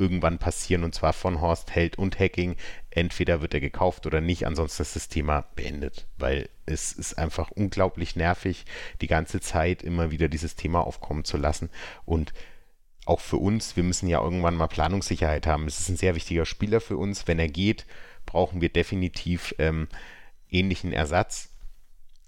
irgendwann 0.01 0.39
passieren 0.39 0.83
und 0.83 0.95
zwar 0.95 1.13
von 1.13 1.41
Horst 1.41 1.73
Held 1.75 1.97
und 1.97 2.19
Hacking. 2.19 2.55
Entweder 2.89 3.41
wird 3.41 3.53
er 3.53 3.59
gekauft 3.59 4.05
oder 4.07 4.19
nicht, 4.19 4.47
ansonsten 4.47 4.81
ist 4.81 4.95
das 4.95 5.07
Thema 5.07 5.45
beendet, 5.55 6.07
weil 6.17 6.49
es 6.65 6.91
ist 6.91 7.17
einfach 7.17 7.51
unglaublich 7.51 8.15
nervig, 8.15 8.65
die 8.99 9.07
ganze 9.07 9.39
Zeit 9.39 9.83
immer 9.83 10.09
wieder 10.11 10.27
dieses 10.27 10.55
Thema 10.55 10.81
aufkommen 10.81 11.23
zu 11.23 11.37
lassen 11.37 11.69
und 12.05 12.33
auch 13.05 13.19
für 13.19 13.37
uns, 13.37 13.75
wir 13.75 13.83
müssen 13.83 14.07
ja 14.07 14.21
irgendwann 14.21 14.55
mal 14.55 14.67
Planungssicherheit 14.67 15.47
haben. 15.47 15.67
Es 15.67 15.79
ist 15.79 15.89
ein 15.89 15.97
sehr 15.97 16.15
wichtiger 16.15 16.45
Spieler 16.45 16.81
für 16.81 16.97
uns. 16.97 17.27
Wenn 17.27 17.39
er 17.39 17.47
geht, 17.47 17.85
brauchen 18.25 18.61
wir 18.61 18.69
definitiv 18.69 19.55
ähm, 19.57 19.87
ähnlichen 20.49 20.93
Ersatz, 20.93 21.49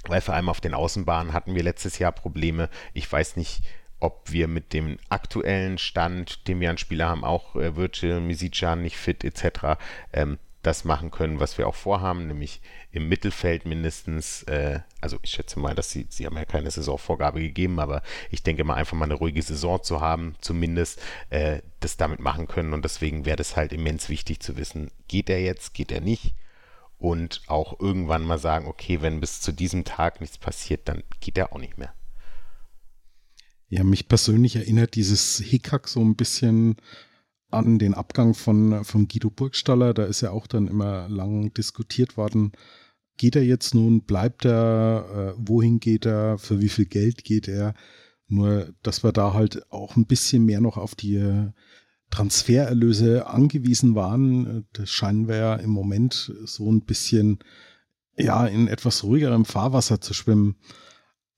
weil 0.06 0.22
vor 0.22 0.36
allem 0.36 0.50
auf 0.50 0.62
den 0.62 0.74
Außenbahnen 0.74 1.34
hatten 1.34 1.56
wir 1.56 1.64
letztes 1.64 2.00
Jahr 2.00 2.12
Probleme. 2.12 2.70
Ich 2.94 3.12
weiß 3.12 3.36
nicht, 3.36 3.64
ob 4.00 4.32
wir 4.32 4.48
mit 4.48 4.74
dem 4.74 4.98
aktuellen 5.10 5.78
Stand, 5.78 6.48
den 6.48 6.60
wir 6.60 6.70
an 6.70 6.78
Spieler 6.78 7.08
haben, 7.08 7.24
auch 7.24 7.56
äh, 7.56 7.76
Virgil, 7.76 8.20
Misicjan 8.20 8.82
nicht 8.82 8.98
fit 8.98 9.24
etc., 9.24 9.80
ähm, 10.12 10.40
das 10.64 10.86
machen 10.86 11.12
können, 11.12 11.40
was 11.40 11.58
wir 11.58 11.68
auch 11.68 11.76
vorhaben, 11.76 12.28
nämlich 12.28 12.62
im 12.92 13.10
Mittelfeld 13.10 13.66
mindestens, 13.66 14.44
äh, 14.44 14.80
also 15.02 15.20
ich 15.22 15.32
schätze 15.32 15.60
mal, 15.60 15.76
dass 15.76 15.92
sie, 15.92 16.08
sie 16.10 16.26
haben 16.26 16.38
ja 16.38 16.46
keine 16.46 16.72
Saisonvorgabe 16.72 17.42
gegeben, 17.42 17.80
aber 17.80 18.02
ich 18.32 18.44
denke 18.44 18.64
mal 18.64 18.76
einfach 18.76 18.98
mal 18.98 19.06
eine 19.06 19.14
ruhige 19.14 19.42
Saison 19.42 19.84
zu 19.84 20.02
haben, 20.02 20.36
zumindest 20.42 21.02
äh, 21.30 21.62
das 21.82 21.98
damit 21.98 22.20
machen 22.20 22.48
können 22.48 22.74
und 22.74 22.84
deswegen 22.86 23.26
wäre 23.26 23.36
das 23.36 23.56
halt 23.56 23.74
immens 23.74 24.10
wichtig 24.10 24.40
zu 24.40 24.58
wissen, 24.58 24.90
geht 25.08 25.30
er 25.30 25.42
jetzt, 25.42 25.74
geht 25.74 25.92
er 25.92 26.02
nicht 26.02 26.34
und 26.98 27.42
auch 27.48 27.80
irgendwann 27.82 28.24
mal 28.24 28.40
sagen, 28.40 28.66
okay, 28.66 29.02
wenn 29.02 29.20
bis 29.20 29.42
zu 29.42 29.52
diesem 29.52 29.84
Tag 29.84 30.22
nichts 30.22 30.38
passiert, 30.38 30.88
dann 30.88 31.04
geht 31.20 31.38
er 31.38 31.52
auch 31.52 31.60
nicht 31.60 31.78
mehr. 31.78 31.94
Ja, 33.68 33.84
mich 33.84 34.08
persönlich 34.08 34.56
erinnert 34.56 34.96
dieses 34.96 35.40
Hickhack 35.40 35.88
so 35.88 36.00
ein 36.00 36.16
bisschen 36.16 36.78
an 37.54 37.80
den 37.80 37.94
Abgang 37.94 38.34
von, 38.34 38.84
von 38.84 39.08
Guido 39.08 39.30
Burgstaller. 39.30 39.94
Da 39.94 40.06
ist 40.06 40.22
ja 40.22 40.32
auch 40.32 40.48
dann 40.48 40.68
immer 40.68 41.08
lang 41.10 41.54
diskutiert 41.54 42.18
worden. 42.18 42.52
Geht 43.18 43.36
er 43.36 43.44
jetzt 43.44 43.76
nun? 43.76 44.02
Bleibt 44.02 44.46
er? 44.46 45.36
Äh, 45.38 45.40
wohin 45.40 45.80
geht 45.80 46.06
er? 46.06 46.38
Für 46.38 46.62
wie 46.62 46.70
viel 46.70 46.86
Geld 46.86 47.24
geht 47.24 47.48
er? 47.48 47.74
Nur, 48.28 48.74
dass 48.82 49.04
wir 49.04 49.12
da 49.12 49.34
halt 49.34 49.72
auch 49.72 49.96
ein 49.96 50.08
bisschen 50.08 50.46
mehr 50.46 50.62
noch 50.62 50.78
auf 50.78 50.96
die 50.96 51.52
Transfererlöse 52.10 53.28
angewiesen 53.28 53.96
waren. 53.96 54.66
Das 54.74 54.90
scheinen 54.90 55.28
wir 55.28 55.38
ja 55.38 55.56
im 55.56 55.70
Moment 55.70 56.32
so 56.46 56.72
ein 56.72 56.82
bisschen 56.82 57.40
ja 58.18 58.46
in 58.46 58.68
etwas 58.68 59.04
ruhigerem 59.04 59.46
Fahrwasser 59.46 60.02
zu 60.02 60.14
schwimmen. 60.14 60.56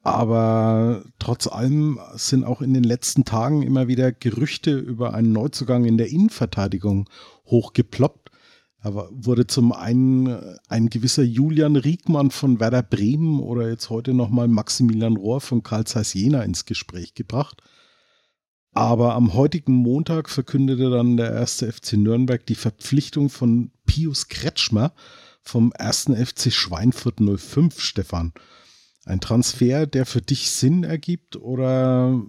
Aber 0.06 1.04
trotz 1.18 1.48
allem 1.48 2.00
sind 2.14 2.44
auch 2.44 2.62
in 2.62 2.76
den 2.76 2.84
letzten 2.84 3.26
Tagen 3.26 3.64
immer 3.64 3.88
wieder 3.88 4.12
Gerüchte 4.12 4.78
über 4.78 5.16
einen 5.16 5.32
Neuzugang 5.32 5.84
in 5.84 5.98
der 5.98 6.10
Innenverteidigung 6.10 7.10
hochgeploppt. 7.48 8.30
Aber 8.78 9.10
wurde 9.12 9.48
zum 9.48 9.72
einen 9.72 10.60
ein 10.70 10.92
gewisser 10.92 11.24
Julian 11.24 11.76
Riegmann 11.76 12.30
von 12.30 12.60
Werder 12.60 12.84
Bremen 12.84 13.40
oder 13.40 13.68
jetzt 13.68 13.90
heute 13.90 14.14
nochmal 14.14 14.48
Maximilian 14.48 15.18
Rohr 15.18 15.42
von 15.42 15.64
Karl 15.64 15.86
Zeiss 15.86 16.14
Jena 16.14 16.44
ins 16.44 16.66
Gespräch 16.66 17.16
gebracht. 17.16 17.64
Aber 18.74 19.16
am 19.16 19.34
heutigen 19.34 19.74
Montag 19.74 20.30
verkündete 20.30 20.92
dann 20.92 21.18
der 21.18 21.32
erste 21.32 21.72
FC 21.72 21.94
Nürnberg 21.94 22.46
die 22.46 22.54
Verpflichtung 22.54 23.32
von 23.32 23.72
Pius 23.88 24.28
Kretschmer 24.28 24.94
vom 25.42 25.72
ersten 25.72 26.16
FC 26.16 26.54
Schweinfurt 26.54 27.20
05, 27.20 27.80
Stefan. 27.80 28.34
Ein 29.06 29.22
Transfer, 29.22 29.86
der 29.86 30.08
für 30.08 30.22
dich 30.22 30.50
Sinn 30.50 30.84
ergibt 30.84 31.36
oder 31.36 32.20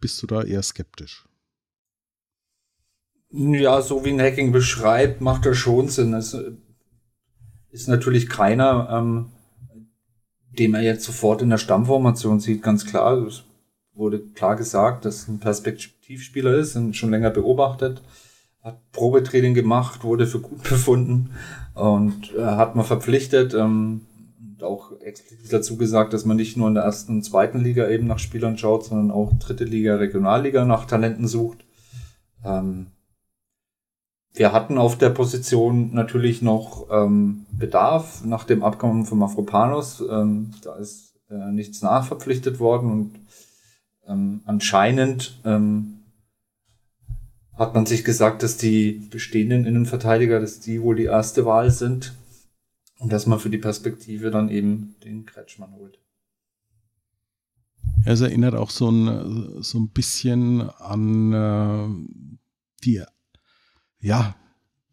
bist 0.00 0.20
du 0.20 0.26
da 0.26 0.42
eher 0.42 0.62
skeptisch? 0.62 1.26
Ja, 3.30 3.80
so 3.80 4.04
wie 4.04 4.10
ein 4.10 4.20
Hacking 4.20 4.50
beschreibt, 4.50 5.20
macht 5.20 5.46
das 5.46 5.56
schon 5.56 5.88
Sinn. 5.88 6.12
Es 6.14 6.36
ist 7.70 7.88
natürlich 7.88 8.28
keiner, 8.28 8.88
ähm, 8.90 9.26
den 10.58 10.72
man 10.72 10.82
jetzt 10.82 11.04
sofort 11.04 11.42
in 11.42 11.50
der 11.50 11.58
Stammformation 11.58 12.40
sieht, 12.40 12.62
ganz 12.62 12.86
klar. 12.86 13.18
Es 13.26 13.44
wurde 13.92 14.20
klar 14.20 14.56
gesagt, 14.56 15.04
dass 15.04 15.28
ein 15.28 15.38
Perspektivspieler 15.38 16.54
ist, 16.54 16.74
und 16.76 16.96
schon 16.96 17.10
länger 17.10 17.30
beobachtet, 17.30 18.02
hat 18.62 18.90
Probetraining 18.90 19.54
gemacht, 19.54 20.02
wurde 20.02 20.26
für 20.26 20.40
gut 20.40 20.62
befunden 20.68 21.30
und 21.74 22.34
äh, 22.36 22.42
hat 22.42 22.74
man 22.74 22.84
verpflichtet. 22.84 23.54
Ähm, 23.54 24.00
auch 24.62 25.00
explizit 25.00 25.52
dazu 25.52 25.76
gesagt, 25.76 26.12
dass 26.12 26.24
man 26.24 26.36
nicht 26.36 26.56
nur 26.56 26.68
in 26.68 26.74
der 26.74 26.84
ersten 26.84 27.16
und 27.16 27.22
zweiten 27.22 27.60
Liga 27.60 27.88
eben 27.88 28.06
nach 28.06 28.18
Spielern 28.18 28.58
schaut, 28.58 28.84
sondern 28.84 29.10
auch 29.10 29.32
dritte 29.38 29.64
Liga, 29.64 29.96
Regionalliga 29.96 30.64
nach 30.64 30.86
Talenten 30.86 31.26
sucht. 31.28 31.64
Ähm, 32.44 32.86
wir 34.32 34.52
hatten 34.52 34.76
auf 34.76 34.98
der 34.98 35.10
Position 35.10 35.94
natürlich 35.94 36.42
noch 36.42 36.88
ähm, 36.90 37.46
Bedarf 37.52 38.24
nach 38.24 38.44
dem 38.44 38.62
Abkommen 38.62 39.06
von 39.06 39.18
Mafropanos. 39.18 40.02
Ähm, 40.08 40.52
da 40.62 40.76
ist 40.76 41.14
äh, 41.30 41.50
nichts 41.52 41.82
nachverpflichtet 41.82 42.60
worden 42.60 42.90
und 42.90 43.14
ähm, 44.06 44.42
anscheinend 44.44 45.40
ähm, 45.44 46.04
hat 47.54 47.74
man 47.74 47.86
sich 47.86 48.04
gesagt, 48.04 48.42
dass 48.42 48.58
die 48.58 49.08
bestehenden 49.10 49.64
Innenverteidiger, 49.64 50.38
dass 50.38 50.60
die 50.60 50.82
wohl 50.82 50.96
die 50.96 51.04
erste 51.04 51.46
Wahl 51.46 51.70
sind. 51.70 52.14
Und 52.98 53.12
dass 53.12 53.26
man 53.26 53.38
für 53.38 53.50
die 53.50 53.58
Perspektive 53.58 54.30
dann 54.30 54.48
eben 54.48 54.96
den 55.04 55.26
Kretschmann 55.26 55.72
holt. 55.72 55.98
Es 58.04 58.20
erinnert 58.20 58.54
auch 58.54 58.70
so 58.70 58.90
ein, 58.90 59.62
so 59.62 59.78
ein 59.78 59.90
bisschen 59.90 60.62
an 60.62 61.32
äh, 61.32 61.88
die, 62.84 63.02
ja, 64.00 64.36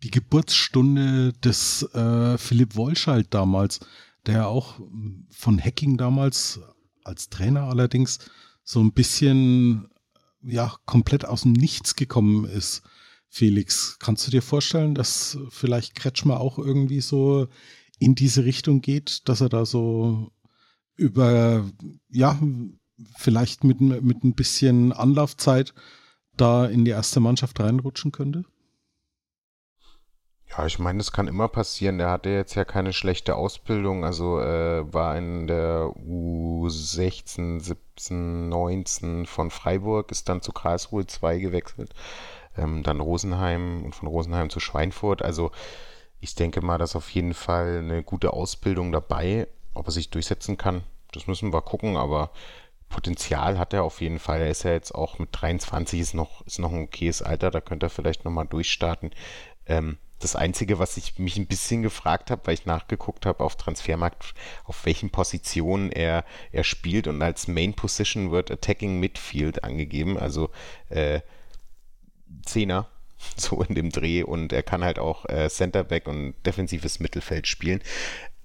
die 0.04 0.12
Geburtsstunde 0.12 1.34
des 1.34 1.84
äh, 1.94 2.38
Philipp 2.38 2.76
Wolschalt 2.76 3.34
damals, 3.34 3.80
der 4.26 4.48
auch 4.48 4.80
von 5.30 5.64
Hacking 5.64 5.98
damals 5.98 6.60
als 7.04 7.30
Trainer 7.30 7.64
allerdings 7.64 8.20
so 8.64 8.82
ein 8.82 8.94
bisschen 8.94 9.90
ja 10.42 10.76
komplett 10.86 11.26
aus 11.26 11.44
dem 11.44 11.54
Nichts 11.54 11.96
gekommen 11.96 12.46
ist. 12.46 12.82
Felix, 13.30 13.98
kannst 14.00 14.28
du 14.28 14.32
dir 14.32 14.42
vorstellen, 14.42 14.94
dass 14.94 15.38
vielleicht 15.50 15.96
Kretschmer 15.96 16.40
auch 16.40 16.60
irgendwie 16.60 17.02
so 17.02 17.48
in 18.04 18.16
diese 18.16 18.46
Richtung 18.46 18.82
geht, 18.82 19.28
dass 19.30 19.42
er 19.42 19.50
da 19.50 19.66
so 19.66 20.32
über, 20.96 21.66
ja, 22.10 22.40
vielleicht 23.18 23.64
mit, 23.64 23.82
mit 23.82 24.24
ein 24.24 24.36
bisschen 24.36 24.92
Anlaufzeit 24.92 25.74
da 26.38 26.66
in 26.66 26.86
die 26.86 26.92
erste 26.92 27.20
Mannschaft 27.20 27.60
reinrutschen 27.60 28.12
könnte? 28.12 28.46
Ja, 30.56 30.68
ich 30.68 30.78
meine, 30.78 31.00
das 31.00 31.12
kann 31.12 31.28
immer 31.28 31.48
passieren. 31.48 31.98
Der 31.98 32.12
hatte 32.12 32.30
jetzt 32.30 32.54
ja 32.54 32.64
keine 32.64 32.94
schlechte 32.94 33.36
Ausbildung, 33.36 34.06
also 34.06 34.40
äh, 34.40 34.94
war 34.94 35.18
in 35.18 35.48
der 35.48 35.92
U16, 35.98 37.60
17, 37.60 38.50
19 38.50 39.26
von 39.26 39.50
Freiburg, 39.50 40.12
ist 40.12 40.30
dann 40.30 40.42
zu 40.42 40.52
Karlsruhe 40.52 41.08
2 41.08 41.40
gewechselt, 41.40 41.96
ähm, 42.56 42.84
dann 42.84 43.00
Rosenheim 43.00 43.84
und 43.84 43.96
von 43.96 44.08
Rosenheim 44.08 44.52
zu 44.52 44.60
Schweinfurt. 44.60 45.24
Also 45.24 45.52
ich 46.24 46.36
denke 46.36 46.62
mal, 46.62 46.78
dass 46.78 46.96
auf 46.96 47.10
jeden 47.10 47.34
Fall 47.34 47.80
eine 47.80 48.02
gute 48.02 48.32
Ausbildung 48.32 48.94
dabei. 48.94 49.46
Ob 49.74 49.88
er 49.88 49.92
sich 49.92 50.10
durchsetzen 50.10 50.58
kann, 50.58 50.84
das 51.12 51.28
müssen 51.28 51.52
wir 51.52 51.62
gucken, 51.62 51.98
aber 51.98 52.32
Potenzial 52.88 53.60
hat 53.60 53.74
er 53.74 53.84
auf 53.84 54.00
jeden 54.00 54.20
Fall. 54.20 54.40
Er 54.40 54.50
ist 54.50 54.64
ja 54.64 54.72
jetzt 54.72 54.96
auch 54.96 55.20
mit 55.20 55.30
23 55.34 56.00
ist 56.00 56.14
noch, 56.14 56.46
ist 56.46 56.60
noch 56.60 56.72
ein 56.72 56.84
okayes 56.84 57.22
Alter, 57.22 57.52
da 57.52 57.60
könnte 57.60 57.88
er 57.88 57.90
vielleicht 57.90 58.24
nochmal 58.24 58.48
durchstarten. 58.48 59.12
Ähm, 59.66 59.98
das 60.20 60.38
Einzige, 60.38 60.80
was 60.80 60.96
ich 60.96 61.20
mich 61.20 61.36
ein 61.36 61.48
bisschen 61.48 61.82
gefragt 61.82 62.32
habe, 62.32 62.44
weil 62.46 62.54
ich 62.54 62.66
nachgeguckt 62.66 63.26
habe 63.26 63.44
auf 63.44 63.58
Transfermarkt, 63.58 64.34
auf 64.64 64.86
welchen 64.86 65.10
Positionen 65.10 65.92
er, 65.92 66.24
er 66.54 66.64
spielt 66.64 67.08
und 67.08 67.22
als 67.22 67.50
Main 67.50 67.74
Position 67.74 68.32
wird 68.32 68.50
Attacking 68.50 68.98
Midfield 69.02 69.66
angegeben, 69.66 70.18
also 70.18 70.52
äh, 70.88 71.20
Zehner 72.46 72.88
so 73.38 73.62
in 73.62 73.76
dem 73.76 73.90
Dreh 73.90 74.24
und 74.24 74.54
er 74.54 74.64
kann 74.64 74.84
halt 74.84 75.00
auch 75.00 75.26
äh, 75.30 75.50
Centerback 75.50 76.08
und 76.08 76.34
defensives 76.46 77.00
Mittelfeld 77.00 77.48
spielen. 77.48 77.82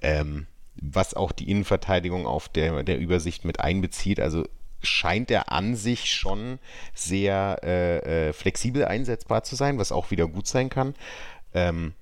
Ähm, 0.01 0.47
was 0.81 1.15
auch 1.15 1.33
die 1.33 1.51
Innenverteidigung 1.51 2.27
auf 2.27 2.49
der, 2.49 2.83
der 2.85 2.99
Übersicht 2.99 3.45
mit 3.45 3.61
einbezieht. 3.61 4.21
Also 4.21 4.45
scheint 4.81 5.31
er 5.31 5.51
an 5.51 5.75
sich 5.75 6.13
schon 6.13 6.59
sehr 6.95 7.59
äh, 7.63 8.29
äh, 8.29 8.33
flexibel 8.33 8.85
einsetzbar 8.85 9.43
zu 9.43 9.57
sein, 9.57 9.79
was 9.79 9.93
auch 9.93 10.11
wieder 10.11 10.29
gut 10.29 10.47
sein 10.47 10.69
kann. 10.69 10.95
Ähm, 11.53 11.95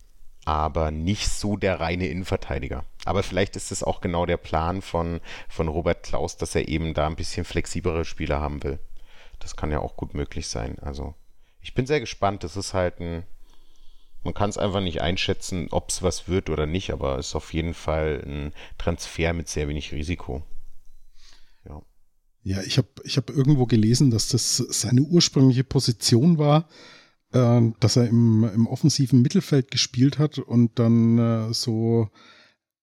aber 0.44 0.90
nicht 0.90 1.28
so 1.28 1.56
der 1.56 1.80
reine 1.80 2.06
Innenverteidiger. 2.06 2.84
Aber 3.04 3.22
vielleicht 3.22 3.56
ist 3.56 3.72
es 3.72 3.82
auch 3.82 4.00
genau 4.00 4.26
der 4.26 4.36
Plan 4.36 4.80
von, 4.80 5.20
von 5.48 5.68
Robert 5.68 6.04
Klaus, 6.04 6.36
dass 6.36 6.54
er 6.54 6.68
eben 6.68 6.94
da 6.94 7.06
ein 7.06 7.16
bisschen 7.16 7.44
flexiblere 7.44 8.04
Spieler 8.04 8.40
haben 8.40 8.62
will. 8.62 8.78
Das 9.40 9.56
kann 9.56 9.72
ja 9.72 9.80
auch 9.80 9.96
gut 9.96 10.14
möglich 10.14 10.46
sein. 10.46 10.78
Also 10.80 11.14
ich 11.66 11.74
bin 11.74 11.84
sehr 11.84 11.98
gespannt. 11.98 12.44
Das 12.44 12.56
ist 12.56 12.74
halt 12.74 13.00
ein, 13.00 13.24
man 14.22 14.34
kann 14.34 14.48
es 14.48 14.56
einfach 14.56 14.80
nicht 14.80 15.02
einschätzen, 15.02 15.66
ob 15.72 15.90
es 15.90 16.00
was 16.00 16.28
wird 16.28 16.48
oder 16.48 16.64
nicht, 16.64 16.92
aber 16.92 17.18
es 17.18 17.28
ist 17.28 17.34
auf 17.34 17.52
jeden 17.52 17.74
Fall 17.74 18.22
ein 18.24 18.52
Transfer 18.78 19.32
mit 19.32 19.48
sehr 19.48 19.66
wenig 19.66 19.92
Risiko. 19.92 20.44
Ja. 21.68 21.82
Ja, 22.44 22.62
ich 22.62 22.78
habe 22.78 22.86
ich 23.02 23.16
hab 23.16 23.30
irgendwo 23.30 23.66
gelesen, 23.66 24.12
dass 24.12 24.28
das 24.28 24.58
seine 24.58 25.02
ursprüngliche 25.02 25.64
Position 25.64 26.38
war, 26.38 26.68
äh, 27.32 27.60
dass 27.80 27.96
er 27.96 28.06
im, 28.06 28.44
im 28.44 28.68
offensiven 28.68 29.20
Mittelfeld 29.20 29.72
gespielt 29.72 30.20
hat 30.20 30.38
und 30.38 30.78
dann 30.78 31.18
äh, 31.18 31.52
so 31.52 32.08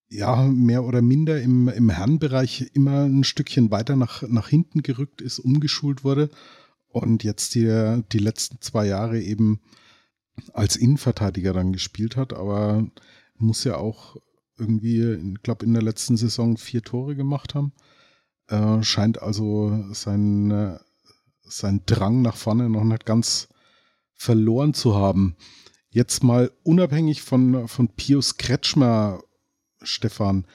ja, 0.09 0.43
mehr 0.43 0.83
oder 0.83 1.01
minder 1.01 1.41
im, 1.41 1.69
im 1.69 1.89
Herrenbereich 1.89 2.69
immer 2.73 3.05
ein 3.05 3.23
Stückchen 3.23 3.71
weiter 3.71 3.95
nach, 3.95 4.23
nach 4.23 4.49
hinten 4.49 4.83
gerückt 4.83 5.21
ist, 5.21 5.39
umgeschult 5.39 6.03
wurde 6.03 6.29
und 6.93 7.23
jetzt 7.23 7.55
die, 7.55 8.01
die 8.11 8.19
letzten 8.19 8.61
zwei 8.61 8.85
Jahre 8.85 9.19
eben 9.19 9.61
als 10.53 10.75
Innenverteidiger 10.75 11.53
dann 11.53 11.73
gespielt 11.73 12.15
hat, 12.15 12.33
aber 12.33 12.87
muss 13.35 13.63
ja 13.63 13.77
auch 13.77 14.15
irgendwie, 14.57 15.01
ich 15.01 15.43
glaube, 15.43 15.65
in 15.65 15.73
der 15.73 15.83
letzten 15.83 16.17
Saison 16.17 16.57
vier 16.57 16.81
Tore 16.81 17.15
gemacht 17.15 17.55
haben. 17.55 17.73
Äh, 18.47 18.83
scheint 18.83 19.21
also 19.21 19.85
sein, 19.93 20.51
äh, 20.51 20.79
sein 21.41 21.81
Drang 21.85 22.21
nach 22.21 22.35
vorne 22.35 22.69
noch 22.69 22.83
nicht 22.83 23.05
ganz 23.05 23.49
verloren 24.13 24.73
zu 24.73 24.95
haben. 24.95 25.35
Jetzt 25.89 26.23
mal 26.23 26.51
unabhängig 26.63 27.21
von, 27.21 27.67
von 27.67 27.89
Pius 27.89 28.37
Kretschmer, 28.37 29.21
Stefan, 29.81 30.45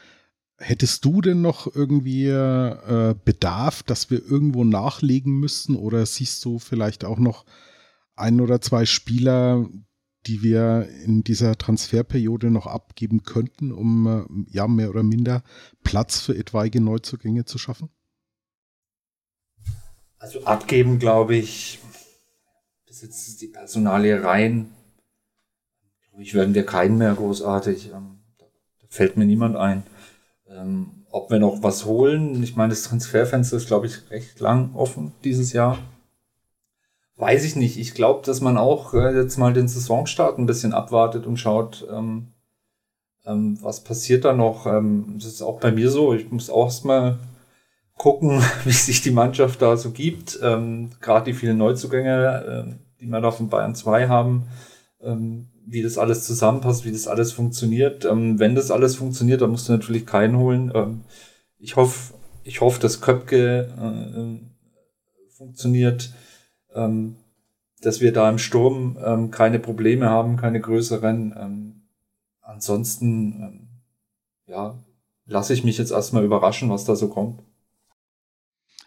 hättest 0.58 1.04
du 1.04 1.20
denn 1.20 1.40
noch 1.40 1.72
irgendwie 1.74 2.26
äh, 2.26 3.14
Bedarf, 3.24 3.82
dass 3.82 4.10
wir 4.10 4.24
irgendwo 4.24 4.64
nachlegen 4.64 5.38
müssten 5.38 5.76
oder 5.76 6.04
siehst 6.04 6.44
du 6.44 6.58
vielleicht 6.58 7.04
auch 7.04 7.18
noch 7.18 7.44
ein 8.16 8.40
oder 8.40 8.60
zwei 8.60 8.84
Spieler, 8.84 9.68
die 10.26 10.42
wir 10.42 10.88
in 11.04 11.22
dieser 11.22 11.56
Transferperiode 11.56 12.50
noch 12.50 12.66
abgeben 12.66 13.22
könnten, 13.22 13.72
um 13.72 14.06
äh, 14.06 14.52
ja 14.52 14.66
mehr 14.66 14.90
oder 14.90 15.02
minder 15.02 15.42
Platz 15.84 16.20
für 16.20 16.36
etwaige 16.36 16.80
Neuzugänge 16.80 17.44
zu 17.44 17.58
schaffen? 17.58 17.88
Also 20.18 20.44
abgeben, 20.44 20.98
glaube 20.98 21.36
ich, 21.36 21.78
bis 22.86 23.02
jetzt 23.02 23.40
die 23.40 23.46
Personalie 23.46 24.24
rein, 24.24 24.72
glaube 26.10 26.22
ich, 26.24 26.34
werden 26.34 26.54
wir 26.54 26.66
keinen 26.66 26.98
mehr 26.98 27.14
großartig. 27.14 27.92
Ähm, 27.92 28.18
da, 28.38 28.46
fällt 28.88 29.16
mir 29.16 29.24
niemand 29.24 29.54
ein. 29.56 29.84
Ähm, 30.50 31.04
ob 31.10 31.30
wir 31.30 31.38
noch 31.38 31.62
was 31.62 31.84
holen, 31.84 32.42
ich 32.42 32.56
meine, 32.56 32.70
das 32.70 32.82
Transferfenster 32.82 33.56
ist, 33.56 33.66
glaube 33.66 33.86
ich, 33.86 34.10
recht 34.10 34.40
lang 34.40 34.74
offen 34.74 35.12
dieses 35.24 35.52
Jahr. 35.52 35.78
Weiß 37.16 37.44
ich 37.44 37.56
nicht. 37.56 37.78
Ich 37.78 37.94
glaube, 37.94 38.24
dass 38.24 38.40
man 38.40 38.56
auch 38.56 38.94
äh, 38.94 39.14
jetzt 39.16 39.38
mal 39.38 39.52
den 39.52 39.68
Saisonstart 39.68 40.38
ein 40.38 40.46
bisschen 40.46 40.72
abwartet 40.72 41.26
und 41.26 41.36
schaut, 41.36 41.86
ähm, 41.90 42.28
ähm, 43.26 43.58
was 43.60 43.82
passiert 43.82 44.24
da 44.24 44.32
noch. 44.32 44.66
Ähm, 44.66 45.14
das 45.16 45.26
ist 45.26 45.42
auch 45.42 45.60
bei 45.60 45.72
mir 45.72 45.90
so. 45.90 46.14
Ich 46.14 46.30
muss 46.30 46.48
auch 46.48 46.66
erstmal 46.66 47.18
gucken, 47.96 48.40
wie 48.64 48.72
sich 48.72 49.02
die 49.02 49.10
Mannschaft 49.10 49.60
da 49.60 49.76
so 49.76 49.90
gibt. 49.90 50.38
Ähm, 50.42 50.90
Gerade 51.00 51.26
die 51.32 51.38
vielen 51.38 51.58
Neuzugänge, 51.58 52.68
äh, 52.68 52.74
die 53.00 53.06
wir 53.06 53.20
da 53.20 53.30
von 53.30 53.48
Bayern 53.48 53.74
2 53.74 54.08
haben, 54.08 54.46
ähm, 55.02 55.48
wie 55.70 55.82
das 55.82 55.98
alles 55.98 56.24
zusammenpasst, 56.24 56.84
wie 56.84 56.92
das 56.92 57.08
alles 57.08 57.32
funktioniert. 57.32 58.04
Ähm, 58.04 58.38
wenn 58.38 58.54
das 58.54 58.70
alles 58.70 58.96
funktioniert, 58.96 59.42
dann 59.42 59.50
musst 59.50 59.68
du 59.68 59.72
natürlich 59.72 60.06
keinen 60.06 60.36
holen. 60.38 60.72
Ähm, 60.74 61.04
ich 61.58 61.76
hoffe, 61.76 62.14
ich 62.44 62.60
hoffe, 62.60 62.80
dass 62.80 63.00
Köpke 63.00 63.68
äh, 63.78 64.20
äh 64.20 64.40
funktioniert 65.30 66.12
ähm, 66.74 67.16
dass 67.80 68.00
wir 68.00 68.12
da 68.12 68.28
im 68.28 68.38
Sturm 68.38 68.98
ähm, 69.04 69.30
keine 69.30 69.58
Probleme 69.58 70.08
haben, 70.08 70.36
keine 70.36 70.60
größeren. 70.60 71.34
Ähm, 71.38 71.82
ansonsten, 72.40 73.42
ähm, 73.42 73.68
ja, 74.46 74.82
lasse 75.26 75.52
ich 75.52 75.64
mich 75.64 75.78
jetzt 75.78 75.92
erstmal 75.92 76.24
überraschen, 76.24 76.70
was 76.70 76.84
da 76.84 76.96
so 76.96 77.08
kommt. 77.08 77.42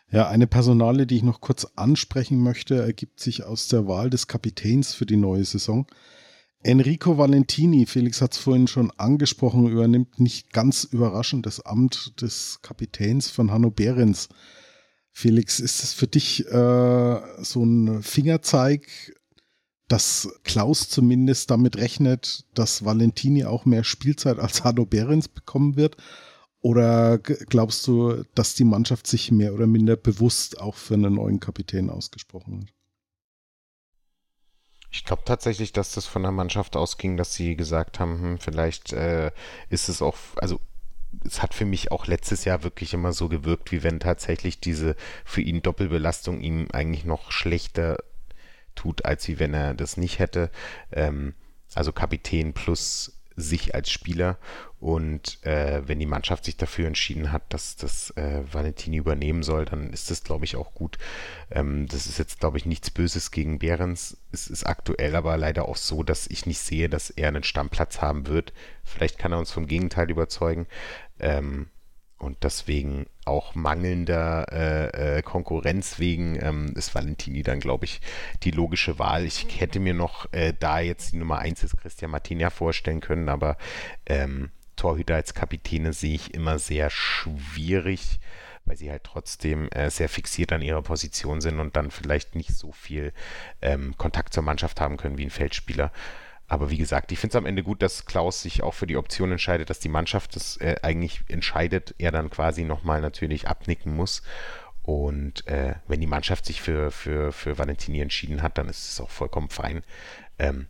Ja, 0.09 0.27
eine 0.27 0.47
Personale, 0.47 1.07
die 1.07 1.17
ich 1.17 1.23
noch 1.23 1.39
kurz 1.39 1.65
ansprechen 1.75 2.39
möchte, 2.39 2.75
ergibt 2.75 3.21
sich 3.21 3.45
aus 3.45 3.69
der 3.69 3.87
Wahl 3.87 4.09
des 4.09 4.27
Kapitäns 4.27 4.93
für 4.93 5.05
die 5.05 5.15
neue 5.15 5.45
Saison. 5.45 5.87
Enrico 6.63 7.17
Valentini, 7.17 7.87
Felix 7.87 8.21
hat 8.21 8.33
es 8.33 8.37
vorhin 8.37 8.67
schon 8.67 8.91
angesprochen, 8.91 9.67
übernimmt 9.67 10.19
nicht 10.19 10.53
ganz 10.53 10.83
überraschend 10.83 11.45
das 11.45 11.59
Amt 11.59 12.21
des 12.21 12.59
Kapitäns 12.61 13.29
von 13.29 13.51
Hanno 13.51 13.71
Behrens. 13.71 14.29
Felix, 15.11 15.59
ist 15.59 15.83
es 15.83 15.93
für 15.93 16.07
dich 16.07 16.45
äh, 16.45 17.43
so 17.43 17.63
ein 17.63 18.03
Fingerzeig, 18.03 18.87
dass 19.87 20.29
Klaus 20.43 20.87
zumindest 20.87 21.49
damit 21.49 21.77
rechnet, 21.77 22.45
dass 22.53 22.85
Valentini 22.85 23.43
auch 23.43 23.65
mehr 23.65 23.83
Spielzeit 23.83 24.39
als 24.39 24.63
Hado 24.63 24.85
Behrens 24.85 25.27
bekommen 25.27 25.75
wird? 25.75 25.97
Oder 26.61 27.17
glaubst 27.17 27.87
du, 27.87 28.23
dass 28.35 28.53
die 28.53 28.63
Mannschaft 28.63 29.07
sich 29.07 29.31
mehr 29.31 29.53
oder 29.53 29.65
minder 29.65 29.97
bewusst 29.97 30.61
auch 30.61 30.75
für 30.75 30.93
einen 30.93 31.15
neuen 31.15 31.39
Kapitän 31.39 31.89
ausgesprochen 31.89 32.61
hat? 32.61 32.80
Ich 34.91 35.05
glaube 35.05 35.23
tatsächlich, 35.25 35.71
dass 35.71 35.93
das 35.93 36.05
von 36.05 36.21
der 36.23 36.31
Mannschaft 36.31 36.75
ausging, 36.75 37.15
dass 37.15 37.33
sie 37.33 37.55
gesagt 37.55 37.99
haben, 37.99 38.21
hm, 38.21 38.39
vielleicht 38.39 38.91
äh, 38.93 39.31
ist 39.69 39.87
es 39.89 40.01
auch, 40.01 40.17
also 40.35 40.59
es 41.25 41.41
hat 41.41 41.53
für 41.53 41.65
mich 41.65 41.91
auch 41.91 42.07
letztes 42.07 42.45
Jahr 42.45 42.63
wirklich 42.63 42.93
immer 42.93 43.13
so 43.13 43.29
gewirkt, 43.29 43.71
wie 43.71 43.83
wenn 43.83 43.99
tatsächlich 43.99 44.59
diese 44.59 44.95
für 45.25 45.41
ihn 45.41 45.61
Doppelbelastung 45.61 46.41
ihm 46.41 46.67
eigentlich 46.71 47.05
noch 47.05 47.31
schlechter 47.31 47.97
tut, 48.75 49.05
als 49.05 49.27
wie 49.27 49.39
wenn 49.39 49.53
er 49.53 49.73
das 49.73 49.97
nicht 49.97 50.19
hätte. 50.19 50.51
Ähm, 50.91 51.35
also 51.73 51.91
Kapitän 51.93 52.53
plus 52.53 53.20
sich 53.35 53.75
als 53.75 53.89
Spieler. 53.89 54.37
Und 54.79 55.43
äh, 55.45 55.87
wenn 55.87 55.99
die 55.99 56.05
Mannschaft 56.05 56.45
sich 56.45 56.57
dafür 56.57 56.87
entschieden 56.87 57.31
hat, 57.31 57.53
dass 57.53 57.75
das 57.75 58.11
äh, 58.17 58.41
Valentini 58.51 58.97
übernehmen 58.97 59.43
soll, 59.43 59.65
dann 59.65 59.91
ist 59.91 60.09
das, 60.09 60.23
glaube 60.23 60.45
ich, 60.45 60.55
auch 60.55 60.73
gut. 60.73 60.97
Ähm, 61.51 61.87
das 61.87 62.07
ist 62.07 62.17
jetzt, 62.17 62.39
glaube 62.39 62.57
ich, 62.57 62.65
nichts 62.65 62.89
Böses 62.89 63.31
gegen 63.31 63.59
Behrens. 63.59 64.17
Es 64.31 64.47
ist 64.47 64.65
aktuell 64.65 65.15
aber 65.15 65.37
leider 65.37 65.67
auch 65.67 65.77
so, 65.77 66.03
dass 66.03 66.27
ich 66.27 66.45
nicht 66.45 66.59
sehe, 66.59 66.89
dass 66.89 67.09
er 67.09 67.27
einen 67.27 67.43
Stammplatz 67.43 68.01
haben 68.01 68.27
wird. 68.27 68.53
Vielleicht 68.83 69.17
kann 69.19 69.31
er 69.31 69.39
uns 69.39 69.51
vom 69.51 69.67
Gegenteil 69.67 70.09
überzeugen. 70.09 70.67
Ähm, 71.19 71.67
und 72.21 72.43
deswegen 72.43 73.07
auch 73.25 73.55
mangelnder 73.55 74.45
äh, 74.51 75.17
äh, 75.17 75.21
Konkurrenz 75.21 75.99
wegen 75.99 76.37
ähm, 76.41 76.73
ist 76.75 76.93
Valentini 76.93 77.43
dann, 77.43 77.59
glaube 77.59 77.85
ich, 77.85 78.01
die 78.43 78.51
logische 78.51 78.99
Wahl. 78.99 79.25
Ich 79.25 79.59
hätte 79.59 79.79
mir 79.79 79.93
noch 79.93 80.31
äh, 80.31 80.53
da 80.57 80.79
jetzt 80.79 81.13
die 81.13 81.17
Nummer 81.17 81.39
1 81.39 81.63
ist 81.63 81.77
Christian 81.77 82.11
Martinia 82.11 82.49
vorstellen 82.49 83.01
können, 83.01 83.29
aber 83.29 83.57
ähm, 84.05 84.51
Torhüter 84.75 85.15
als 85.15 85.33
Kapitäne 85.33 85.93
sehe 85.93 86.15
ich 86.15 86.33
immer 86.33 86.59
sehr 86.59 86.89
schwierig, 86.89 88.19
weil 88.65 88.77
sie 88.77 88.91
halt 88.91 89.03
trotzdem 89.03 89.69
äh, 89.69 89.89
sehr 89.89 90.09
fixiert 90.09 90.51
an 90.53 90.61
ihrer 90.61 90.81
Position 90.81 91.41
sind 91.41 91.59
und 91.59 91.75
dann 91.75 91.91
vielleicht 91.91 92.35
nicht 92.35 92.53
so 92.53 92.71
viel 92.71 93.13
ähm, 93.61 93.95
Kontakt 93.97 94.33
zur 94.33 94.43
Mannschaft 94.43 94.79
haben 94.79 94.97
können 94.97 95.17
wie 95.17 95.25
ein 95.25 95.31
Feldspieler. 95.31 95.91
Aber 96.51 96.69
wie 96.69 96.77
gesagt, 96.77 97.13
ich 97.13 97.19
finde 97.19 97.31
es 97.31 97.37
am 97.37 97.45
Ende 97.45 97.63
gut, 97.63 97.81
dass 97.81 98.05
Klaus 98.05 98.41
sich 98.41 98.61
auch 98.61 98.73
für 98.73 98.85
die 98.85 98.97
Option 98.97 99.31
entscheidet, 99.31 99.69
dass 99.69 99.79
die 99.79 99.87
Mannschaft 99.87 100.35
das 100.35 100.57
äh, 100.57 100.75
eigentlich 100.83 101.21
entscheidet, 101.29 101.95
er 101.97 102.11
dann 102.11 102.29
quasi 102.29 102.65
nochmal 102.65 102.99
natürlich 102.99 103.47
abnicken 103.47 103.95
muss. 103.95 104.21
Und 104.83 105.47
äh, 105.47 105.75
wenn 105.87 106.01
die 106.01 106.07
Mannschaft 106.07 106.45
sich 106.45 106.61
für, 106.61 106.91
für, 106.91 107.31
für 107.31 107.57
Valentini 107.57 108.01
entschieden 108.01 108.41
hat, 108.41 108.57
dann 108.57 108.67
ist 108.67 108.91
es 108.91 108.99
auch 108.99 109.09
vollkommen 109.09 109.47
fein. 109.47 109.81
Ähm, 110.39 110.67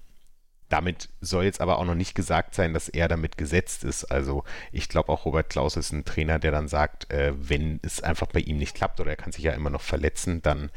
damit 0.69 1.09
soll 1.19 1.45
jetzt 1.45 1.61
aber 1.61 1.79
auch 1.79 1.85
noch 1.85 1.95
nicht 1.95 2.13
gesagt 2.13 2.53
sein, 2.53 2.75
dass 2.75 2.87
er 2.87 3.07
damit 3.07 3.39
gesetzt 3.39 3.83
ist. 3.83 4.05
Also 4.05 4.43
ich 4.71 4.87
glaube 4.87 5.11
auch 5.11 5.25
Robert 5.25 5.49
Klaus 5.49 5.77
ist 5.77 5.93
ein 5.93 6.05
Trainer, 6.05 6.37
der 6.37 6.51
dann 6.51 6.67
sagt, 6.67 7.11
äh, 7.11 7.33
wenn 7.35 7.79
es 7.81 8.03
einfach 8.03 8.27
bei 8.27 8.41
ihm 8.41 8.57
nicht 8.57 8.75
klappt 8.75 8.99
oder 8.99 9.09
er 9.09 9.17
kann 9.17 9.31
sich 9.31 9.45
ja 9.45 9.53
immer 9.53 9.71
noch 9.71 9.81
verletzen, 9.81 10.43
dann 10.43 10.69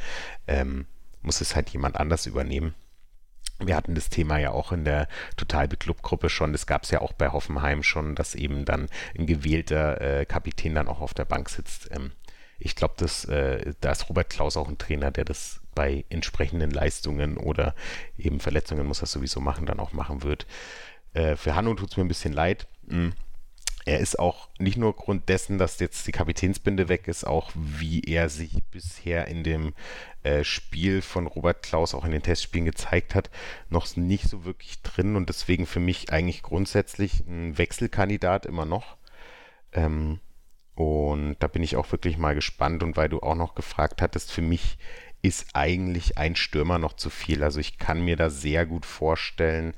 ähm, 0.46 0.86
muss 1.20 1.42
es 1.42 1.54
halt 1.54 1.68
jemand 1.68 1.96
anders 1.96 2.24
übernehmen. 2.24 2.74
Wir 3.58 3.76
hatten 3.76 3.94
das 3.94 4.08
Thema 4.08 4.38
ja 4.38 4.50
auch 4.50 4.72
in 4.72 4.84
der 4.84 5.08
Total 5.36 5.68
Club-Gruppe 5.68 6.28
schon. 6.28 6.52
Das 6.52 6.66
gab 6.66 6.82
es 6.82 6.90
ja 6.90 7.00
auch 7.00 7.12
bei 7.12 7.30
Hoffenheim 7.30 7.82
schon, 7.82 8.14
dass 8.14 8.34
eben 8.34 8.64
dann 8.64 8.88
ein 9.16 9.26
gewählter 9.26 10.00
äh, 10.00 10.26
Kapitän 10.26 10.74
dann 10.74 10.88
auch 10.88 11.00
auf 11.00 11.14
der 11.14 11.24
Bank 11.24 11.48
sitzt. 11.48 11.90
Ähm, 11.92 12.12
ich 12.58 12.76
glaube, 12.76 12.94
äh, 13.04 13.74
da 13.80 13.92
ist 13.92 14.08
Robert 14.08 14.30
Klaus 14.30 14.56
auch 14.56 14.68
ein 14.68 14.78
Trainer, 14.78 15.10
der 15.10 15.24
das 15.24 15.60
bei 15.74 16.04
entsprechenden 16.08 16.70
Leistungen 16.70 17.36
oder 17.36 17.74
eben 18.16 18.40
Verletzungen 18.40 18.86
muss 18.86 19.02
er 19.02 19.06
sowieso 19.06 19.40
machen, 19.40 19.66
dann 19.66 19.80
auch 19.80 19.92
machen 19.92 20.22
wird. 20.22 20.46
Äh, 21.12 21.36
für 21.36 21.54
Hanno 21.54 21.74
tut 21.74 21.90
es 21.90 21.96
mir 21.96 22.04
ein 22.04 22.08
bisschen 22.08 22.32
leid. 22.32 22.66
Hm. 22.88 23.12
Er 23.86 24.00
ist 24.00 24.18
auch 24.18 24.48
nicht 24.58 24.78
nur 24.78 24.96
Grund 24.96 25.28
dessen, 25.28 25.58
dass 25.58 25.78
jetzt 25.78 26.06
die 26.06 26.12
Kapitänsbinde 26.12 26.88
weg 26.88 27.06
ist, 27.06 27.24
auch 27.24 27.50
wie 27.54 28.00
er 28.00 28.28
sich 28.30 28.62
bisher 28.70 29.28
in 29.28 29.44
dem 29.44 29.74
äh, 30.22 30.42
Spiel 30.42 31.02
von 31.02 31.26
Robert 31.26 31.62
Klaus 31.62 31.94
auch 31.94 32.04
in 32.04 32.10
den 32.10 32.22
Testspielen 32.22 32.64
gezeigt 32.64 33.14
hat, 33.14 33.30
noch 33.68 33.94
nicht 33.96 34.28
so 34.28 34.44
wirklich 34.44 34.80
drin 34.82 35.16
und 35.16 35.28
deswegen 35.28 35.66
für 35.66 35.80
mich 35.80 36.10
eigentlich 36.10 36.42
grundsätzlich 36.42 37.20
ein 37.26 37.58
Wechselkandidat 37.58 38.46
immer 38.46 38.64
noch. 38.64 38.96
Ähm, 39.72 40.20
und 40.74 41.36
da 41.40 41.46
bin 41.46 41.62
ich 41.62 41.76
auch 41.76 41.92
wirklich 41.92 42.16
mal 42.16 42.34
gespannt 42.34 42.82
und 42.82 42.96
weil 42.96 43.08
du 43.08 43.20
auch 43.20 43.36
noch 43.36 43.54
gefragt 43.54 44.00
hattest, 44.00 44.32
für 44.32 44.42
mich 44.42 44.78
ist 45.24 45.46
eigentlich 45.54 46.18
ein 46.18 46.36
Stürmer 46.36 46.78
noch 46.78 46.94
zu 46.94 47.08
viel. 47.08 47.42
Also 47.42 47.58
ich 47.58 47.78
kann 47.78 48.04
mir 48.04 48.16
da 48.16 48.28
sehr 48.28 48.66
gut 48.66 48.84
vorstellen, 48.84 49.74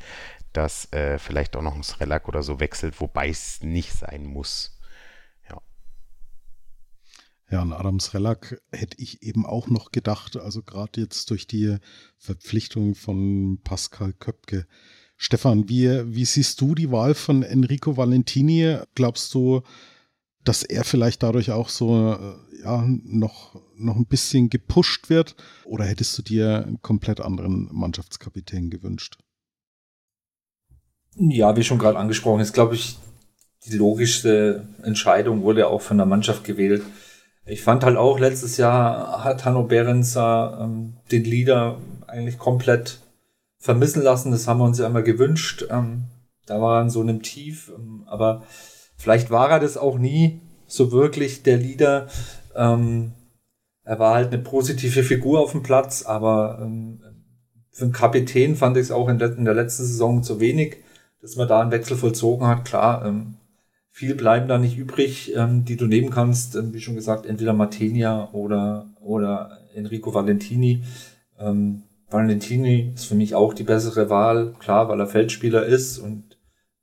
dass 0.57 0.90
äh, 0.92 1.18
vielleicht 1.18 1.54
auch 1.54 1.62
noch 1.62 1.74
ein 1.74 1.82
Srelak 1.82 2.28
oder 2.28 2.42
so 2.42 2.61
wechselt, 2.61 3.00
wobei 3.00 3.28
es 3.28 3.62
nicht 3.62 3.92
sein 3.92 4.24
muss. 4.24 4.78
Ja. 5.50 5.61
Ja, 7.50 7.61
an 7.61 7.74
Adam 7.74 8.00
Srelak 8.00 8.61
hätte 8.72 8.96
ich 8.98 9.22
eben 9.22 9.44
auch 9.44 9.68
noch 9.68 9.92
gedacht, 9.92 10.36
also 10.36 10.62
gerade 10.62 11.00
jetzt 11.00 11.30
durch 11.30 11.46
die 11.46 11.76
Verpflichtung 12.16 12.94
von 12.94 13.61
Pascal 13.64 14.14
Köpke. 14.14 14.66
Stefan, 15.18 15.68
wie, 15.68 16.14
wie 16.14 16.24
siehst 16.24 16.61
du 16.61 16.74
die 16.74 16.90
Wahl 16.90 17.14
von 17.14 17.42
Enrico 17.42 17.96
Valentini? 17.96 18.78
Glaubst 18.94 19.34
du, 19.34 19.62
dass 20.44 20.62
er 20.62 20.84
vielleicht 20.84 21.22
dadurch 21.22 21.50
auch 21.50 21.68
so 21.68 22.14
äh, 22.14 22.62
ja, 22.62 22.82
noch, 22.86 23.61
noch 23.76 23.96
ein 23.96 24.07
bisschen 24.07 24.48
gepusht 24.48 25.11
wird? 25.11 25.36
Oder 25.64 25.84
hättest 25.84 26.16
du 26.16 26.22
dir 26.22 26.64
einen 26.64 26.80
komplett 26.80 27.20
anderen 27.20 27.68
Mannschaftskapitän 27.72 28.70
gewünscht? 28.70 29.18
Ja, 31.18 31.56
wie 31.56 31.64
schon 31.64 31.78
gerade 31.78 31.98
angesprochen, 31.98 32.40
ist, 32.40 32.52
glaube 32.52 32.74
ich, 32.74 32.98
die 33.64 33.76
logischste 33.76 34.68
Entscheidung 34.82 35.42
wurde 35.42 35.68
auch 35.68 35.80
von 35.80 35.96
der 35.96 36.06
Mannschaft 36.06 36.44
gewählt. 36.44 36.82
Ich 37.46 37.62
fand 37.62 37.84
halt 37.84 37.96
auch, 37.96 38.18
letztes 38.18 38.56
Jahr 38.56 39.24
hat 39.24 39.44
Hanno 39.44 39.62
Behrens 39.62 40.16
ähm, 40.16 40.96
den 41.10 41.24
Leader 41.24 41.78
eigentlich 42.06 42.38
komplett 42.38 43.00
vermissen 43.58 44.02
lassen. 44.02 44.30
Das 44.30 44.46
haben 44.46 44.58
wir 44.58 44.64
uns 44.64 44.78
ja 44.78 44.86
immer 44.86 45.02
gewünscht. 45.02 45.64
Ähm, 45.70 46.04
da 46.46 46.60
war 46.60 46.78
er 46.78 46.82
in 46.82 46.90
so 46.90 47.00
einem 47.00 47.22
Tief. 47.22 47.72
Ähm, 47.76 48.04
aber 48.06 48.44
vielleicht 48.96 49.30
war 49.30 49.50
er 49.50 49.60
das 49.60 49.76
auch 49.76 49.98
nie 49.98 50.40
so 50.66 50.92
wirklich, 50.92 51.42
der 51.42 51.56
Leader. 51.56 52.08
Ähm, 52.54 53.12
er 53.84 53.98
war 53.98 54.14
halt 54.14 54.32
eine 54.32 54.42
positive 54.42 55.02
Figur 55.02 55.40
auf 55.40 55.52
dem 55.52 55.62
Platz, 55.62 56.02
aber 56.02 56.58
ähm, 56.60 57.00
für 57.70 57.84
einen 57.84 57.92
Kapitän 57.92 58.56
fand 58.56 58.76
ich 58.76 58.84
es 58.84 58.90
auch 58.90 59.08
in, 59.08 59.20
in 59.20 59.44
der 59.44 59.54
letzten 59.54 59.84
Saison 59.84 60.22
zu 60.22 60.40
wenig 60.40 60.78
dass 61.20 61.36
man 61.36 61.48
da 61.48 61.60
einen 61.60 61.70
Wechsel 61.70 61.96
vollzogen 61.96 62.46
hat. 62.46 62.64
Klar, 62.64 63.04
ähm, 63.04 63.36
viel 63.90 64.14
bleiben 64.14 64.48
da 64.48 64.58
nicht 64.58 64.76
übrig, 64.76 65.34
ähm, 65.34 65.64
die 65.64 65.76
du 65.76 65.86
nehmen 65.86 66.10
kannst. 66.10 66.54
Ähm, 66.56 66.74
wie 66.74 66.80
schon 66.80 66.94
gesagt, 66.94 67.26
entweder 67.26 67.52
Matenia 67.52 68.28
oder, 68.32 68.86
oder 69.00 69.60
Enrico 69.74 70.12
Valentini. 70.12 70.84
Ähm, 71.38 71.82
Valentini 72.08 72.92
ist 72.94 73.06
für 73.06 73.14
mich 73.14 73.34
auch 73.34 73.52
die 73.52 73.64
bessere 73.64 74.10
Wahl, 74.10 74.54
klar, 74.58 74.88
weil 74.88 75.00
er 75.00 75.06
Feldspieler 75.06 75.64
ist 75.64 75.98
und 75.98 76.38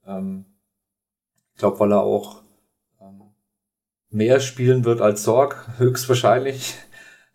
ähm, 0.06 0.46
ich 1.54 1.60
glaube, 1.60 1.80
weil 1.80 1.94
er 1.94 2.02
auch 2.02 2.42
ähm, 3.00 3.22
mehr 4.10 4.40
spielen 4.40 4.84
wird 4.86 5.02
als 5.02 5.24
Sorg, 5.24 5.68
höchstwahrscheinlich. 5.78 6.76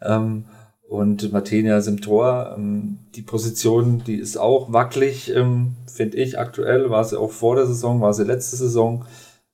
Ähm, 0.00 0.46
und 0.88 1.32
Matenia 1.32 1.76
ist 1.76 1.86
im 1.86 2.00
Tor. 2.00 2.54
Ähm, 2.56 2.98
die 3.14 3.22
Position, 3.22 4.02
die 4.04 4.16
ist 4.16 4.38
auch 4.38 4.72
wackelig, 4.72 5.30
ähm, 5.34 5.76
finde 5.86 6.16
ich 6.16 6.38
aktuell. 6.38 6.88
War 6.88 7.04
sie 7.04 7.20
auch 7.20 7.30
vor 7.30 7.56
der 7.56 7.66
Saison, 7.66 8.00
war 8.00 8.14
sie 8.14 8.24
letzte 8.24 8.56
Saison. 8.56 9.04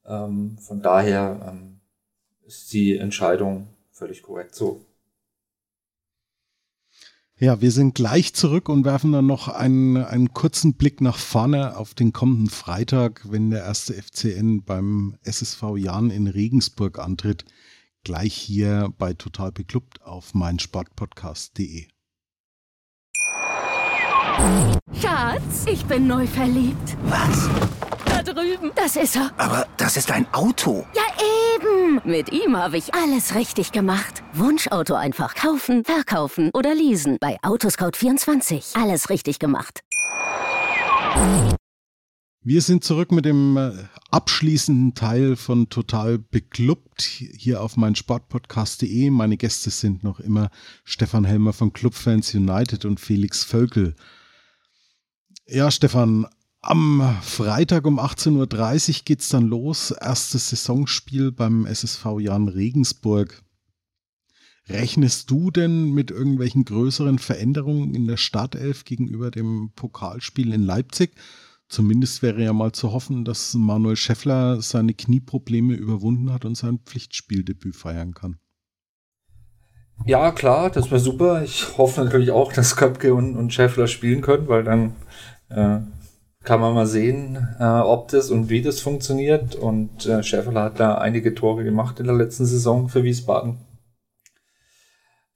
Ähm, 0.07 0.57
von 0.61 0.81
daher 0.81 1.41
ähm, 1.49 1.81
ist 2.47 2.73
die 2.73 2.97
Entscheidung 2.97 3.67
völlig 3.91 4.23
korrekt 4.23 4.55
so. 4.55 4.81
Ja, 7.37 7.61
wir 7.61 7.73
sind 7.73 7.97
gleich 7.97 8.33
zurück 8.33 8.69
und 8.69 8.85
werfen 8.85 9.11
dann 9.11 9.27
noch 9.27 9.49
einen, 9.49 9.97
einen 9.97 10.33
kurzen 10.33 10.75
Blick 10.75 11.01
nach 11.01 11.19
vorne 11.19 11.77
auf 11.77 11.95
den 11.95 12.13
kommenden 12.13 12.49
Freitag, 12.49 13.23
wenn 13.29 13.51
der 13.51 13.65
erste 13.65 13.93
FCN 13.93 14.63
beim 14.63 15.17
SSV 15.25 15.77
Jahn 15.77 16.11
in 16.11 16.29
Regensburg 16.29 17.01
antritt 17.01 17.45
gleich 18.05 18.35
hier 18.35 18.93
bei 18.99 19.15
Total 19.15 19.51
Beklubbt 19.51 20.03
auf 20.03 20.35
meinsportpodcast.de. 20.35 21.89
Schatz, 25.01 25.65
ich 25.67 25.85
bin 25.87 26.07
neu 26.07 26.27
verliebt. 26.27 26.97
Was? 27.05 27.49
Da 28.05 28.23
drüben. 28.23 28.73
Das 28.75 28.97
ist 28.97 29.17
er. 29.17 29.31
Aber 29.39 29.67
das 29.77 29.97
ist 29.97 30.11
ein 30.11 30.27
Auto. 30.33 30.87
Ja, 30.95 31.03
eben. 31.57 32.01
Mit 32.05 32.33
ihm 32.33 32.57
habe 32.57 32.77
ich 32.77 32.95
alles 32.95 33.35
richtig 33.35 33.73
gemacht. 33.73 34.23
Wunschauto 34.33 34.95
einfach 34.95 35.35
kaufen, 35.35 35.85
verkaufen 35.85 36.51
oder 36.53 36.75
leasen. 36.75 37.19
Bei 37.21 37.39
Autoscout24. 37.43 38.81
Alles 38.81 39.09
richtig 39.11 39.39
gemacht. 39.39 39.81
Wir 42.47 42.61
sind 42.61 42.85
zurück 42.85 43.11
mit 43.11 43.25
dem 43.25 43.57
äh, 43.57 43.73
abschließenden 44.11 44.95
Teil 44.95 45.35
von 45.35 45.71
Total 45.71 46.19
Beklubbt 46.19 47.01
hier 47.01 47.63
auf 47.63 47.79
mein 47.79 47.95
Sportpodcast.de. 47.95 49.09
Meine 49.09 49.39
Gäste 49.39 49.71
sind 49.71 50.05
noch 50.05 50.21
immer 50.21 50.51
Stefan 50.85 51.25
Helmer 51.25 51.55
von 51.55 51.73
Clubfans 51.73 52.35
United 52.35 52.85
und 52.85 53.01
Felix 53.01 53.45
Völkel. 53.45 53.95
Ja, 55.47 55.71
Stefan, 55.71 56.27
am 56.61 57.17
Freitag 57.23 57.87
um 57.87 57.99
18.30 57.99 58.89
Uhr 58.89 59.01
geht's 59.07 59.31
dann 59.31 59.49
los. 59.49 59.91
Erstes 59.91 60.51
Saisonspiel 60.51 61.33
beim 61.33 61.65
SSV 61.65 62.21
Jan 62.21 62.49
Regensburg. 62.49 63.43
Rechnest 64.69 65.31
du 65.31 65.51
denn 65.51 65.93
mit 65.93 66.11
irgendwelchen 66.11 66.67
größeren 66.67 67.19
Veränderungen 67.19 67.95
in 67.95 68.07
der 68.07 68.19
Startelf 68.19 68.85
gegenüber 68.85 69.31
dem 69.31 69.71
Pokalspiel 69.75 70.53
in 70.53 70.63
Leipzig? 70.63 71.13
Zumindest 71.69 72.23
wäre 72.23 72.43
ja 72.43 72.53
mal 72.53 72.73
zu 72.73 72.93
hoffen, 72.93 73.25
dass 73.25 73.55
Manuel 73.55 73.97
Scheffler 73.97 74.61
seine 74.61 74.95
Knieprobleme 74.95 75.75
überwunden 75.75 76.33
hat 76.33 76.45
und 76.45 76.57
sein 76.57 76.81
Pflichtspieldebüt 76.85 77.75
feiern 77.75 78.15
kann. 78.15 78.39
Ja, 80.07 80.33
klar, 80.33 80.71
das 80.71 80.91
wäre 80.91 81.01
super. 81.01 81.43
Ich 81.43 81.79
hoffe 81.79 82.05
natürlich 82.05 82.31
auch, 82.31 82.53
dass 82.53 82.77
Köpke 82.77 83.15
und, 83.15 83.37
und 83.37 83.55
Scheffler 83.55 83.87
spielen 83.87 84.21
können, 84.21 84.49
weil 84.49 84.65
dann 84.65 84.97
äh, 85.49 85.81
kann 86.43 86.61
man 86.61 86.75
mal 86.75 86.87
sehen, 86.87 87.49
äh, 87.59 87.65
ob 87.65 88.09
das 88.09 88.31
und 88.31 88.51
wie 88.51 88.61
das 88.61 88.81
funktioniert. 88.81 89.55
Und 89.55 90.05
äh, 90.07 90.23
Scheffler 90.23 90.65
hat 90.65 90.81
da 90.81 90.97
einige 90.97 91.35
Tore 91.35 91.65
gemacht 91.65 92.01
in 92.01 92.07
der 92.07 92.17
letzten 92.17 92.45
Saison 92.45 92.89
für 92.89 93.03
Wiesbaden. 93.03 93.59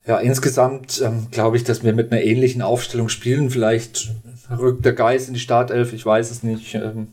Ja, 0.05 0.17
insgesamt 0.19 1.01
ähm, 1.01 1.27
glaube 1.31 1.57
ich, 1.57 1.63
dass 1.63 1.83
wir 1.83 1.93
mit 1.93 2.11
einer 2.11 2.21
ähnlichen 2.21 2.61
Aufstellung 2.61 3.09
spielen. 3.09 3.49
Vielleicht 3.49 4.11
rückt 4.49 4.85
der 4.85 4.93
Geist 4.93 5.27
in 5.27 5.33
die 5.33 5.39
Startelf, 5.39 5.93
ich 5.93 6.05
weiß 6.05 6.31
es 6.31 6.43
nicht. 6.43 6.75
Ähm, 6.75 7.09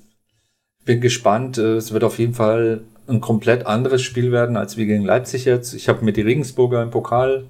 bin 0.85 1.01
gespannt. 1.01 1.59
Äh, 1.59 1.75
es 1.75 1.93
wird 1.93 2.05
auf 2.05 2.19
jeden 2.19 2.35
Fall 2.35 2.81
ein 3.09 3.21
komplett 3.21 3.67
anderes 3.67 4.03
Spiel 4.03 4.33
werden 4.33 4.57
als 4.57 4.77
wir 4.77 4.87
gegen 4.87 5.05
Leipzig 5.05 5.45
jetzt. 5.45 5.75
Ich 5.75 5.89
habe 5.89 6.05
mir 6.05 6.13
die 6.13 6.23
Regensburger 6.23 6.83
im 6.83 6.91
Pokal 6.91 7.45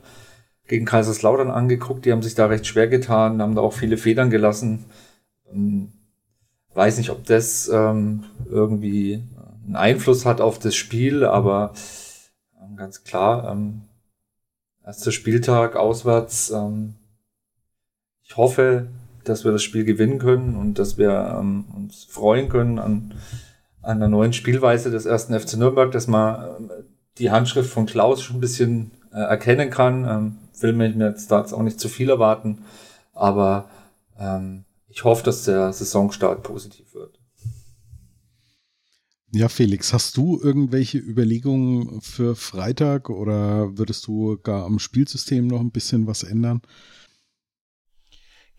gegen 0.67 0.85
Kaiserslautern 0.85 1.51
angeguckt. 1.51 2.05
Die 2.05 2.13
haben 2.13 2.23
sich 2.23 2.35
da 2.35 2.47
recht 2.47 2.67
schwer 2.67 2.89
getan, 2.89 3.41
haben 3.41 3.55
da 3.55 3.63
auch 3.63 3.73
viele 3.73 3.97
Federn 3.97 4.31
gelassen. 4.31 4.85
Ähm, 5.53 5.93
weiß 6.75 6.99
nicht, 6.99 7.11
ob 7.11 7.25
das 7.25 7.69
ähm, 7.69 8.25
irgendwie 8.51 9.23
einen 9.65 9.77
Einfluss 9.77 10.27
hat 10.27 10.41
auf 10.41 10.59
das 10.59 10.75
Spiel, 10.75 11.25
aber 11.25 11.73
ähm, 12.61 12.77
ganz 12.77 13.05
klar, 13.05 13.51
ähm, 13.51 13.83
erster 14.85 15.13
Spieltag 15.13 15.77
auswärts. 15.77 16.51
Ähm, 16.51 16.95
ich 18.23 18.37
hoffe, 18.37 18.89
dass 19.29 19.45
wir 19.45 19.53
das 19.53 19.63
Spiel 19.63 19.85
gewinnen 19.85 20.19
können 20.19 20.57
und 20.57 20.79
dass 20.79 20.99
wir 20.99 21.37
ähm, 21.39 21.65
uns 21.75 22.05
freuen 22.05 22.49
können 22.49 22.79
an, 22.79 23.15
an 23.83 23.99
der 23.99 24.09
neuen 24.09 24.33
Spielweise 24.33 24.91
des 24.91 25.07
ersten 25.07 25.39
FC 25.39 25.57
Nürnberg, 25.57 25.93
dass 25.93 26.07
man 26.07 26.41
äh, 26.41 26.83
die 27.19 27.31
Handschrift 27.31 27.71
von 27.71 27.87
Klaus 27.87 28.23
schon 28.23 28.37
ein 28.37 28.41
bisschen 28.41 28.93
äh, 29.13 29.19
erkennen 29.19 29.71
kann. 29.71 30.05
Ähm, 30.05 30.39
will 30.61 30.73
mir 30.73 30.89
jetzt 30.99 31.31
da 31.31 31.43
auch 31.43 31.63
nicht 31.63 31.79
zu 31.79 31.89
viel 31.89 32.09
erwarten, 32.09 32.65
aber 33.13 33.69
ähm, 34.19 34.65
ich 34.89 35.05
hoffe, 35.05 35.23
dass 35.23 35.45
der 35.45 35.73
Saisonstart 35.73 36.43
positiv 36.43 36.95
wird. 36.95 37.19
Ja, 39.33 39.49
Felix, 39.49 39.93
hast 39.93 40.17
du 40.17 40.41
irgendwelche 40.43 40.99
Überlegungen 40.99 42.01
für 42.01 42.37
Freitag 42.37 43.11
oder 43.11 43.77
würdest 43.77 44.07
du 44.07 44.39
gar 44.43 44.65
am 44.65 44.79
Spielsystem 44.79 45.47
noch 45.47 45.61
ein 45.61 45.73
bisschen 45.73 46.07
was 46.07 46.23
ändern? 46.23 46.63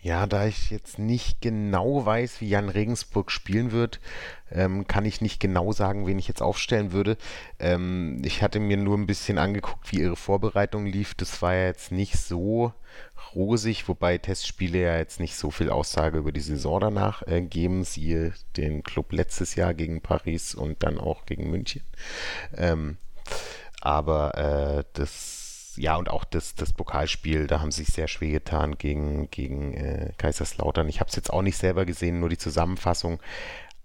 Ja, 0.08 0.26
da 0.26 0.48
ich 0.48 0.70
jetzt 0.70 1.00
nicht 1.00 1.42
genau 1.42 2.06
weiß, 2.06 2.40
wie 2.40 2.48
Jan 2.48 2.70
Regensburg 2.70 3.30
spielen 3.30 3.74
wird, 3.74 4.00
ähm, 4.50 4.88
kann 4.88 5.04
ich 5.04 5.20
nicht 5.20 5.42
genau 5.42 5.74
sagen, 5.74 6.08
wen 6.08 6.18
ich 6.18 6.30
jetzt 6.30 6.42
aufstellen 6.42 6.94
würde. 6.94 7.18
Ähm, 7.60 8.22
ich 8.24 8.42
hatte 8.42 8.62
mir 8.62 8.78
nur 8.78 8.98
ein 8.98 9.06
bisschen 9.06 9.38
angeguckt, 9.38 9.92
wie 9.92 10.00
ihre 10.00 10.16
Vorbereitung 10.16 10.86
lief. 10.86 11.14
Das 11.14 11.42
war 11.42 11.56
ja 11.56 11.66
jetzt 11.66 11.92
nicht 11.92 12.18
so 12.18 12.72
rosig, 13.36 13.90
wobei 13.90 14.18
Testspiele 14.18 14.80
ja 14.80 14.98
jetzt 14.98 15.20
nicht 15.20 15.36
so 15.36 15.52
viel 15.52 15.70
Aussage 15.70 16.20
über 16.20 16.32
die 16.32 16.40
Saison 16.40 16.80
danach 16.80 17.28
äh, 17.28 17.42
geben. 17.42 17.84
Siehe 17.84 18.32
den 18.56 18.84
Club 18.84 19.12
letztes 19.12 19.56
Jahr 19.56 19.74
gegen 19.74 20.00
Paris 20.00 20.56
und 20.56 20.84
dann 20.84 21.00
auch 21.00 21.26
gegen 21.26 21.52
München. 21.52 21.82
Ähm, 22.56 22.96
aber 23.82 24.38
äh, 24.38 24.84
das 24.94 25.37
ja, 25.78 25.96
und 25.96 26.10
auch 26.10 26.24
das, 26.24 26.56
das 26.56 26.74
Pokalspiel, 26.74 27.48
da 27.48 27.62
haben 27.62 27.72
sie 27.72 27.84
sich 27.84 27.94
sehr 27.94 28.08
schwer 28.08 28.32
getan 28.32 28.78
gegen, 28.78 29.30
gegen 29.30 29.74
äh, 29.74 30.12
Kaiserslautern. 30.18 30.90
Ich 30.90 31.00
habe 31.00 31.10
es 31.10 31.16
jetzt 31.16 31.32
auch 31.32 31.42
nicht 31.42 31.58
selber 31.58 31.86
gesehen, 31.86 32.20
nur 32.20 32.30
die 32.30 32.38
Zusammenfassung. 32.38 33.20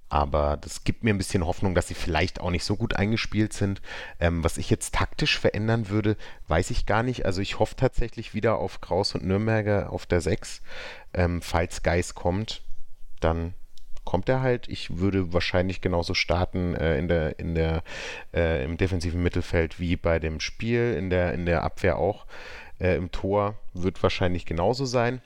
Aber 0.08 0.58
das 0.58 0.84
gibt 0.84 1.04
mir 1.04 1.14
ein 1.14 1.18
bisschen 1.18 1.46
Hoffnung, 1.46 1.74
dass 1.74 1.88
sie 1.88 1.94
vielleicht 1.94 2.40
auch 2.40 2.50
nicht 2.50 2.64
so 2.64 2.76
gut 2.76 2.96
eingespielt 2.96 3.54
sind. 3.54 3.80
Ähm, 4.20 4.44
was 4.44 4.58
ich 4.58 4.68
jetzt 4.68 4.94
taktisch 4.94 5.38
verändern 5.38 5.88
würde, 5.88 6.16
weiß 6.48 6.70
ich 6.70 6.84
gar 6.84 7.02
nicht. 7.02 7.24
Also 7.24 7.40
ich 7.40 7.58
hoffe 7.58 7.76
tatsächlich 7.76 8.34
wieder 8.34 8.58
auf 8.58 8.82
Kraus 8.82 9.14
und 9.14 9.24
Nürnberger 9.24 9.90
auf 9.90 10.04
der 10.04 10.20
6. 10.20 10.60
Ähm, 11.14 11.40
falls 11.40 11.82
Geis 11.82 12.14
kommt, 12.14 12.62
dann 13.20 13.54
kommt 14.12 14.28
er 14.28 14.42
halt. 14.42 14.68
Ich 14.68 14.98
würde 14.98 15.32
wahrscheinlich 15.32 15.80
genauso 15.80 16.12
starten 16.12 16.74
äh, 16.74 16.98
in 16.98 17.08
der, 17.08 17.38
in 17.38 17.54
der, 17.54 17.82
äh, 18.34 18.62
im 18.62 18.76
defensiven 18.76 19.22
Mittelfeld 19.22 19.80
wie 19.80 19.96
bei 19.96 20.18
dem 20.18 20.38
Spiel, 20.38 20.94
in 20.98 21.08
der, 21.08 21.32
in 21.32 21.46
der 21.46 21.62
Abwehr 21.62 21.96
auch. 21.96 22.26
Äh, 22.78 22.96
Im 22.96 23.10
Tor 23.10 23.54
wird 23.72 24.02
wahrscheinlich 24.02 24.44
genauso 24.44 24.84
sein. 24.84 25.22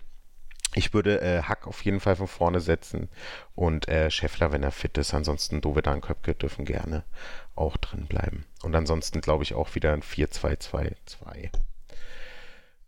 Ich 0.76 0.94
würde 0.94 1.20
äh, 1.20 1.42
Hack 1.42 1.66
auf 1.66 1.84
jeden 1.84 1.98
Fall 1.98 2.14
von 2.14 2.28
vorne 2.28 2.60
setzen 2.60 3.08
und 3.56 3.88
äh, 3.88 4.08
Scheffler, 4.08 4.52
wenn 4.52 4.62
er 4.62 4.70
fit 4.70 4.96
ist. 4.98 5.14
Ansonsten 5.14 5.60
Dovedan 5.60 6.00
Köpke 6.00 6.36
dürfen 6.36 6.64
gerne 6.64 7.02
auch 7.56 7.76
drin 7.78 8.06
bleiben. 8.06 8.44
Und 8.62 8.76
ansonsten 8.76 9.20
glaube 9.20 9.42
ich 9.42 9.54
auch 9.54 9.74
wieder 9.74 9.94
ein 9.94 10.02
4-2-2-2. 10.02 11.50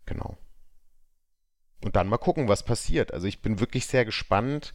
Genau. 0.05 0.37
Und 1.83 1.97
dann 1.97 2.07
mal 2.07 2.17
gucken, 2.17 2.47
was 2.47 2.63
passiert. 2.63 3.13
Also 3.13 3.27
ich 3.27 3.41
bin 3.41 3.59
wirklich 3.59 3.85
sehr 3.85 4.05
gespannt, 4.05 4.73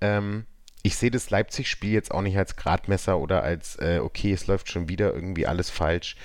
ähm, 0.00 0.46
ich 0.86 0.96
sehe 0.96 1.10
das 1.10 1.30
Leipzig-Spiel 1.30 1.90
jetzt 1.90 2.12
auch 2.12 2.22
nicht 2.22 2.38
als 2.38 2.54
Gradmesser 2.54 3.18
oder 3.18 3.42
als, 3.42 3.76
äh, 3.76 3.98
okay, 4.00 4.32
es 4.32 4.46
läuft 4.46 4.70
schon 4.70 4.88
wieder 4.88 5.12
irgendwie 5.12 5.46
alles 5.46 5.68
falsch. 5.68 6.16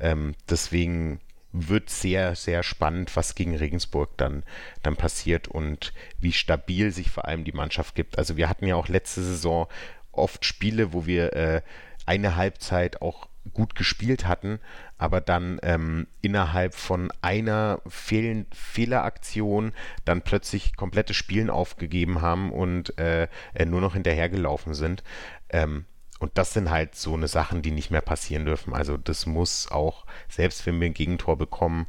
Ähm, 0.00 0.34
deswegen 0.50 1.20
wird 1.52 1.88
sehr, 1.88 2.34
sehr 2.34 2.64
spannend, 2.64 3.14
was 3.14 3.36
gegen 3.36 3.56
Regensburg 3.56 4.16
dann, 4.16 4.42
dann 4.82 4.96
passiert 4.96 5.46
und 5.46 5.92
wie 6.18 6.32
stabil 6.32 6.90
sich 6.90 7.10
vor 7.10 7.26
allem 7.26 7.44
die 7.44 7.52
Mannschaft 7.52 7.94
gibt. 7.94 8.18
Also 8.18 8.36
wir 8.36 8.48
hatten 8.48 8.66
ja 8.66 8.74
auch 8.74 8.88
letzte 8.88 9.22
Saison 9.22 9.68
oft 10.10 10.44
Spiele, 10.44 10.92
wo 10.92 11.06
wir 11.06 11.32
äh, 11.34 11.62
eine 12.04 12.34
Halbzeit 12.34 13.00
auch 13.00 13.28
gut 13.48 13.74
gespielt 13.74 14.26
hatten, 14.26 14.58
aber 14.96 15.20
dann 15.20 15.58
ähm, 15.62 16.06
innerhalb 16.20 16.74
von 16.74 17.12
einer 17.22 17.80
Fehl 17.86 18.46
Fehleraktion 18.52 19.72
dann 20.04 20.22
plötzlich 20.22 20.76
komplette 20.76 21.14
Spielen 21.14 21.50
aufgegeben 21.50 22.20
haben 22.20 22.52
und 22.52 22.98
äh, 22.98 23.28
äh, 23.54 23.64
nur 23.64 23.80
noch 23.80 23.94
hinterhergelaufen 23.94 24.74
sind. 24.74 25.02
Ähm, 25.48 25.84
und 26.18 26.36
das 26.36 26.52
sind 26.52 26.70
halt 26.70 26.96
so 26.96 27.14
eine 27.14 27.28
Sachen, 27.28 27.62
die 27.62 27.70
nicht 27.70 27.90
mehr 27.90 28.00
passieren 28.00 28.44
dürfen. 28.44 28.74
Also 28.74 28.96
das 28.96 29.26
muss 29.26 29.70
auch, 29.70 30.04
selbst 30.28 30.66
wenn 30.66 30.80
wir 30.80 30.86
ein 30.86 30.94
Gegentor 30.94 31.38
bekommen, 31.38 31.86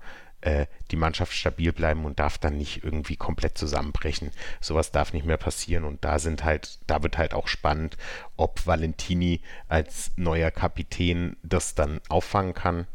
die 0.89 0.95
Mannschaft 0.95 1.33
stabil 1.33 1.73
bleiben 1.73 2.05
und 2.05 2.19
darf 2.19 2.37
dann 2.37 2.57
nicht 2.57 2.83
irgendwie 2.83 3.17
komplett 3.17 3.57
zusammenbrechen. 3.57 4.31
Sowas 4.61 4.91
darf 4.91 5.11
nicht 5.11 5.25
mehr 5.25 5.37
passieren 5.37 5.83
und 5.83 6.05
da 6.05 6.17
sind 6.17 6.45
halt, 6.45 6.79
da 6.87 7.03
wird 7.03 7.17
halt 7.17 7.33
auch 7.33 7.49
spannend, 7.49 7.97
ob 8.37 8.65
Valentini 8.65 9.41
als 9.67 10.11
neuer 10.15 10.49
Kapitän 10.49 11.35
das 11.43 11.75
dann 11.75 11.99
auffangen 12.07 12.53
kann 12.53 12.87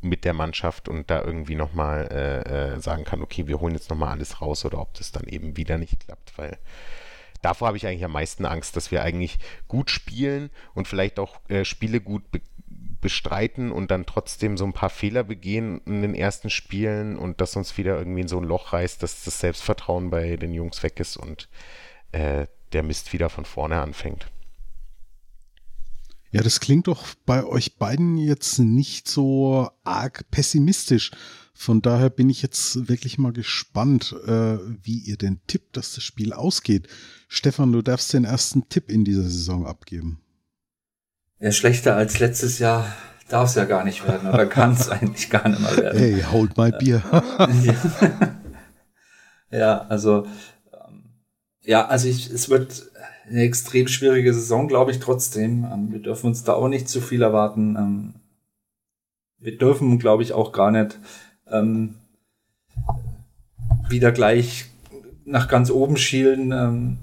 mit 0.00 0.24
der 0.24 0.32
Mannschaft 0.32 0.88
und 0.88 1.10
da 1.10 1.22
irgendwie 1.22 1.54
nochmal 1.54 2.08
äh, 2.10 2.74
äh, 2.74 2.80
sagen 2.80 3.04
kann, 3.04 3.22
okay, 3.22 3.46
wir 3.46 3.60
holen 3.60 3.74
jetzt 3.74 3.90
nochmal 3.90 4.10
alles 4.10 4.40
raus 4.40 4.64
oder 4.64 4.80
ob 4.80 4.94
das 4.94 5.12
dann 5.12 5.24
eben 5.24 5.56
wieder 5.56 5.78
nicht 5.78 6.00
klappt, 6.00 6.36
weil 6.38 6.58
davor 7.42 7.68
habe 7.68 7.76
ich 7.76 7.86
eigentlich 7.86 8.04
am 8.04 8.12
meisten 8.12 8.46
Angst, 8.46 8.76
dass 8.76 8.90
wir 8.90 9.02
eigentlich 9.02 9.38
gut 9.66 9.90
spielen 9.90 10.50
und 10.74 10.86
vielleicht 10.86 11.18
auch 11.18 11.40
äh, 11.48 11.64
Spiele 11.64 12.00
gut 12.00 12.30
be 12.30 12.40
bestreiten 13.00 13.70
und 13.70 13.90
dann 13.90 14.06
trotzdem 14.06 14.56
so 14.56 14.64
ein 14.64 14.72
paar 14.72 14.90
Fehler 14.90 15.24
begehen 15.24 15.80
in 15.86 16.02
den 16.02 16.14
ersten 16.14 16.50
Spielen 16.50 17.16
und 17.16 17.40
das 17.40 17.56
uns 17.56 17.76
wieder 17.78 17.98
irgendwie 17.98 18.22
in 18.22 18.28
so 18.28 18.38
ein 18.38 18.44
Loch 18.44 18.72
reißt, 18.72 19.02
dass 19.02 19.24
das 19.24 19.40
Selbstvertrauen 19.40 20.10
bei 20.10 20.36
den 20.36 20.52
Jungs 20.52 20.82
weg 20.82 21.00
ist 21.00 21.16
und 21.16 21.48
äh, 22.12 22.46
der 22.72 22.82
Mist 22.82 23.12
wieder 23.12 23.30
von 23.30 23.44
vorne 23.44 23.80
anfängt. 23.80 24.30
Ja, 26.30 26.42
das 26.42 26.60
klingt 26.60 26.88
doch 26.88 27.06
bei 27.24 27.44
euch 27.44 27.76
beiden 27.76 28.18
jetzt 28.18 28.58
nicht 28.58 29.08
so 29.08 29.70
arg 29.84 30.30
pessimistisch. 30.30 31.10
Von 31.54 31.80
daher 31.80 32.10
bin 32.10 32.28
ich 32.28 32.42
jetzt 32.42 32.88
wirklich 32.88 33.18
mal 33.18 33.32
gespannt, 33.32 34.14
äh, 34.26 34.58
wie 34.82 34.98
ihr 34.98 35.16
denn 35.16 35.40
tippt, 35.46 35.76
dass 35.76 35.94
das 35.94 36.04
Spiel 36.04 36.32
ausgeht. 36.32 36.86
Stefan, 37.28 37.72
du 37.72 37.82
darfst 37.82 38.12
den 38.12 38.24
ersten 38.24 38.68
Tipp 38.68 38.90
in 38.90 39.04
dieser 39.04 39.22
Saison 39.22 39.66
abgeben. 39.66 40.20
Ja, 41.40 41.52
schlechter 41.52 41.94
als 41.94 42.18
letztes 42.18 42.58
Jahr 42.58 42.84
darf 43.28 43.50
es 43.50 43.54
ja 43.54 43.64
gar 43.64 43.84
nicht 43.84 44.06
werden 44.06 44.28
oder 44.28 44.46
kann 44.46 44.72
es 44.72 44.88
eigentlich 44.90 45.30
gar 45.30 45.48
nicht 45.48 45.60
mehr 45.60 45.76
werden. 45.76 45.98
Hey, 45.98 46.22
hold 46.22 46.56
my 46.56 46.72
beer. 46.72 47.02
ja, 49.50 49.86
also 49.88 50.26
ähm, 50.72 51.04
ja, 51.62 51.86
also 51.86 52.08
ich, 52.08 52.30
es 52.30 52.48
wird 52.48 52.90
eine 53.28 53.42
extrem 53.42 53.86
schwierige 53.86 54.32
Saison, 54.34 54.66
glaube 54.66 54.90
ich, 54.90 54.98
trotzdem. 54.98 55.64
Ähm, 55.64 55.92
wir 55.92 56.00
dürfen 56.00 56.26
uns 56.26 56.42
da 56.42 56.54
auch 56.54 56.68
nicht 56.68 56.88
zu 56.88 57.00
viel 57.00 57.22
erwarten. 57.22 57.76
Ähm, 57.76 58.14
wir 59.38 59.56
dürfen, 59.56 59.98
glaube 59.98 60.24
ich, 60.24 60.32
auch 60.32 60.52
gar 60.52 60.72
nicht 60.72 60.98
wieder 63.88 64.12
gleich 64.12 64.66
nach 65.24 65.48
ganz 65.48 65.70
oben 65.70 65.96
schielen. 65.96 66.98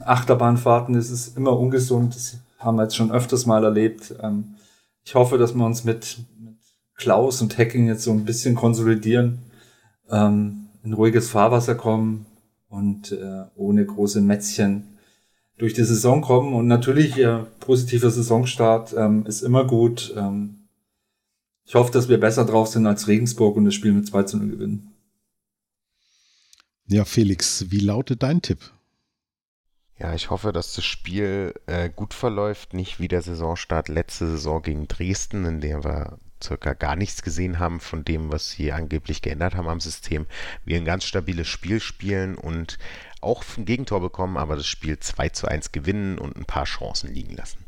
Achterbahnfahrten, 0.00 0.94
das 0.94 1.10
ist 1.10 1.38
immer 1.38 1.58
ungesund. 1.58 2.14
Das 2.14 2.36
haben 2.60 2.76
wir 2.76 2.84
jetzt 2.84 2.96
schon 2.96 3.10
öfters 3.10 3.46
mal 3.46 3.64
erlebt. 3.64 4.14
Ähm, 4.22 4.56
ich 5.04 5.14
hoffe, 5.14 5.38
dass 5.38 5.54
wir 5.54 5.64
uns 5.64 5.84
mit, 5.84 6.18
mit 6.38 6.56
Klaus 6.94 7.42
und 7.42 7.58
Hacking 7.58 7.88
jetzt 7.88 8.04
so 8.04 8.12
ein 8.12 8.24
bisschen 8.24 8.54
konsolidieren, 8.54 9.40
ähm, 10.10 10.68
in 10.84 10.92
ruhiges 10.92 11.30
Fahrwasser 11.30 11.74
kommen 11.74 12.26
und 12.68 13.12
äh, 13.12 13.44
ohne 13.56 13.84
große 13.84 14.20
Mätzchen 14.20 14.98
durch 15.58 15.74
die 15.74 15.84
Saison 15.84 16.20
kommen. 16.20 16.54
Und 16.54 16.68
natürlich, 16.68 17.18
äh, 17.18 17.40
positiver 17.60 18.10
Saisonstart 18.10 18.94
ähm, 18.96 19.26
ist 19.26 19.42
immer 19.42 19.66
gut. 19.66 20.14
Ähm, 20.16 20.68
ich 21.64 21.74
hoffe, 21.74 21.92
dass 21.92 22.08
wir 22.08 22.18
besser 22.18 22.44
drauf 22.44 22.68
sind 22.68 22.86
als 22.86 23.08
Regensburg 23.08 23.56
und 23.56 23.64
das 23.64 23.74
Spiel 23.74 23.92
mit 23.92 24.06
2 24.06 24.22
zu 24.24 24.36
0 24.38 24.48
gewinnen. 24.48 24.92
Ja, 26.86 27.04
Felix, 27.04 27.66
wie 27.70 27.78
lautet 27.78 28.22
dein 28.22 28.42
Tipp? 28.42 28.58
Ja, 30.00 30.14
ich 30.14 30.30
hoffe, 30.30 30.52
dass 30.52 30.74
das 30.74 30.84
Spiel 30.86 31.52
äh, 31.66 31.90
gut 31.90 32.14
verläuft, 32.14 32.72
nicht 32.72 33.00
wie 33.00 33.08
der 33.08 33.20
Saisonstart 33.20 33.88
letzte 33.88 34.30
Saison 34.30 34.62
gegen 34.62 34.88
Dresden, 34.88 35.44
in 35.44 35.60
der 35.60 35.84
wir 35.84 36.18
circa 36.42 36.72
gar 36.72 36.96
nichts 36.96 37.22
gesehen 37.22 37.58
haben 37.58 37.80
von 37.80 38.02
dem, 38.02 38.32
was 38.32 38.50
sie 38.50 38.72
angeblich 38.72 39.20
geändert 39.20 39.54
haben 39.54 39.68
am 39.68 39.80
System. 39.80 40.26
Wir 40.64 40.78
ein 40.78 40.86
ganz 40.86 41.04
stabiles 41.04 41.48
Spiel 41.48 41.80
spielen 41.80 42.36
und 42.36 42.78
auch 43.20 43.44
ein 43.58 43.66
Gegentor 43.66 44.00
bekommen, 44.00 44.38
aber 44.38 44.56
das 44.56 44.66
Spiel 44.66 44.98
2 44.98 45.28
zu 45.28 45.46
1 45.46 45.70
gewinnen 45.70 46.18
und 46.18 46.34
ein 46.34 46.46
paar 46.46 46.64
Chancen 46.64 47.12
liegen 47.12 47.36
lassen. 47.36 47.66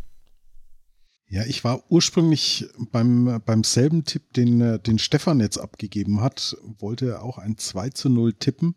Ja, 1.29 1.45
ich 1.45 1.65
war 1.65 1.83
ursprünglich 1.91 2.67
beim, 2.93 3.43
beim 3.45 3.63
selben 3.63 4.07
Tipp, 4.07 4.33
den, 4.33 4.83
den 4.83 4.99
Stefan 4.99 5.41
jetzt 5.41 5.59
abgegeben 5.59 6.23
hat, 6.23 6.57
wollte 6.79 7.21
auch 7.21 7.37
ein 7.37 7.59
2 7.59 7.91
zu 7.91 8.09
0 8.09 8.33
tippen. 8.33 8.75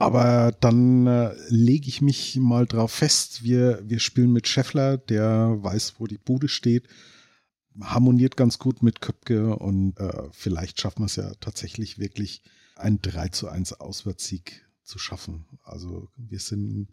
Aber 0.00 0.52
dann 0.60 1.06
äh, 1.06 1.34
lege 1.48 1.86
ich 1.88 2.00
mich 2.00 2.36
mal 2.36 2.64
drauf 2.64 2.90
fest, 2.90 3.44
wir, 3.44 3.82
wir 3.84 4.00
spielen 4.00 4.32
mit 4.32 4.48
Scheffler, 4.48 4.96
der 4.96 5.58
weiß, 5.62 5.96
wo 5.98 6.06
die 6.06 6.16
Bude 6.16 6.48
steht, 6.48 6.88
harmoniert 7.78 8.34
ganz 8.34 8.58
gut 8.58 8.82
mit 8.82 9.02
Köpke 9.02 9.54
und 9.56 10.00
äh, 10.00 10.28
vielleicht 10.32 10.80
schaffen 10.80 11.02
wir 11.02 11.06
es 11.06 11.16
ja 11.16 11.34
tatsächlich 11.40 11.98
wirklich, 11.98 12.42
ein 12.76 13.02
3 13.02 13.28
zu 13.28 13.48
1 13.50 13.74
Auswärtssieg 13.74 14.66
zu 14.84 14.98
schaffen. 14.98 15.44
Also 15.64 16.08
wir 16.16 16.40
sind 16.40 16.88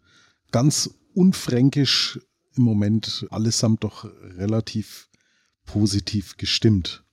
ganz 0.50 0.90
unfränkisch 1.14 2.20
im 2.56 2.62
Moment 2.62 3.26
allesamt 3.30 3.84
doch 3.84 4.04
relativ 4.04 5.08
positiv 5.64 6.36
gestimmt. 6.36 7.04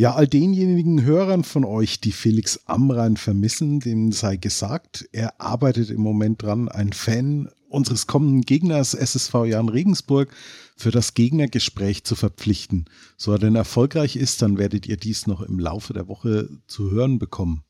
Ja, 0.00 0.14
all 0.14 0.26
denjenigen 0.26 1.02
Hörern 1.02 1.44
von 1.44 1.62
euch, 1.62 2.00
die 2.00 2.12
Felix 2.12 2.60
Amrain 2.64 3.18
vermissen, 3.18 3.80
denen 3.80 4.12
sei 4.12 4.38
gesagt, 4.38 5.06
er 5.12 5.38
arbeitet 5.42 5.90
im 5.90 6.00
Moment 6.00 6.42
dran, 6.42 6.70
ein 6.70 6.94
Fan 6.94 7.50
unseres 7.68 8.06
kommenden 8.06 8.40
Gegners 8.40 8.94
SSV 8.94 9.44
Jan 9.44 9.68
Regensburg 9.68 10.34
für 10.74 10.90
das 10.90 11.12
Gegnergespräch 11.12 12.02
zu 12.04 12.14
verpflichten. 12.14 12.86
So 13.18 13.32
er 13.32 13.38
denn 13.38 13.56
erfolgreich 13.56 14.16
ist, 14.16 14.40
dann 14.40 14.56
werdet 14.56 14.86
ihr 14.86 14.96
dies 14.96 15.26
noch 15.26 15.42
im 15.42 15.58
Laufe 15.58 15.92
der 15.92 16.08
Woche 16.08 16.48
zu 16.66 16.90
hören 16.90 17.18
bekommen. 17.18 17.64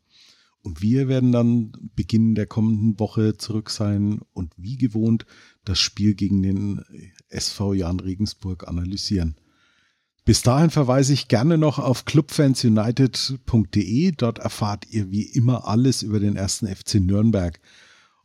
Und 0.62 0.82
wir 0.82 1.08
werden 1.08 1.32
dann 1.32 1.72
Beginn 1.96 2.36
der 2.36 2.46
kommenden 2.46 3.00
Woche 3.00 3.38
zurück 3.38 3.70
sein 3.70 4.20
und 4.32 4.52
wie 4.56 4.76
gewohnt 4.76 5.26
das 5.64 5.80
Spiel 5.80 6.14
gegen 6.14 6.42
den 6.42 6.80
SV 7.28 7.74
Jan 7.74 7.98
Regensburg 7.98 8.68
analysieren. 8.68 9.34
Bis 10.30 10.42
dahin 10.42 10.70
verweise 10.70 11.12
ich 11.12 11.26
gerne 11.26 11.58
noch 11.58 11.80
auf 11.80 12.04
clubfansunited.de. 12.04 14.12
Dort 14.12 14.38
erfahrt 14.38 14.86
ihr 14.88 15.10
wie 15.10 15.24
immer 15.24 15.66
alles 15.66 16.02
über 16.02 16.20
den 16.20 16.36
ersten 16.36 16.68
FC 16.68 17.00
Nürnberg. 17.00 17.58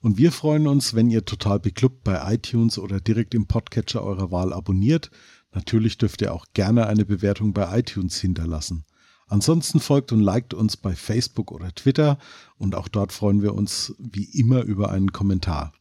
Und 0.02 0.20
wir 0.20 0.32
freuen 0.32 0.68
uns, 0.68 0.94
wenn 0.94 1.10
ihr 1.10 1.26
total 1.26 1.60
beklubbt 1.60 2.04
bei 2.04 2.32
iTunes 2.32 2.78
oder 2.78 3.00
direkt 3.00 3.34
im 3.34 3.48
Podcatcher 3.48 4.04
eurer 4.04 4.30
Wahl 4.30 4.54
abonniert. 4.54 5.10
Natürlich 5.52 5.98
dürft 5.98 6.22
ihr 6.22 6.32
auch 6.32 6.46
gerne 6.54 6.86
eine 6.86 7.06
Bewertung 7.06 7.54
bei 7.54 7.80
iTunes 7.80 8.22
hinterlassen. 8.22 8.86
Ansonsten 9.26 9.80
folgt 9.80 10.12
und 10.12 10.22
liked 10.22 10.54
uns 10.54 10.78
bei 10.78 10.94
Facebook 10.94 11.52
oder 11.52 11.74
Twitter 11.74 12.20
und 12.60 12.76
auch 12.76 12.88
dort 12.88 13.14
freuen 13.14 13.42
wir 13.42 13.56
uns 13.56 13.96
wie 13.98 14.26
immer 14.26 14.62
über 14.62 14.92
einen 14.92 15.12
Kommentar. 15.12 15.74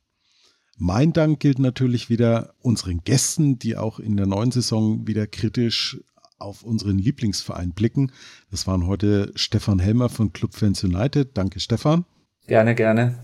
Mein 0.78 1.12
Dank 1.12 1.38
gilt 1.38 1.58
natürlich 1.58 2.08
wieder 2.08 2.54
unseren 2.60 3.04
Gästen, 3.04 3.58
die 3.58 3.76
auch 3.76 4.00
in 4.00 4.16
der 4.16 4.26
neuen 4.26 4.52
Saison 4.52 5.06
wieder 5.06 5.26
kritisch 5.26 5.98
auf 6.44 6.62
unseren 6.62 6.98
Lieblingsverein 6.98 7.72
blicken. 7.72 8.12
Das 8.50 8.66
waren 8.66 8.86
heute 8.86 9.32
Stefan 9.34 9.78
Helmer 9.78 10.08
von 10.08 10.32
Club 10.32 10.54
Fans 10.54 10.84
United. 10.84 11.36
Danke, 11.36 11.58
Stefan. 11.58 12.04
Gerne, 12.46 12.74
gerne. 12.74 13.18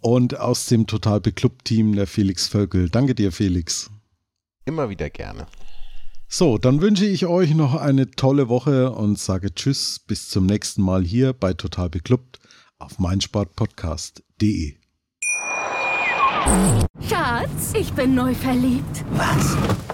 Und 0.00 0.38
aus 0.38 0.66
dem 0.66 0.86
Total 0.86 1.20
Beklubbt-Team 1.20 1.94
der 1.94 2.06
Felix 2.06 2.48
Völkel. 2.48 2.90
Danke 2.90 3.14
dir, 3.14 3.32
Felix. 3.32 3.90
Immer 4.64 4.88
wieder 4.88 5.10
gerne. 5.10 5.46
So, 6.26 6.58
dann 6.58 6.80
wünsche 6.80 7.06
ich 7.06 7.26
euch 7.26 7.54
noch 7.54 7.74
eine 7.74 8.10
tolle 8.10 8.48
Woche 8.48 8.90
und 8.90 9.18
sage 9.18 9.54
Tschüss, 9.54 10.00
bis 10.00 10.28
zum 10.30 10.46
nächsten 10.46 10.82
Mal 10.82 11.04
hier 11.04 11.32
bei 11.32 11.52
Total 11.52 11.88
Beklubbt 11.88 12.40
auf 12.78 12.98
meinsportpodcast.de. 12.98 14.74
Schatz, 17.08 17.72
ich 17.78 17.92
bin 17.92 18.14
neu 18.14 18.34
verliebt. 18.34 19.04
Was? 19.12 19.93